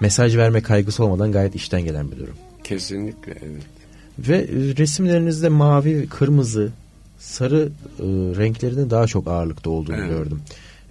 mesaj 0.00 0.36
verme 0.36 0.62
kaygısı 0.62 1.04
olmadan 1.04 1.32
gayet 1.32 1.54
işten 1.54 1.84
gelen 1.84 2.10
bir 2.10 2.18
durum. 2.18 2.34
Kesinlikle 2.64 3.32
evet. 3.42 3.75
Ve 4.18 4.48
resimlerinizde 4.78 5.48
mavi, 5.48 6.06
kırmızı, 6.08 6.72
sarı 7.18 7.68
e, 7.98 8.02
renklerinin 8.38 8.90
daha 8.90 9.06
çok 9.06 9.28
ağırlıkta 9.28 9.70
olduğunu 9.70 9.96
evet. 9.96 10.08
gördüm. 10.08 10.40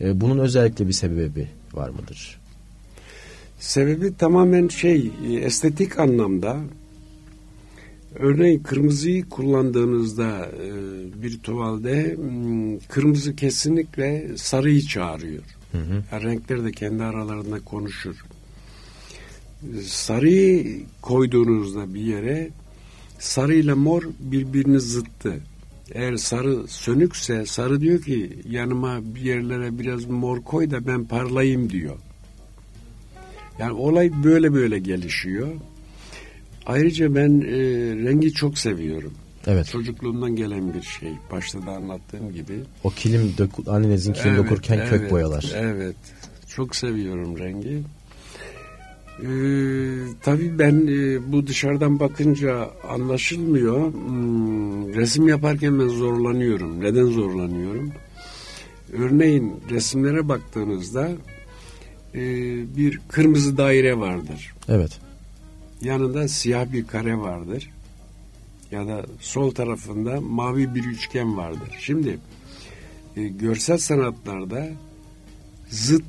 E, 0.01 0.21
bunun 0.21 0.39
özellikle 0.39 0.87
bir 0.87 0.93
sebebi 0.93 1.47
var 1.73 1.89
mıdır? 1.89 2.39
Sebebi 3.59 4.17
tamamen 4.17 4.67
şey 4.67 5.11
e, 5.27 5.33
estetik 5.33 5.99
anlamda. 5.99 6.57
Örneğin 8.15 8.59
kırmızıyı 8.59 9.29
kullandığınızda 9.29 10.49
e, 10.63 10.71
bir 11.23 11.39
tuvalde 11.39 12.15
hmm, 12.15 12.79
kırmızı 12.79 13.35
kesinlikle 13.35 14.37
sarıyı 14.37 14.81
çağırıyor. 14.81 15.43
Hı 15.71 15.77
hı. 15.77 16.03
Yani 16.11 16.23
renkler 16.23 16.63
de 16.63 16.71
kendi 16.71 17.03
aralarında 17.03 17.59
konuşur. 17.59 18.25
Sarıyı 19.83 20.81
koyduğunuzda 21.01 21.93
bir 21.93 22.01
yere 22.01 22.49
sarı 23.19 23.55
ile 23.55 23.73
mor 23.73 24.03
birbirini 24.19 24.79
zıttı. 24.79 25.33
Eğer 25.91 26.17
sarı 26.17 26.67
sönükse 26.67 27.45
sarı 27.45 27.81
diyor 27.81 28.01
ki 28.01 28.39
yanıma 28.49 29.15
bir 29.15 29.21
yerlere 29.21 29.79
biraz 29.79 30.05
mor 30.05 30.41
koy 30.43 30.71
da 30.71 30.87
ben 30.87 31.05
parlayayım 31.05 31.69
diyor. 31.69 31.95
Yani 33.59 33.73
olay 33.73 34.11
böyle 34.23 34.53
böyle 34.53 34.79
gelişiyor. 34.79 35.47
Ayrıca 36.65 37.15
ben 37.15 37.41
e, 37.41 37.55
rengi 38.05 38.33
çok 38.33 38.57
seviyorum. 38.57 39.13
Evet. 39.47 39.67
Çocukluğumdan 39.67 40.35
gelen 40.35 40.73
bir 40.73 40.81
şey. 40.81 41.09
Başta 41.31 41.65
da 41.65 41.71
anlattığım 41.71 42.33
gibi. 42.33 42.53
O 42.83 42.89
kilim 42.89 43.33
dök, 43.37 43.49
annenizin 43.67 44.13
kilim 44.13 44.29
evet, 44.29 44.43
dokurken 44.43 44.77
evet, 44.77 44.89
kök 44.89 45.11
boyalar. 45.11 45.51
Evet. 45.55 45.95
Çok 46.47 46.75
seviyorum 46.75 47.39
rengi. 47.39 47.83
Ee, 49.19 49.25
tabii 50.21 50.59
ben 50.59 50.87
e, 50.87 51.31
bu 51.31 51.47
dışarıdan 51.47 51.99
bakınca 51.99 52.69
anlaşılmıyor. 52.89 53.93
Hmm, 53.93 54.93
resim 54.95 55.27
yaparken 55.27 55.79
ben 55.79 55.87
zorlanıyorum. 55.87 56.81
Neden 56.81 57.05
zorlanıyorum? 57.05 57.91
Örneğin 58.93 59.53
resimlere 59.69 60.29
baktığınızda 60.29 61.11
e, 62.15 62.21
bir 62.77 62.99
kırmızı 63.09 63.57
daire 63.57 63.99
vardır. 63.99 64.53
Evet. 64.69 64.99
Yanında 65.81 66.27
siyah 66.27 66.73
bir 66.73 66.87
kare 66.87 67.17
vardır. 67.17 67.69
Ya 68.71 68.87
da 68.87 69.05
sol 69.19 69.51
tarafında 69.51 70.21
mavi 70.21 70.75
bir 70.75 70.83
üçgen 70.83 71.37
vardır. 71.37 71.77
Şimdi 71.79 72.17
e, 73.17 73.23
görsel 73.23 73.77
sanatlarda 73.77 74.67
zıt 75.69 76.03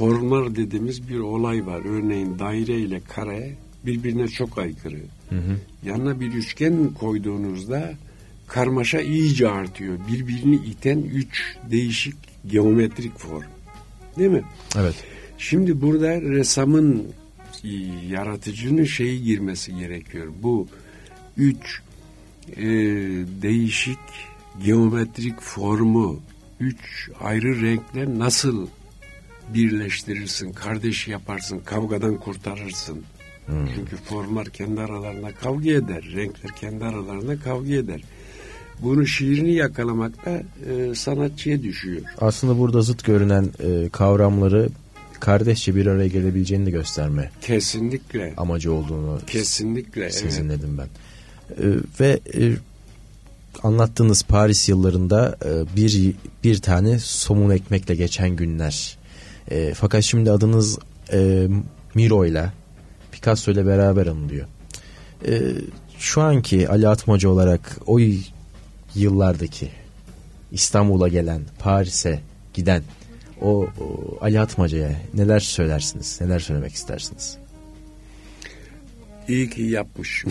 formlar 0.00 0.56
dediğimiz 0.56 1.08
bir 1.08 1.18
olay 1.18 1.66
var. 1.66 1.80
Örneğin 1.84 2.38
daire 2.38 2.78
ile 2.78 3.00
kare 3.08 3.52
birbirine 3.86 4.28
çok 4.28 4.58
aykırı. 4.58 5.00
Hı 5.28 5.36
hı. 5.36 5.56
Yanına 5.84 6.20
bir 6.20 6.32
üçgen 6.32 6.94
koyduğunuzda 6.94 7.92
karmaşa 8.46 9.00
iyice 9.00 9.48
artıyor. 9.48 9.98
Birbirini 10.12 10.56
iten 10.56 10.98
üç 10.98 11.56
değişik 11.70 12.14
geometrik 12.46 13.18
form. 13.18 13.48
Değil 14.18 14.30
mi? 14.30 14.42
Evet. 14.76 14.94
Şimdi 15.38 15.80
burada 15.80 16.20
ressamın 16.20 17.06
e, 17.64 17.68
yaratıcının 18.08 18.84
şeyi 18.84 19.22
girmesi 19.22 19.76
gerekiyor. 19.76 20.26
Bu 20.42 20.66
üç 21.36 21.80
e, 22.56 22.66
değişik 23.42 23.98
geometrik 24.64 25.40
formu, 25.40 26.20
üç 26.60 27.10
ayrı 27.20 27.62
renkler 27.62 28.08
nasıl 28.18 28.66
birleştirirsin, 29.54 30.52
kardeş 30.52 31.08
yaparsın, 31.08 31.58
kavgadan 31.64 32.16
kurtarırsın. 32.16 33.02
Hmm. 33.46 33.66
Çünkü 33.74 33.96
formlar 33.96 34.48
kendi 34.48 34.80
aralarında 34.80 35.32
kavga 35.32 35.70
eder, 35.70 36.04
renkler 36.14 36.52
kendi 36.56 36.84
aralarında 36.84 37.38
kavga 37.38 37.74
eder. 37.74 38.00
Bunu 38.82 39.06
şiirini 39.06 39.52
yakalamak 39.52 40.26
da 40.26 40.42
e, 40.70 40.94
sanatçıya 40.94 41.62
düşüyor. 41.62 42.02
Aslında 42.18 42.58
burada 42.58 42.82
zıt 42.82 43.04
görünen 43.04 43.50
e, 43.60 43.88
kavramları 43.88 44.68
kardeşçe 45.20 45.74
bir 45.74 45.86
araya 45.86 46.08
gelebileceğini 46.08 46.66
de 46.66 46.70
gösterme. 46.70 47.30
Kesinlikle. 47.40 48.34
Amacı 48.36 48.72
olduğunu. 48.72 49.20
Kesinlikle. 49.26 50.10
Sezinledim 50.10 50.78
evet. 50.78 50.88
ben. 51.58 51.68
E, 51.68 51.76
ve 52.00 52.20
e, 52.34 52.52
anlattığınız 53.62 54.22
Paris 54.22 54.68
yıllarında 54.68 55.38
e, 55.44 55.76
bir 55.76 56.14
bir 56.44 56.58
tane 56.58 56.98
somun 56.98 57.50
ekmekle 57.50 57.94
geçen 57.94 58.36
günler 58.36 58.99
e, 59.50 59.74
fakat 59.74 60.04
şimdi 60.04 60.30
adınız 60.30 60.78
e, 61.12 61.48
Miro 61.94 62.24
ile 62.24 62.52
Picasso 63.12 63.50
ile 63.52 63.66
beraber 63.66 64.06
anılıyor. 64.06 64.46
E, 65.26 65.40
şu 65.98 66.20
anki 66.20 66.68
Ali 66.68 66.88
Atmaca 66.88 67.28
olarak 67.28 67.78
o 67.86 67.98
yıllardaki 68.94 69.70
İstanbul'a 70.52 71.08
gelen, 71.08 71.42
Paris'e 71.58 72.20
giden 72.54 72.82
o, 73.40 73.48
o 73.80 74.18
Ali 74.20 74.40
Atmaca'ya 74.40 75.00
neler 75.14 75.40
söylersiniz? 75.40 76.20
Neler 76.20 76.38
söylemek 76.38 76.72
istersiniz? 76.72 77.36
İyi 79.28 79.50
ki 79.50 79.62
yapmış. 79.62 80.24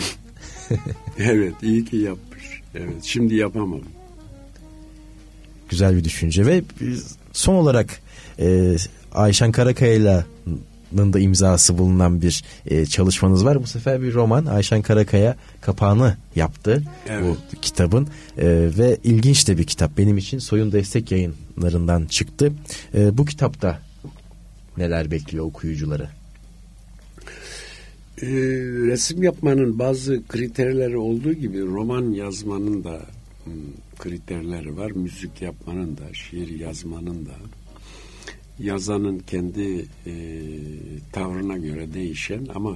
evet, 1.17 1.53
iyi 1.61 1.85
ki 1.85 1.97
yapmış. 1.97 2.61
Evet, 2.75 3.03
şimdi 3.03 3.35
yapamam. 3.35 3.81
Güzel 5.69 5.95
bir 5.95 6.03
düşünce 6.03 6.45
ve 6.45 6.63
son 7.33 7.55
olarak 7.55 8.01
e, 8.39 8.75
Ayşen 9.13 9.51
Karakaya'nın 9.51 11.13
da 11.13 11.19
imzası 11.19 11.77
bulunan 11.77 12.21
bir 12.21 12.43
e, 12.65 12.85
çalışmanız 12.85 13.45
var. 13.45 13.63
Bu 13.63 13.67
sefer 13.67 14.01
bir 14.01 14.13
roman. 14.13 14.45
Ayşen 14.45 14.81
Karakaya 14.81 15.35
kapağını 15.61 16.17
yaptı 16.35 16.83
evet. 17.07 17.23
bu 17.25 17.59
kitabın 17.61 18.07
e, 18.37 18.47
ve 18.77 18.97
ilginç 19.03 19.47
de 19.47 19.57
bir 19.57 19.63
kitap 19.63 19.97
benim 19.97 20.17
için. 20.17 20.39
Soyun 20.39 20.71
Destek 20.71 21.11
yayınlarından 21.11 22.05
çıktı. 22.05 22.53
E, 22.93 23.17
bu 23.17 23.25
kitapta 23.25 23.79
neler 24.77 25.11
bekliyor 25.11 25.45
okuyucuları? 25.45 26.09
E, 28.21 28.27
resim 28.87 29.23
yapmanın 29.23 29.79
bazı 29.79 30.27
kriterleri 30.27 30.97
olduğu 30.97 31.33
gibi 31.33 31.61
roman 31.61 32.11
yazmanın 32.11 32.83
da 32.83 33.01
hmm, 33.43 33.53
kriterleri 33.99 34.77
var. 34.77 34.91
Müzik 34.91 35.41
yapmanın 35.41 35.97
da, 35.97 36.13
şiir 36.13 36.59
yazmanın 36.59 37.25
da 37.25 37.33
yazanın 38.59 39.19
kendi 39.19 39.85
e, 40.05 40.13
tavrına 41.11 41.57
göre 41.57 41.93
değişen 41.93 42.47
ama 42.55 42.75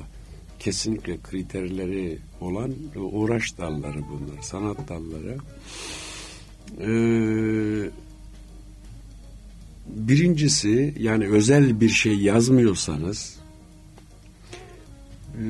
kesinlikle 0.59 1.17
kriterleri 1.23 2.19
olan 2.41 2.73
uğraş 2.95 3.57
dalları 3.57 3.99
bunlar, 4.11 4.41
sanat 4.41 4.77
dalları. 4.89 5.37
Ee, 6.79 7.89
birincisi 9.87 10.93
yani 10.99 11.27
özel 11.27 11.81
bir 11.81 11.89
şey 11.89 12.15
yazmıyorsanız 12.15 13.39
e, 15.33 15.45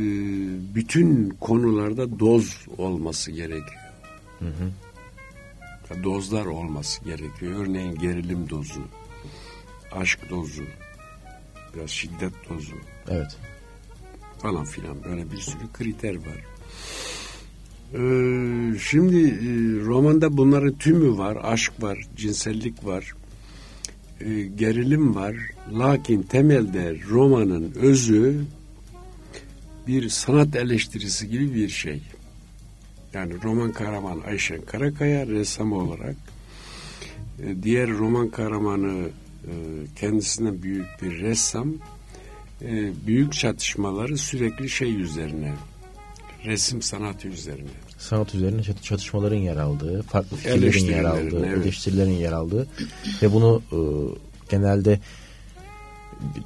bütün 0.75 1.29
konularda 1.29 2.19
doz 2.19 2.57
olması 2.77 3.31
gerekiyor. 3.31 3.83
Hı 4.39 4.45
hı. 4.45 4.71
Dozlar 6.03 6.45
olması 6.45 7.03
gerekiyor. 7.03 7.51
Örneğin 7.55 7.95
gerilim 7.95 8.49
dozu, 8.49 8.81
aşk 9.95 10.29
dozu, 10.29 10.63
biraz 11.75 11.89
şiddet 11.89 12.33
dozu. 12.49 12.75
Evet. 13.09 13.37
Falan 14.39 14.65
filan 14.65 15.03
böyle 15.03 15.31
bir 15.31 15.37
sürü 15.37 15.71
kriter 15.73 16.15
var. 16.15 16.43
Ee, 17.93 18.79
şimdi 18.79 19.27
e, 19.27 19.49
romanda 19.85 20.37
bunların 20.37 20.77
tümü 20.77 21.17
var. 21.17 21.37
Aşk 21.43 21.73
var, 21.79 22.07
cinsellik 22.15 22.85
var, 22.85 23.13
e, 24.21 24.41
gerilim 24.41 25.15
var. 25.15 25.35
Lakin 25.73 26.21
temelde 26.21 26.97
romanın 27.09 27.73
özü 27.75 28.45
bir 29.87 30.09
sanat 30.09 30.55
eleştirisi 30.55 31.29
gibi 31.29 31.55
bir 31.55 31.69
şey. 31.69 32.01
Yani 33.13 33.33
roman 33.43 33.71
kahraman 33.71 34.21
Ayşen 34.27 34.61
Karakaya 34.61 35.27
ressam 35.27 35.71
olarak 35.71 36.15
e, 37.43 37.63
diğer 37.63 37.89
roman 37.89 38.29
kahramanı 38.29 39.09
kendisinden 39.95 40.63
büyük 40.63 40.85
bir 41.01 41.21
ressam 41.21 41.73
e, 42.61 42.91
büyük 43.07 43.33
çatışmaları 43.33 44.17
sürekli 44.17 44.69
şey 44.69 45.01
üzerine 45.01 45.53
resim 46.45 46.81
sanatı 46.81 47.27
üzerine. 47.27 47.69
Sanat 47.97 48.35
üzerine 48.35 48.61
çatışmaların 48.81 49.37
yer 49.37 49.57
aldığı, 49.57 50.01
farklı 50.01 50.37
fikirlerin 50.37 50.85
yer 50.85 51.03
aldığı, 51.03 51.45
evet. 51.45 51.63
eleştirilerin 51.63 52.11
yer 52.11 52.31
aldığı 52.31 52.67
ve 53.21 53.33
bunu 53.33 53.61
e, 53.71 53.79
genelde 54.49 54.99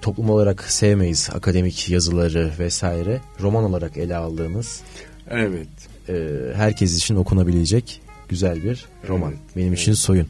toplum 0.02 0.30
olarak 0.30 0.64
sevmeyiz 0.64 1.30
akademik 1.34 1.89
yazıları 1.89 2.52
vesaire 2.60 3.22
roman 3.41 3.64
olarak 3.64 3.98
ele 3.98 4.16
aldığımız 4.16 4.82
evet 5.30 5.68
e, 6.10 6.14
herkes 6.56 6.98
için 6.98 7.16
okunabilecek 7.16 8.02
güzel 8.30 8.64
bir 8.64 8.86
roman. 9.08 9.32
Evet, 9.32 9.41
benim 9.56 9.68
evet. 9.68 9.80
için 9.80 9.93
soyun. 9.93 10.28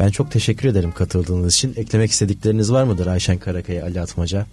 Ben 0.00 0.08
çok 0.08 0.30
teşekkür 0.30 0.68
ederim 0.68 0.92
katıldığınız 0.92 1.54
için. 1.54 1.74
Eklemek 1.76 2.10
istedikleriniz 2.10 2.72
var 2.72 2.84
mıdır 2.84 3.06
Ayşen 3.06 3.38
Karakaya, 3.38 3.84
Ali 3.84 4.00
Atmaca? 4.00 4.46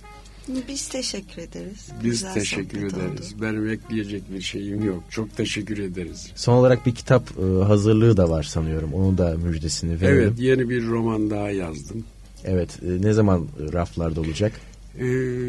Biz 0.67 0.87
teşekkür 0.87 1.41
ederiz. 1.41 1.87
Biz 2.03 2.11
Güzel 2.11 2.33
teşekkür 2.33 2.77
ederiz. 2.77 3.33
oldu. 3.33 3.41
Benim 3.41 3.69
ekleyecek 3.69 4.33
bir 4.33 4.41
şeyim 4.41 4.85
yok. 4.85 5.03
Çok 5.09 5.37
teşekkür 5.37 5.77
ederiz. 5.77 6.31
Son 6.35 6.53
olarak 6.53 6.85
bir 6.85 6.95
kitap 6.95 7.23
e, 7.39 7.63
hazırlığı 7.63 8.17
da 8.17 8.29
var 8.29 8.43
sanıyorum. 8.43 8.93
Onun 8.93 9.17
da 9.17 9.35
müjdesini 9.37 10.01
verelim. 10.01 10.23
Evet 10.23 10.39
yeni 10.39 10.69
bir 10.69 10.87
roman 10.87 11.29
daha 11.29 11.49
yazdım. 11.49 12.03
Evet. 12.45 12.79
e, 12.83 13.01
ne 13.01 13.13
zaman 13.13 13.41
e, 13.41 13.73
raflarda 13.73 14.21
olacak? 14.21 14.51
Ee, 14.99 15.05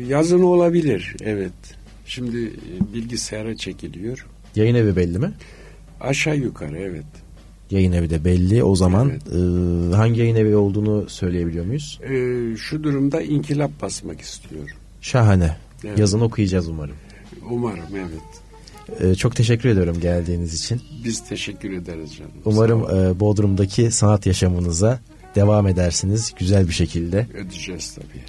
yazın 0.09 0.43
olabilir 0.43 1.17
evet. 1.21 1.53
Şimdi 2.07 2.47
e, 2.47 2.95
bilgisayara 2.95 3.57
çekiliyor. 3.57 4.27
Yayın 4.57 4.75
evi 4.75 4.97
belli 4.97 5.19
mi? 5.19 5.33
Aşağı 6.01 6.37
yukarı 6.37 6.79
evet. 6.79 7.05
Yayın 7.71 7.93
evi 7.93 8.11
de 8.11 8.25
belli. 8.25 8.65
O 8.65 8.77
zaman 8.77 9.11
Evet. 9.11 9.23
e, 9.93 9.97
hangi 9.97 10.21
yayın 10.21 10.37
evi 10.37 10.57
olduğunu 10.57 11.09
söyleyebiliyor 11.09 11.65
muyuz? 11.65 12.01
Ee, 12.03 12.57
şu 12.57 12.83
durumda 12.83 13.21
inkılap 13.23 13.83
basmak 13.83 14.21
istiyor. 14.21 14.69
Şahane. 15.01 15.57
Evet. 15.85 15.99
Yazın 15.99 16.21
okuyacağız 16.21 16.69
umarım. 16.69 16.97
Umarım 17.51 17.85
evet. 17.97 19.01
E, 19.01 19.15
çok 19.15 19.37
teşekkür 19.37 19.69
ediyorum 19.69 20.01
geldiğiniz 20.01 20.55
için. 20.55 20.81
Biz 21.05 21.29
teşekkür 21.29 21.73
ederiz 21.73 22.17
canım. 22.17 22.31
Umarım 22.45 22.81
e, 22.97 23.21
Bodrum'daki 23.21 23.91
sanat 23.91 24.27
yaşamınıza 24.27 25.01
devam 25.35 25.67
edersiniz 25.67 26.33
güzel 26.39 26.69
bir 26.69 26.73
şekilde. 26.73 27.27
ödeyeceğiz 27.35 27.95
tabii. 27.95 28.23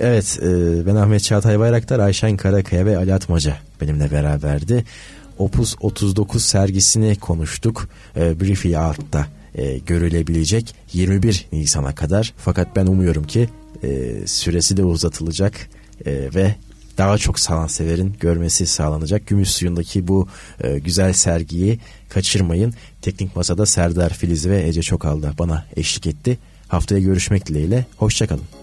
Evet 0.00 0.38
e, 0.42 0.46
ben 0.86 0.96
Ahmet 0.96 1.22
Çağatay 1.22 1.58
Bayraktar, 1.58 1.98
Ayşen 1.98 2.36
Karakaya 2.36 2.86
ve 2.86 2.96
Ali 2.96 3.14
Atmaca 3.14 3.56
benimle 3.80 4.10
beraberdi. 4.10 4.84
Opus 5.40 5.76
39 5.80 6.44
sergisini 6.44 7.16
konuştuk. 7.16 7.88
E, 8.16 8.40
Briefy 8.40 8.76
Art'ta 8.76 9.26
e, 9.54 9.78
görülebilecek 9.78 10.74
21 10.92 11.46
Nisan'a 11.52 11.94
kadar. 11.94 12.34
Fakat 12.36 12.76
ben 12.76 12.86
umuyorum 12.86 13.24
ki 13.24 13.48
e, 13.82 14.12
süresi 14.26 14.76
de 14.76 14.84
uzatılacak 14.84 15.68
e, 16.06 16.34
ve 16.34 16.54
daha 16.98 17.18
çok 17.18 17.38
sanatseverin 17.38 18.16
görmesi 18.20 18.66
sağlanacak. 18.66 19.26
Gümüş 19.26 19.50
suyundaki 19.50 20.08
bu 20.08 20.28
e, 20.64 20.78
güzel 20.78 21.12
sergiyi 21.12 21.78
kaçırmayın. 22.08 22.74
Teknik 23.02 23.36
Masa'da 23.36 23.66
Serdar 23.66 24.14
Filiz 24.14 24.48
ve 24.48 24.68
Ece 24.68 24.82
Çokal 24.82 25.22
da 25.22 25.32
bana 25.38 25.64
eşlik 25.76 26.06
etti. 26.06 26.38
Haftaya 26.68 27.00
görüşmek 27.00 27.46
dileğiyle. 27.46 27.86
Hoşçakalın. 27.96 28.59